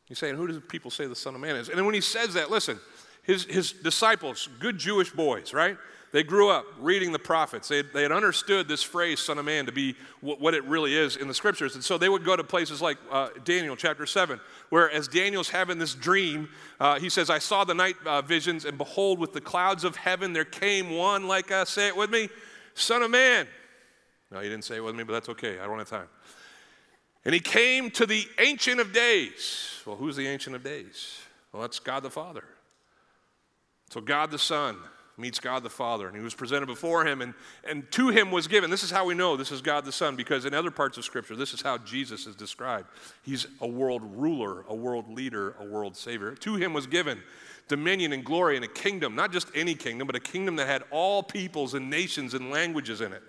He's 0.05 0.19
saying, 0.19 0.35
Who 0.35 0.47
do 0.47 0.59
people 0.59 0.91
say 0.91 1.07
the 1.07 1.15
Son 1.15 1.33
of 1.33 1.41
Man 1.41 1.55
is? 1.55 1.69
And 1.69 1.77
then 1.79 1.85
when 1.85 1.95
he 1.95 2.01
says 2.01 2.35
that, 2.35 2.51
listen, 2.51 2.79
his, 3.23 3.45
his 3.45 3.71
disciples, 3.71 4.47
good 4.59 4.77
Jewish 4.77 5.11
boys, 5.11 5.53
right? 5.53 5.77
They 6.13 6.21
grew 6.21 6.51
up 6.51 6.65
reading 6.79 7.11
the 7.11 7.17
prophets. 7.17 7.67
They 7.67 7.77
had, 7.77 7.87
they 7.91 8.03
had 8.03 8.11
understood 8.11 8.67
this 8.67 8.83
phrase, 8.83 9.19
Son 9.19 9.39
of 9.39 9.45
Man, 9.45 9.65
to 9.65 9.71
be 9.71 9.95
what, 10.21 10.39
what, 10.39 10.53
it 10.53 10.63
really 10.65 10.95
is 10.95 11.15
in 11.15 11.27
the 11.27 11.33
scriptures. 11.33 11.73
And 11.73 11.83
so 11.83 11.97
they 11.97 12.07
would 12.07 12.23
go 12.23 12.35
to 12.35 12.43
places 12.43 12.83
like 12.83 12.99
uh, 13.09 13.29
Daniel 13.43 13.75
chapter 13.75 14.05
7, 14.05 14.39
where 14.69 14.91
as 14.91 15.07
Daniel's 15.07 15.49
having 15.49 15.79
this 15.79 15.95
dream, 15.95 16.49
uh, 16.79 16.99
he 16.99 17.09
says, 17.09 17.31
I 17.31 17.39
saw 17.39 17.63
the 17.63 17.73
night 17.73 17.95
uh, 18.05 18.21
visions, 18.21 18.65
and 18.65 18.77
behold, 18.77 19.17
with 19.17 19.33
the 19.33 19.41
clouds 19.41 19.83
of 19.83 19.95
heaven 19.95 20.33
there 20.33 20.45
came 20.45 20.91
one 20.91 21.27
like, 21.27 21.51
uh, 21.51 21.65
say 21.65 21.87
it 21.87 21.97
with 21.97 22.11
me, 22.11 22.29
Son 22.75 23.01
of 23.01 23.09
Man. 23.09 23.47
No, 24.29 24.39
he 24.39 24.49
didn't 24.49 24.65
say 24.65 24.75
it 24.75 24.83
with 24.83 24.95
me, 24.95 25.03
but 25.03 25.13
that's 25.13 25.29
okay. 25.29 25.57
I 25.59 25.65
don't 25.65 25.79
have 25.79 25.89
time. 25.89 26.09
And 27.25 27.33
he 27.33 27.39
came 27.39 27.89
to 27.91 28.05
the 28.05 28.23
Ancient 28.37 28.79
of 28.79 28.93
Days. 28.93 29.81
Well, 29.83 29.95
who's 29.95 30.15
the 30.15 30.27
Ancient 30.27 30.55
of 30.55 30.63
Days? 30.63 31.21
Well, 31.51 31.63
that's 31.63 31.79
God 31.79 32.03
the 32.03 32.11
Father. 32.11 32.43
So 33.93 34.01
God 34.01 34.31
the 34.31 34.39
Son 34.39 34.75
meets 35.17 35.39
God 35.39 35.61
the 35.61 35.69
Father, 35.69 36.07
and 36.07 36.17
he 36.17 36.23
was 36.23 36.33
presented 36.33 36.65
before 36.65 37.05
him, 37.05 37.21
and, 37.21 37.35
and 37.63 37.91
to 37.91 38.09
him 38.09 38.31
was 38.31 38.47
given. 38.47 38.71
This 38.71 38.81
is 38.81 38.89
how 38.89 39.05
we 39.05 39.13
know 39.13 39.37
this 39.37 39.51
is 39.51 39.61
God 39.61 39.85
the 39.85 39.91
Son, 39.91 40.15
because 40.15 40.45
in 40.45 40.55
other 40.55 40.71
parts 40.71 40.97
of 40.97 41.05
Scripture, 41.05 41.35
this 41.35 41.53
is 41.53 41.61
how 41.61 41.77
Jesus 41.77 42.25
is 42.25 42.35
described. 42.35 42.87
He's 43.21 43.45
a 43.61 43.67
world 43.67 44.01
ruler, 44.03 44.65
a 44.67 44.73
world 44.73 45.13
leader, 45.13 45.53
a 45.59 45.65
world 45.65 45.95
savior. 45.95 46.33
To 46.33 46.55
him 46.55 46.73
was 46.73 46.87
given 46.87 47.21
dominion 47.67 48.13
and 48.13 48.25
glory 48.25 48.55
and 48.55 48.65
a 48.65 48.67
kingdom, 48.67 49.13
not 49.13 49.31
just 49.31 49.47
any 49.53 49.75
kingdom, 49.75 50.07
but 50.07 50.15
a 50.15 50.19
kingdom 50.19 50.55
that 50.55 50.65
had 50.65 50.83
all 50.89 51.21
peoples 51.21 51.75
and 51.75 51.91
nations 51.91 52.33
and 52.33 52.49
languages 52.49 52.99
in 52.99 53.13
it. 53.13 53.21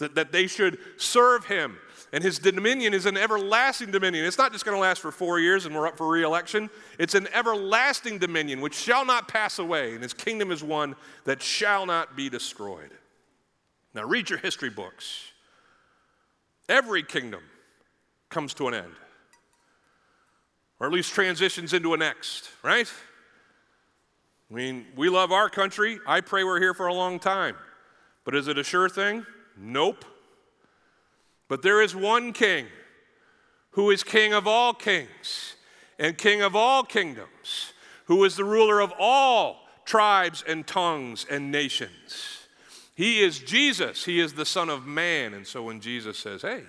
that, 0.00 0.14
that 0.16 0.32
they 0.32 0.46
should 0.46 0.78
serve 0.96 1.46
him. 1.46 1.78
And 2.12 2.24
his 2.24 2.38
dominion 2.38 2.92
is 2.92 3.06
an 3.06 3.16
everlasting 3.16 3.92
dominion. 3.92 4.24
It's 4.24 4.38
not 4.38 4.52
just 4.52 4.64
going 4.64 4.76
to 4.76 4.80
last 4.80 5.00
for 5.00 5.12
four 5.12 5.38
years 5.38 5.64
and 5.64 5.74
we're 5.74 5.86
up 5.86 5.96
for 5.96 6.08
re 6.08 6.24
election. 6.24 6.68
It's 6.98 7.14
an 7.14 7.28
everlasting 7.32 8.18
dominion 8.18 8.60
which 8.60 8.74
shall 8.74 9.04
not 9.04 9.28
pass 9.28 9.58
away. 9.60 9.94
And 9.94 10.02
his 10.02 10.12
kingdom 10.12 10.50
is 10.50 10.62
one 10.62 10.96
that 11.24 11.40
shall 11.40 11.86
not 11.86 12.16
be 12.16 12.28
destroyed. 12.28 12.90
Now, 13.94 14.04
read 14.04 14.28
your 14.28 14.38
history 14.38 14.70
books. 14.70 15.32
Every 16.68 17.02
kingdom 17.02 17.42
comes 18.28 18.54
to 18.54 18.68
an 18.68 18.74
end, 18.74 18.92
or 20.78 20.86
at 20.86 20.92
least 20.92 21.12
transitions 21.12 21.72
into 21.72 21.94
a 21.94 21.96
next, 21.96 22.48
right? 22.62 22.90
I 24.48 24.54
mean, 24.54 24.86
we 24.96 25.08
love 25.08 25.32
our 25.32 25.48
country. 25.48 25.98
I 26.06 26.20
pray 26.20 26.44
we're 26.44 26.60
here 26.60 26.74
for 26.74 26.86
a 26.86 26.94
long 26.94 27.18
time. 27.18 27.56
But 28.24 28.34
is 28.34 28.46
it 28.46 28.58
a 28.58 28.64
sure 28.64 28.88
thing? 28.88 29.26
Nope. 29.56 30.04
But 31.50 31.62
there 31.62 31.82
is 31.82 31.96
one 31.96 32.32
king 32.32 32.66
who 33.72 33.90
is 33.90 34.04
king 34.04 34.32
of 34.32 34.46
all 34.46 34.72
kings 34.72 35.56
and 35.98 36.16
king 36.16 36.42
of 36.42 36.54
all 36.54 36.84
kingdoms, 36.84 37.72
who 38.04 38.22
is 38.22 38.36
the 38.36 38.44
ruler 38.44 38.78
of 38.78 38.94
all 39.00 39.66
tribes 39.84 40.44
and 40.46 40.64
tongues 40.64 41.26
and 41.28 41.50
nations. 41.50 42.46
He 42.94 43.20
is 43.20 43.40
Jesus. 43.40 44.04
He 44.04 44.20
is 44.20 44.34
the 44.34 44.46
Son 44.46 44.70
of 44.70 44.86
Man. 44.86 45.34
And 45.34 45.44
so 45.44 45.64
when 45.64 45.80
Jesus 45.80 46.18
says, 46.18 46.42
Hey, 46.42 46.62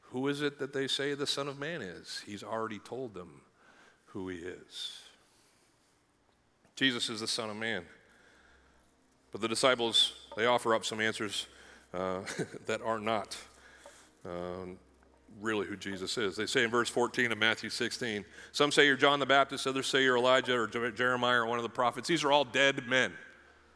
who 0.00 0.28
is 0.28 0.40
it 0.40 0.58
that 0.60 0.72
they 0.72 0.88
say 0.88 1.12
the 1.12 1.26
Son 1.26 1.46
of 1.46 1.58
Man 1.58 1.82
is? 1.82 2.22
He's 2.24 2.42
already 2.42 2.78
told 2.78 3.12
them 3.12 3.42
who 4.06 4.30
he 4.30 4.38
is. 4.38 5.00
Jesus 6.74 7.10
is 7.10 7.20
the 7.20 7.28
Son 7.28 7.50
of 7.50 7.56
Man. 7.56 7.84
But 9.30 9.42
the 9.42 9.48
disciples, 9.48 10.14
they 10.38 10.46
offer 10.46 10.74
up 10.74 10.86
some 10.86 11.02
answers 11.02 11.48
uh, 11.92 12.20
that 12.66 12.80
are 12.80 12.98
not 12.98 13.36
um, 14.24 14.78
really 15.40 15.66
who 15.66 15.76
Jesus 15.76 16.16
is. 16.18 16.36
They 16.36 16.46
say 16.46 16.64
in 16.64 16.70
verse 16.70 16.88
14 16.88 17.32
of 17.32 17.38
Matthew 17.38 17.70
16, 17.70 18.24
some 18.52 18.72
say 18.72 18.86
you're 18.86 18.96
John 18.96 19.20
the 19.20 19.26
Baptist, 19.26 19.66
others 19.66 19.86
say 19.86 20.02
you're 20.02 20.16
Elijah 20.16 20.58
or 20.58 20.66
Jeremiah 20.66 21.40
or 21.40 21.46
one 21.46 21.58
of 21.58 21.62
the 21.62 21.68
prophets. 21.68 22.08
These 22.08 22.24
are 22.24 22.32
all 22.32 22.44
dead 22.44 22.86
men. 22.86 23.12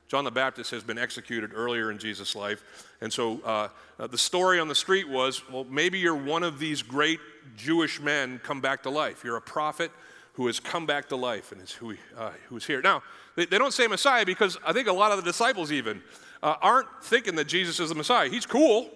John 0.09 0.25
the 0.25 0.31
Baptist 0.31 0.71
has 0.71 0.83
been 0.83 0.97
executed 0.97 1.51
earlier 1.55 1.91
in 1.91 1.99
Jesus' 1.99 2.35
life. 2.35 2.63
And 3.03 3.13
so 3.13 3.43
uh, 3.45 3.69
uh, 3.99 4.07
the 4.07 4.17
story 4.17 4.59
on 4.59 4.67
the 4.67 4.75
street 4.75 5.07
was 5.07 5.47
well, 5.51 5.65
maybe 5.65 5.99
you're 5.99 6.17
one 6.17 6.43
of 6.43 6.59
these 6.59 6.83
great 6.83 7.21
Jewish 7.57 8.01
men 8.01 8.41
come 8.43 8.63
back 8.63 8.83
to 8.85 8.91
life. 8.91 9.23
You're 9.23 9.37
a 9.37 9.43
prophet 9.43 9.91
who 10.33 10.47
has 10.47 10.61
come 10.61 10.87
back 10.87 11.09
to 11.11 11.17
life 11.17 11.53
and 11.53 11.61
is 11.61 11.73
who, 11.73 11.95
uh, 12.17 12.31
who's 12.49 12.65
here. 12.65 12.81
Now, 12.81 13.03
they, 13.37 13.45
they, 13.45 13.59
don't 13.59 13.75
say 13.75 13.87
Messiah 13.87 14.25
because 14.25 14.57
I 14.65 14.73
think 14.73 14.89
a 14.89 14.93
lot 14.93 15.11
of 15.11 15.19
the 15.19 15.25
disciples 15.25 15.73
even 15.73 16.01
uh, 16.43 16.55
aren't 16.63 16.87
thinking 17.03 17.35
that 17.35 17.49
Jesus 17.49 17.81
is 17.81 17.89
the 17.89 17.95
Messiah. 17.95 18.29
He's 18.31 18.47
cool. 18.47 18.89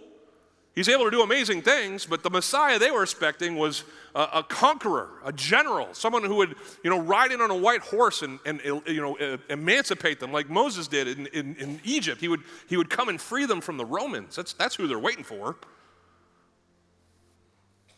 He's 0.75 0.89
able 0.89 1.05
to 1.05 1.11
do 1.11 1.21
amazing 1.21 1.61
things, 1.61 2.07
but 2.07 2.23
the 2.23 2.31
Messiah 2.31 2.79
they 2.79 2.91
were 2.91 3.03
expecting 3.03 3.57
was 3.57 3.85
a, 4.15 4.21
a, 4.35 4.43
conqueror, 4.43 5.11
a 5.23 5.31
general, 5.31 5.93
someone 5.93 6.25
who 6.25 6.37
would, 6.37 6.55
you 6.83 6.89
know, 6.89 6.99
ride 6.99 7.31
in 7.31 7.43
on 7.43 7.51
a 7.51 7.57
white 7.57 7.83
horse 7.83 8.23
and, 8.23 8.39
and 8.47 8.61
you 8.65 9.03
know, 9.03 9.39
emancipate 9.51 10.19
them 10.19 10.33
like 10.33 10.49
Moses 10.49 10.89
did 10.89 11.09
in, 11.09 11.27
in, 11.27 11.57
in, 11.57 11.81
Egypt. 11.85 12.23
He 12.23 12.29
would, 12.29 12.41
he 12.71 12.79
would 12.79 12.89
come 12.89 13.11
and 13.11 13.21
free 13.21 13.45
them 13.45 13.61
from 13.61 13.77
the 13.77 13.85
Romans. 13.85 14.35
That's, 14.35 14.55
that's 14.55 14.75
who 14.75 14.87
they're 14.87 14.99
waiting 14.99 15.25
for. 15.25 15.57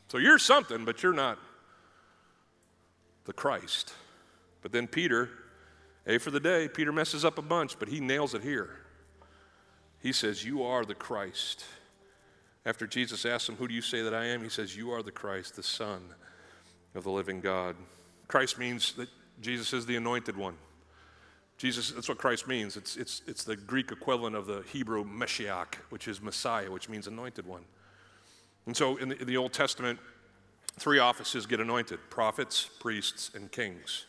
So 0.09 0.19
you're 0.19 0.39
something, 0.39 0.85
but 0.85 1.01
you're 1.01 1.13
not 1.13 1.39
the 3.25 3.33
Christ. 3.33 3.93
But 4.63 4.73
then 4.73 4.89
Peter, 4.89 5.29
A 6.09 6.19
for 6.19 6.33
the 6.33 6.41
day, 6.41 6.69
Peter 6.69 6.91
messes 6.91 7.25
up 7.25 7.39
a 7.39 7.43
bunch, 7.43 7.79
but 7.79 7.87
he 7.89 8.01
nails 8.01 8.35
it 8.35 8.43
here. 8.43 8.81
He 10.01 10.13
says, 10.13 10.45
You 10.45 10.65
are 10.65 10.85
the 10.85 10.95
Christ. 10.95 11.65
After 12.67 12.87
Jesus 12.87 13.27
asks 13.27 13.49
him, 13.49 13.57
Who 13.57 13.69
do 13.69 13.75
you 13.75 13.83
say 13.83 14.03
that 14.03 14.15
I 14.15 14.27
am? 14.27 14.43
He 14.43 14.49
says, 14.49 14.77
You 14.77 14.93
are 14.93 15.03
the 15.03 15.13
Christ, 15.13 15.57
the 15.57 15.63
Son 15.63 16.03
of 16.95 17.05
the 17.05 17.11
living 17.11 17.41
God. 17.41 17.77
Christ 18.29 18.59
means 18.59 18.93
that 18.95 19.09
Jesus 19.41 19.73
is 19.73 19.87
the 19.87 19.97
anointed 19.97 20.37
one. 20.37 20.57
Jesus, 21.57 21.93
that's 21.93 22.09
what 22.09 22.19
Christ 22.19 22.49
means. 22.49 22.77
It's, 22.77 22.97
it's, 22.97 23.23
it's 23.27 23.45
the 23.45 23.57
Greek 23.57 23.93
equivalent 23.93 24.35
of 24.35 24.47
the 24.47 24.63
Hebrew 24.73 25.05
Meshiach, 25.05 25.75
which 25.91 26.09
is 26.09 26.21
Messiah, 26.21 26.71
which 26.71 26.89
means 26.89 27.07
anointed 27.07 27.47
one. 27.47 27.65
And 28.67 28.77
so 28.77 28.97
in 28.97 29.11
the, 29.11 29.21
in 29.21 29.27
the 29.27 29.37
Old 29.37 29.53
Testament, 29.53 29.99
three 30.79 30.99
offices 30.99 31.47
get 31.47 31.61
anointed 31.61 31.99
prophets, 32.11 32.69
priests, 32.81 33.31
and 33.35 33.53
kings. 33.53 34.07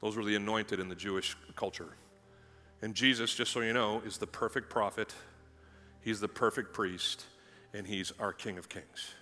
Those 0.00 0.16
were 0.16 0.24
the 0.24 0.36
anointed 0.36 0.80
in 0.80 0.88
the 0.88 0.94
Jewish 0.94 1.36
culture. 1.56 1.96
And 2.80 2.94
Jesus, 2.94 3.34
just 3.34 3.52
so 3.52 3.60
you 3.60 3.72
know, 3.72 4.02
is 4.04 4.18
the 4.18 4.26
perfect 4.26 4.70
prophet, 4.70 5.14
he's 6.00 6.20
the 6.20 6.28
perfect 6.28 6.72
priest, 6.72 7.26
and 7.74 7.86
he's 7.86 8.12
our 8.18 8.32
King 8.32 8.58
of 8.58 8.68
Kings. 8.68 9.14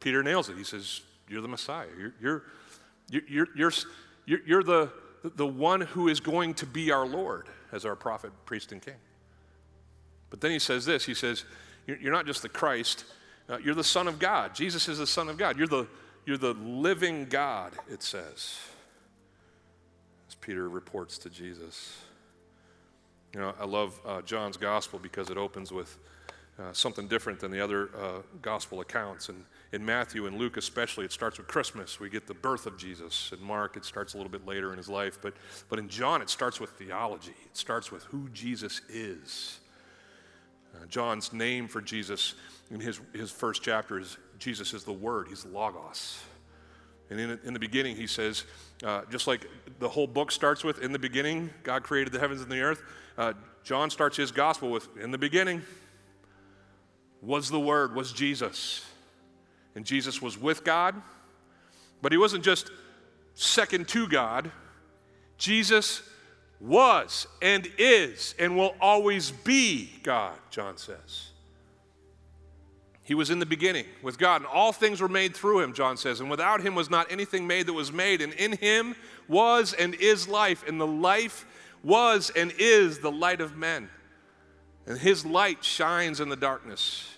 Peter 0.00 0.22
nails 0.22 0.48
it. 0.48 0.56
He 0.56 0.64
says, 0.64 1.02
You're 1.28 1.42
the 1.42 1.48
Messiah. 1.48 1.86
You're, 1.98 2.14
you're, 2.20 2.42
you're, 3.28 3.48
you're, 3.54 3.72
you're, 4.26 4.40
you're 4.46 4.62
the, 4.62 4.90
the 5.22 5.46
one 5.46 5.80
who 5.80 6.08
is 6.08 6.20
going 6.20 6.54
to 6.54 6.66
be 6.66 6.90
our 6.90 7.06
Lord 7.06 7.46
as 7.70 7.84
our 7.84 7.96
prophet, 7.96 8.32
priest, 8.44 8.72
and 8.72 8.82
king. 8.82 8.96
But 10.30 10.40
then 10.40 10.50
he 10.50 10.58
says 10.58 10.84
this 10.84 11.04
He 11.04 11.14
says, 11.14 11.44
You're 11.86 12.12
not 12.12 12.26
just 12.26 12.42
the 12.42 12.48
Christ, 12.48 13.04
uh, 13.48 13.58
you're 13.58 13.74
the 13.74 13.84
Son 13.84 14.08
of 14.08 14.18
God. 14.18 14.54
Jesus 14.54 14.88
is 14.88 14.98
the 14.98 15.06
Son 15.06 15.28
of 15.28 15.36
God. 15.36 15.56
You're 15.56 15.66
the, 15.66 15.86
you're 16.26 16.38
the 16.38 16.54
living 16.54 17.26
God, 17.26 17.72
it 17.90 18.02
says, 18.02 18.58
as 20.28 20.34
Peter 20.36 20.68
reports 20.68 21.18
to 21.18 21.30
Jesus. 21.30 21.98
You 23.34 23.40
know, 23.40 23.54
I 23.58 23.64
love 23.64 23.98
uh, 24.04 24.22
John's 24.22 24.56
gospel 24.56 24.98
because 24.98 25.30
it 25.30 25.38
opens 25.38 25.72
with 25.72 25.96
uh, 26.58 26.72
something 26.72 27.08
different 27.08 27.40
than 27.40 27.50
the 27.50 27.60
other 27.60 27.88
uh, 27.96 28.20
gospel 28.42 28.80
accounts. 28.80 29.30
And 29.30 29.44
in 29.72 29.84
Matthew 29.84 30.26
and 30.26 30.36
Luke, 30.36 30.58
especially, 30.58 31.06
it 31.06 31.12
starts 31.12 31.38
with 31.38 31.48
Christmas. 31.48 31.98
We 31.98 32.10
get 32.10 32.26
the 32.26 32.34
birth 32.34 32.66
of 32.66 32.76
Jesus. 32.76 33.32
In 33.32 33.42
Mark, 33.42 33.76
it 33.76 33.86
starts 33.86 34.12
a 34.12 34.18
little 34.18 34.30
bit 34.30 34.46
later 34.46 34.70
in 34.70 34.76
his 34.76 34.88
life. 34.88 35.18
But, 35.22 35.34
but 35.70 35.78
in 35.78 35.88
John, 35.88 36.20
it 36.20 36.28
starts 36.28 36.60
with 36.60 36.70
theology, 36.70 37.34
it 37.46 37.56
starts 37.56 37.90
with 37.90 38.04
who 38.04 38.28
Jesus 38.30 38.82
is. 38.90 39.60
Uh, 40.74 40.86
John's 40.86 41.32
name 41.32 41.68
for 41.68 41.80
Jesus 41.80 42.34
in 42.70 42.80
his, 42.80 43.00
his 43.14 43.30
first 43.30 43.62
chapter 43.62 43.98
is 43.98 44.16
Jesus 44.38 44.74
is 44.74 44.84
the 44.84 44.92
Word, 44.92 45.28
he's 45.28 45.44
Logos. 45.44 46.22
And 47.10 47.20
in, 47.20 47.38
in 47.44 47.52
the 47.52 47.60
beginning, 47.60 47.96
he 47.96 48.06
says, 48.06 48.44
uh, 48.82 49.02
just 49.10 49.26
like 49.26 49.46
the 49.78 49.88
whole 49.88 50.06
book 50.06 50.30
starts 50.30 50.64
with, 50.64 50.82
in 50.82 50.92
the 50.92 50.98
beginning, 50.98 51.50
God 51.62 51.82
created 51.82 52.12
the 52.12 52.18
heavens 52.18 52.40
and 52.40 52.50
the 52.50 52.60
earth, 52.60 52.82
uh, 53.16 53.32
John 53.64 53.90
starts 53.90 54.16
his 54.16 54.32
gospel 54.32 54.70
with, 54.70 54.88
in 54.96 55.10
the 55.10 55.18
beginning 55.18 55.62
was 57.20 57.48
the 57.48 57.60
Word, 57.60 57.94
was 57.94 58.12
Jesus. 58.12 58.84
And 59.74 59.86
Jesus 59.86 60.20
was 60.20 60.38
with 60.38 60.64
God, 60.64 61.00
but 62.02 62.12
he 62.12 62.18
wasn't 62.18 62.44
just 62.44 62.70
second 63.34 63.88
to 63.88 64.06
God. 64.08 64.50
Jesus 65.38 66.02
was 66.60 67.26
and 67.40 67.68
is 67.78 68.34
and 68.38 68.56
will 68.56 68.74
always 68.80 69.30
be 69.30 69.90
God, 70.02 70.36
John 70.50 70.76
says. 70.76 71.31
He 73.04 73.14
was 73.14 73.30
in 73.30 73.40
the 73.40 73.46
beginning 73.46 73.86
with 74.00 74.16
God, 74.16 74.42
and 74.42 74.46
all 74.46 74.72
things 74.72 75.00
were 75.00 75.08
made 75.08 75.34
through 75.34 75.60
him, 75.60 75.72
John 75.72 75.96
says. 75.96 76.20
And 76.20 76.30
without 76.30 76.60
him 76.62 76.74
was 76.74 76.88
not 76.88 77.10
anything 77.10 77.46
made 77.46 77.66
that 77.66 77.72
was 77.72 77.92
made. 77.92 78.20
And 78.20 78.32
in 78.34 78.52
him 78.52 78.94
was 79.28 79.72
and 79.72 79.94
is 79.96 80.28
life, 80.28 80.64
and 80.66 80.80
the 80.80 80.86
life 80.86 81.44
was 81.82 82.30
and 82.36 82.52
is 82.58 83.00
the 83.00 83.10
light 83.10 83.40
of 83.40 83.56
men. 83.56 83.88
And 84.86 84.98
his 84.98 85.26
light 85.26 85.64
shines 85.64 86.20
in 86.20 86.28
the 86.28 86.36
darkness, 86.36 87.08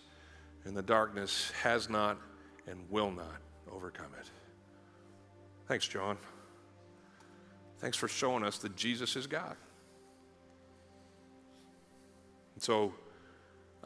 and 0.64 0.74
the 0.76 0.82
darkness 0.82 1.52
has 1.62 1.90
not 1.90 2.18
and 2.66 2.80
will 2.90 3.10
not 3.10 3.40
overcome 3.70 4.10
it. 4.18 4.30
Thanks, 5.68 5.86
John. 5.86 6.16
Thanks 7.78 7.96
for 7.98 8.08
showing 8.08 8.42
us 8.42 8.58
that 8.58 8.74
Jesus 8.76 9.16
is 9.16 9.26
God. 9.26 9.56
And 12.54 12.62
so 12.62 12.94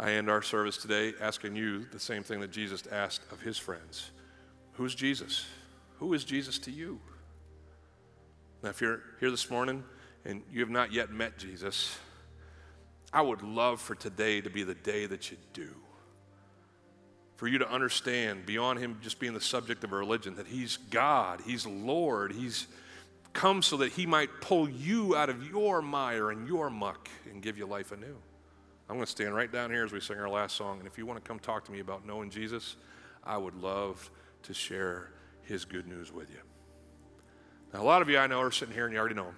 I 0.00 0.12
end 0.12 0.30
our 0.30 0.42
service 0.42 0.76
today 0.76 1.12
asking 1.20 1.56
you 1.56 1.84
the 1.90 1.98
same 1.98 2.22
thing 2.22 2.38
that 2.40 2.52
Jesus 2.52 2.86
asked 2.86 3.30
of 3.32 3.40
his 3.40 3.58
friends 3.58 4.10
Who's 4.74 4.94
Jesus? 4.94 5.44
Who 5.98 6.14
is 6.14 6.22
Jesus 6.22 6.56
to 6.60 6.70
you? 6.70 7.00
Now, 8.62 8.70
if 8.70 8.80
you're 8.80 9.00
here 9.18 9.32
this 9.32 9.50
morning 9.50 9.82
and 10.24 10.42
you 10.52 10.60
have 10.60 10.70
not 10.70 10.92
yet 10.92 11.10
met 11.10 11.36
Jesus, 11.36 11.98
I 13.12 13.22
would 13.22 13.42
love 13.42 13.80
for 13.80 13.96
today 13.96 14.40
to 14.40 14.50
be 14.50 14.62
the 14.62 14.76
day 14.76 15.06
that 15.06 15.32
you 15.32 15.36
do. 15.52 15.70
For 17.34 17.48
you 17.48 17.58
to 17.58 17.68
understand, 17.68 18.46
beyond 18.46 18.78
Him 18.78 18.98
just 19.02 19.18
being 19.18 19.34
the 19.34 19.40
subject 19.40 19.82
of 19.82 19.92
a 19.92 19.96
religion, 19.96 20.36
that 20.36 20.46
He's 20.46 20.76
God, 20.76 21.40
He's 21.44 21.66
Lord, 21.66 22.32
He's 22.32 22.68
come 23.32 23.62
so 23.62 23.78
that 23.78 23.92
He 23.92 24.06
might 24.06 24.40
pull 24.40 24.68
you 24.68 25.16
out 25.16 25.30
of 25.30 25.48
your 25.48 25.82
mire 25.82 26.30
and 26.30 26.46
your 26.46 26.70
muck 26.70 27.08
and 27.28 27.42
give 27.42 27.58
you 27.58 27.66
life 27.66 27.90
anew. 27.90 28.16
I'm 28.88 28.96
going 28.96 29.04
to 29.04 29.10
stand 29.10 29.34
right 29.34 29.50
down 29.52 29.70
here 29.70 29.84
as 29.84 29.92
we 29.92 30.00
sing 30.00 30.18
our 30.18 30.30
last 30.30 30.56
song. 30.56 30.78
And 30.78 30.86
if 30.86 30.96
you 30.96 31.04
want 31.04 31.22
to 31.22 31.28
come 31.28 31.38
talk 31.38 31.64
to 31.66 31.72
me 31.72 31.80
about 31.80 32.06
knowing 32.06 32.30
Jesus, 32.30 32.76
I 33.24 33.36
would 33.36 33.54
love 33.54 34.10
to 34.44 34.54
share 34.54 35.10
His 35.42 35.64
good 35.64 35.86
news 35.86 36.12
with 36.12 36.30
you. 36.30 36.38
Now, 37.74 37.82
a 37.82 37.84
lot 37.84 38.00
of 38.00 38.08
you 38.08 38.18
I 38.18 38.26
know 38.26 38.40
are 38.40 38.50
sitting 38.50 38.74
here 38.74 38.86
and 38.86 38.94
you 38.94 38.98
already 38.98 39.14
know 39.14 39.26
Him. 39.26 39.36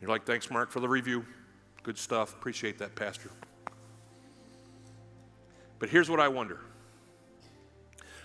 You're 0.00 0.10
like, 0.10 0.24
thanks, 0.24 0.50
Mark, 0.50 0.70
for 0.70 0.80
the 0.80 0.88
review. 0.88 1.24
Good 1.82 1.98
stuff. 1.98 2.32
Appreciate 2.32 2.78
that, 2.78 2.94
Pastor. 2.94 3.30
But 5.78 5.90
here's 5.90 6.08
what 6.08 6.20
I 6.20 6.28
wonder 6.28 6.60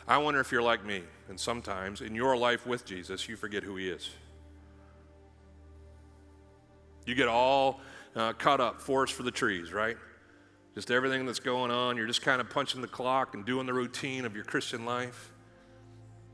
I 0.07 0.17
wonder 0.17 0.39
if 0.39 0.51
you're 0.51 0.61
like 0.61 0.85
me, 0.85 1.03
and 1.29 1.39
sometimes 1.39 2.01
in 2.01 2.15
your 2.15 2.35
life 2.35 2.65
with 2.65 2.85
Jesus, 2.85 3.29
you 3.29 3.35
forget 3.35 3.63
who 3.63 3.75
He 3.75 3.89
is. 3.89 4.09
You 7.05 7.15
get 7.15 7.27
all 7.27 7.81
uh, 8.15 8.33
caught 8.33 8.59
up, 8.59 8.81
forest 8.81 9.13
for 9.13 9.23
the 9.23 9.31
trees, 9.31 9.71
right? 9.71 9.97
Just 10.75 10.91
everything 10.91 11.25
that's 11.25 11.39
going 11.39 11.71
on. 11.71 11.97
You're 11.97 12.07
just 12.07 12.21
kind 12.21 12.39
of 12.39 12.49
punching 12.49 12.81
the 12.81 12.87
clock 12.87 13.33
and 13.33 13.45
doing 13.45 13.65
the 13.65 13.73
routine 13.73 14.25
of 14.25 14.35
your 14.35 14.45
Christian 14.45 14.85
life. 14.85 15.31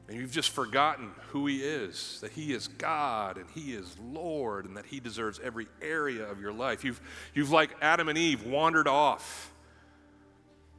And 0.07 0.17
you've 0.17 0.31
just 0.31 0.51
forgotten 0.51 1.11
who 1.29 1.47
He 1.47 1.57
is 1.57 2.19
that 2.21 2.31
He 2.31 2.53
is 2.53 2.67
God 2.67 3.37
and 3.37 3.45
He 3.53 3.73
is 3.73 3.95
Lord 3.99 4.65
and 4.65 4.77
that 4.77 4.85
He 4.85 4.99
deserves 4.99 5.39
every 5.43 5.67
area 5.81 6.23
of 6.23 6.39
your 6.39 6.53
life. 6.53 6.83
You've, 6.83 7.01
you've 7.33 7.51
like 7.51 7.71
Adam 7.81 8.07
and 8.07 8.17
Eve, 8.17 8.45
wandered 8.45 8.87
off 8.87 9.51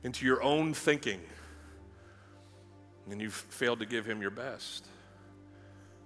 into 0.03 0.25
your 0.25 0.43
own 0.43 0.73
thinking 0.73 1.21
and 3.11 3.21
you've 3.21 3.35
failed 3.35 3.81
to 3.81 3.87
give 3.87 4.07
Him 4.07 4.21
your 4.21 4.31
best. 4.31 4.87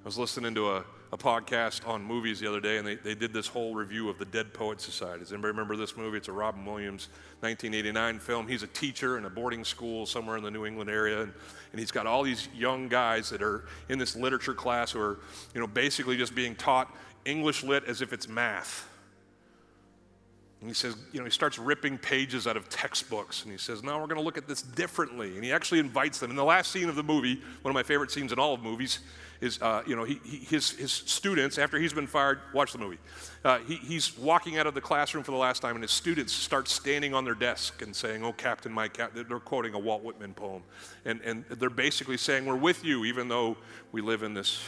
I 0.02 0.04
was 0.04 0.18
listening 0.18 0.54
to 0.56 0.72
a 0.72 0.84
a 1.12 1.18
podcast 1.18 1.86
on 1.86 2.02
movies 2.02 2.40
the 2.40 2.48
other 2.48 2.60
day, 2.60 2.78
and 2.78 2.86
they, 2.86 2.94
they 2.94 3.14
did 3.14 3.34
this 3.34 3.46
whole 3.46 3.74
review 3.74 4.08
of 4.08 4.18
the 4.18 4.24
Dead 4.24 4.54
Poet 4.54 4.80
Society. 4.80 5.20
Does 5.20 5.32
anybody 5.32 5.50
remember 5.50 5.76
this 5.76 5.94
movie? 5.94 6.16
It's 6.16 6.28
a 6.28 6.32
Robin 6.32 6.64
Williams 6.64 7.08
1989 7.40 8.18
film. 8.18 8.48
He's 8.48 8.62
a 8.62 8.66
teacher 8.68 9.18
in 9.18 9.26
a 9.26 9.30
boarding 9.30 9.62
school 9.62 10.06
somewhere 10.06 10.38
in 10.38 10.42
the 10.42 10.50
New 10.50 10.64
England 10.64 10.88
area, 10.88 11.20
and, 11.20 11.32
and 11.72 11.78
he's 11.78 11.90
got 11.90 12.06
all 12.06 12.22
these 12.22 12.48
young 12.54 12.88
guys 12.88 13.28
that 13.28 13.42
are 13.42 13.66
in 13.90 13.98
this 13.98 14.16
literature 14.16 14.54
class 14.54 14.92
who 14.92 15.00
are, 15.00 15.18
you 15.54 15.60
know, 15.60 15.66
basically 15.66 16.16
just 16.16 16.34
being 16.34 16.54
taught 16.54 16.90
English 17.26 17.62
lit 17.62 17.84
as 17.84 18.00
if 18.00 18.14
it's 18.14 18.26
math. 18.26 18.88
And 20.62 20.70
he 20.70 20.74
says, 20.74 20.94
you 21.10 21.18
know, 21.18 21.24
he 21.24 21.30
starts 21.32 21.58
ripping 21.58 21.98
pages 21.98 22.46
out 22.46 22.56
of 22.56 22.68
textbooks. 22.68 23.42
And 23.42 23.50
he 23.50 23.58
says, 23.58 23.82
no, 23.82 23.98
we're 23.98 24.06
going 24.06 24.20
to 24.20 24.22
look 24.22 24.38
at 24.38 24.46
this 24.46 24.62
differently. 24.62 25.34
And 25.34 25.42
he 25.42 25.50
actually 25.50 25.80
invites 25.80 26.20
them. 26.20 26.30
In 26.30 26.36
the 26.36 26.44
last 26.44 26.70
scene 26.70 26.88
of 26.88 26.94
the 26.94 27.02
movie, 27.02 27.42
one 27.62 27.70
of 27.70 27.74
my 27.74 27.82
favorite 27.82 28.12
scenes 28.12 28.30
in 28.30 28.38
all 28.38 28.54
of 28.54 28.62
movies, 28.62 29.00
is, 29.40 29.60
uh, 29.60 29.82
you 29.88 29.96
know, 29.96 30.04
he, 30.04 30.20
he, 30.24 30.36
his, 30.36 30.70
his 30.70 30.92
students, 30.92 31.58
after 31.58 31.80
he's 31.80 31.92
been 31.92 32.06
fired, 32.06 32.38
watch 32.54 32.70
the 32.70 32.78
movie. 32.78 32.98
Uh, 33.44 33.58
he, 33.58 33.74
he's 33.74 34.16
walking 34.16 34.56
out 34.56 34.68
of 34.68 34.74
the 34.74 34.80
classroom 34.80 35.24
for 35.24 35.32
the 35.32 35.36
last 35.36 35.62
time, 35.62 35.74
and 35.74 35.82
his 35.82 35.90
students 35.90 36.32
start 36.32 36.68
standing 36.68 37.12
on 37.12 37.24
their 37.24 37.34
desk 37.34 37.82
and 37.82 37.94
saying, 37.94 38.24
oh, 38.24 38.32
Captain, 38.32 38.72
my 38.72 38.86
Captain. 38.86 39.26
They're 39.28 39.40
quoting 39.40 39.74
a 39.74 39.80
Walt 39.80 40.04
Whitman 40.04 40.32
poem. 40.32 40.62
And, 41.04 41.20
and 41.22 41.44
they're 41.50 41.70
basically 41.70 42.18
saying, 42.18 42.46
we're 42.46 42.54
with 42.54 42.84
you, 42.84 43.04
even 43.04 43.26
though 43.26 43.56
we 43.90 44.00
live 44.00 44.22
in 44.22 44.32
this 44.32 44.62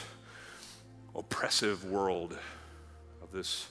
oppressive 1.14 1.84
world 1.84 2.36
of 3.22 3.30
this 3.30 3.68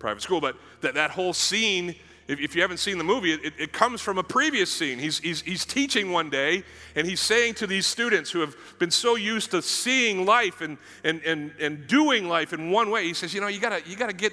private 0.00 0.22
school. 0.22 0.40
But 0.40 0.56
that, 0.80 0.94
that 0.94 1.12
whole 1.12 1.32
scene, 1.32 1.94
if, 2.26 2.40
if 2.40 2.56
you 2.56 2.62
haven't 2.62 2.78
seen 2.78 2.98
the 2.98 3.04
movie, 3.04 3.32
it, 3.32 3.52
it 3.56 3.72
comes 3.72 4.00
from 4.00 4.18
a 4.18 4.24
previous 4.24 4.72
scene. 4.72 4.98
He's, 4.98 5.20
he's, 5.20 5.42
he's 5.42 5.64
teaching 5.64 6.10
one 6.10 6.28
day, 6.28 6.64
and 6.96 7.06
he's 7.06 7.20
saying 7.20 7.54
to 7.54 7.68
these 7.68 7.86
students 7.86 8.32
who 8.32 8.40
have 8.40 8.56
been 8.80 8.90
so 8.90 9.14
used 9.14 9.52
to 9.52 9.62
seeing 9.62 10.26
life 10.26 10.60
and, 10.60 10.76
and, 11.04 11.22
and, 11.22 11.52
and 11.60 11.86
doing 11.86 12.28
life 12.28 12.52
in 12.52 12.72
one 12.72 12.90
way, 12.90 13.04
he 13.04 13.14
says, 13.14 13.32
You 13.32 13.40
know, 13.40 13.46
you 13.46 13.60
gotta, 13.60 13.82
you 13.86 13.94
gotta 13.94 14.12
get 14.12 14.32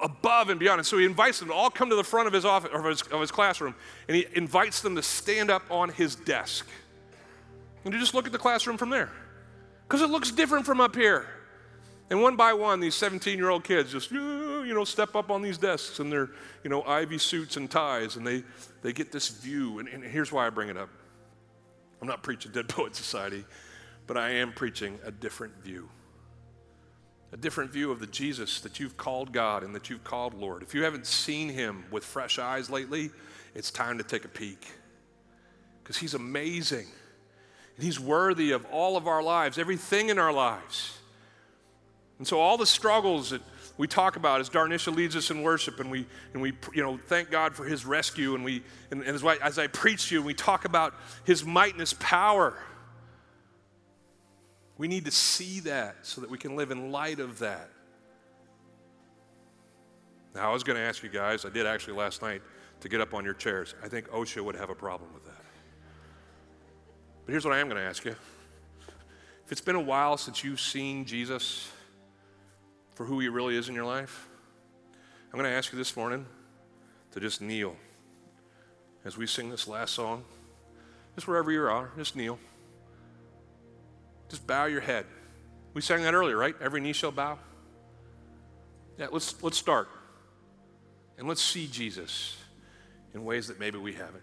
above 0.00 0.50
and 0.50 0.60
beyond. 0.60 0.78
And 0.78 0.86
so 0.86 0.98
he 0.98 1.04
invites 1.04 1.38
them 1.38 1.48
to 1.48 1.54
all 1.54 1.70
come 1.70 1.88
to 1.90 1.96
the 1.96 2.04
front 2.04 2.26
of 2.26 2.32
his, 2.32 2.44
office, 2.44 2.70
of 2.72 2.84
his, 2.84 3.02
of 3.02 3.20
his 3.20 3.30
classroom, 3.30 3.74
and 4.06 4.16
he 4.16 4.26
invites 4.34 4.80
them 4.82 4.94
to 4.96 5.02
stand 5.02 5.50
up 5.50 5.62
on 5.70 5.88
his 5.88 6.14
desk. 6.14 6.66
And 7.84 7.92
to 7.92 7.98
just 7.98 8.14
look 8.14 8.26
at 8.26 8.32
the 8.32 8.38
classroom 8.38 8.76
from 8.76 8.90
there. 8.90 9.10
Because 9.88 10.02
it 10.02 10.10
looks 10.10 10.30
different 10.30 10.66
from 10.66 10.80
up 10.80 10.94
here. 10.94 11.26
And 12.10 12.20
one 12.20 12.36
by 12.36 12.52
one, 12.52 12.80
these 12.80 12.94
17 12.94 13.38
year 13.38 13.48
old 13.48 13.64
kids 13.64 13.92
just, 13.92 14.10
you 14.10 14.74
know, 14.74 14.84
step 14.84 15.16
up 15.16 15.30
on 15.30 15.42
these 15.42 15.58
desks 15.58 15.98
in 15.98 16.10
their, 16.10 16.30
you 16.62 16.70
know, 16.70 16.82
ivy 16.82 17.18
suits 17.18 17.56
and 17.56 17.70
ties, 17.70 18.16
and 18.16 18.26
they, 18.26 18.44
they 18.82 18.92
get 18.92 19.12
this 19.12 19.28
view. 19.28 19.78
And, 19.78 19.88
and 19.88 20.04
here's 20.04 20.30
why 20.30 20.46
I 20.46 20.50
bring 20.50 20.68
it 20.68 20.76
up 20.76 20.90
I'm 22.00 22.08
not 22.08 22.22
preaching 22.22 22.52
Dead 22.52 22.68
Poet 22.70 22.94
Society, 22.94 23.44
but 24.06 24.16
I 24.16 24.30
am 24.30 24.52
preaching 24.52 24.98
a 25.04 25.10
different 25.10 25.54
view. 25.62 25.88
A 27.32 27.36
different 27.36 27.70
view 27.70 27.90
of 27.90 27.98
the 27.98 28.06
Jesus 28.06 28.60
that 28.60 28.78
you've 28.78 28.98
called 28.98 29.32
God 29.32 29.62
and 29.62 29.74
that 29.74 29.88
you've 29.88 30.04
called 30.04 30.34
Lord. 30.34 30.62
If 30.62 30.74
you 30.74 30.82
haven't 30.82 31.06
seen 31.06 31.48
him 31.48 31.84
with 31.90 32.04
fresh 32.04 32.38
eyes 32.38 32.68
lately, 32.68 33.10
it's 33.54 33.70
time 33.70 33.96
to 33.96 34.04
take 34.04 34.26
a 34.26 34.28
peek. 34.28 34.70
Because 35.82 35.96
he's 35.96 36.12
amazing. 36.12 36.86
And 37.76 37.84
he's 37.84 37.98
worthy 37.98 38.50
of 38.50 38.66
all 38.66 38.98
of 38.98 39.06
our 39.06 39.22
lives, 39.22 39.56
everything 39.56 40.10
in 40.10 40.18
our 40.18 40.32
lives. 40.32 40.98
And 42.22 42.28
so 42.28 42.38
all 42.38 42.56
the 42.56 42.66
struggles 42.66 43.30
that 43.30 43.42
we 43.76 43.88
talk 43.88 44.14
about 44.14 44.40
as 44.40 44.48
Darnisha 44.48 44.94
leads 44.94 45.16
us 45.16 45.32
in 45.32 45.42
worship 45.42 45.80
and 45.80 45.90
we, 45.90 46.06
and 46.32 46.40
we 46.40 46.52
you 46.72 46.80
know, 46.80 47.00
thank 47.08 47.32
God 47.32 47.52
for 47.52 47.64
his 47.64 47.84
rescue 47.84 48.36
and, 48.36 48.44
we, 48.44 48.62
and, 48.92 49.02
and 49.02 49.16
as, 49.16 49.24
I, 49.24 49.34
as 49.38 49.58
I 49.58 49.66
preach 49.66 50.10
to 50.10 50.14
you 50.14 50.22
we 50.22 50.32
talk 50.32 50.64
about 50.64 50.94
his 51.24 51.44
might 51.44 51.72
and 51.72 51.80
his 51.80 51.94
power, 51.94 52.56
we 54.78 54.86
need 54.86 55.04
to 55.06 55.10
see 55.10 55.58
that 55.58 55.96
so 56.02 56.20
that 56.20 56.30
we 56.30 56.38
can 56.38 56.54
live 56.54 56.70
in 56.70 56.92
light 56.92 57.18
of 57.18 57.40
that. 57.40 57.70
Now, 60.36 60.48
I 60.48 60.52
was 60.52 60.62
going 60.62 60.76
to 60.76 60.84
ask 60.84 61.02
you 61.02 61.08
guys, 61.08 61.44
I 61.44 61.50
did 61.50 61.66
actually 61.66 61.94
last 61.94 62.22
night, 62.22 62.40
to 62.82 62.88
get 62.88 63.00
up 63.00 63.14
on 63.14 63.24
your 63.24 63.34
chairs. 63.34 63.74
I 63.82 63.88
think 63.88 64.08
OSHA 64.10 64.44
would 64.44 64.54
have 64.54 64.70
a 64.70 64.76
problem 64.76 65.12
with 65.12 65.24
that. 65.24 65.44
But 67.26 67.32
here's 67.32 67.44
what 67.44 67.52
I 67.52 67.58
am 67.58 67.68
going 67.68 67.82
to 67.82 67.88
ask 67.88 68.04
you. 68.04 68.14
If 69.44 69.50
it's 69.50 69.60
been 69.60 69.74
a 69.74 69.80
while 69.80 70.16
since 70.16 70.44
you've 70.44 70.60
seen 70.60 71.04
Jesus, 71.04 71.68
for 72.94 73.04
who 73.06 73.20
He 73.20 73.28
really 73.28 73.56
is 73.56 73.68
in 73.68 73.74
your 73.74 73.84
life, 73.84 74.28
I'm 75.32 75.38
going 75.38 75.50
to 75.50 75.56
ask 75.56 75.72
you 75.72 75.78
this 75.78 75.96
morning 75.96 76.26
to 77.12 77.20
just 77.20 77.40
kneel 77.40 77.76
as 79.04 79.16
we 79.16 79.26
sing 79.26 79.50
this 79.50 79.66
last 79.66 79.94
song. 79.94 80.24
Just 81.14 81.26
wherever 81.26 81.50
you 81.50 81.62
are, 81.62 81.90
just 81.96 82.16
kneel. 82.16 82.38
Just 84.28 84.46
bow 84.46 84.66
your 84.66 84.80
head. 84.80 85.06
We 85.74 85.80
sang 85.80 86.02
that 86.02 86.14
earlier, 86.14 86.36
right? 86.36 86.54
Every 86.60 86.80
knee 86.80 86.92
shall 86.92 87.12
bow. 87.12 87.38
Yeah, 88.98 89.08
let's, 89.10 89.42
let's 89.42 89.58
start. 89.58 89.88
And 91.18 91.28
let's 91.28 91.42
see 91.42 91.66
Jesus 91.66 92.36
in 93.14 93.24
ways 93.24 93.48
that 93.48 93.58
maybe 93.58 93.78
we 93.78 93.92
haven't. 93.92 94.22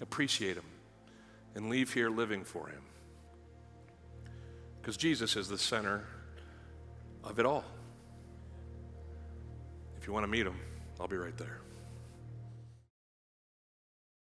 Appreciate 0.00 0.56
Him 0.56 0.64
and 1.54 1.68
leave 1.68 1.92
here 1.92 2.10
living 2.10 2.44
for 2.44 2.68
Him. 2.68 2.82
Because 4.80 4.96
Jesus 4.96 5.36
is 5.36 5.48
the 5.48 5.58
center 5.58 6.06
of 7.22 7.38
it 7.38 7.46
all. 7.46 7.64
If 10.00 10.06
you 10.06 10.14
want 10.14 10.24
to 10.24 10.28
meet 10.28 10.46
him, 10.46 10.58
I'll 10.98 11.08
be 11.08 11.16
right 11.16 11.36
there. 11.36 11.60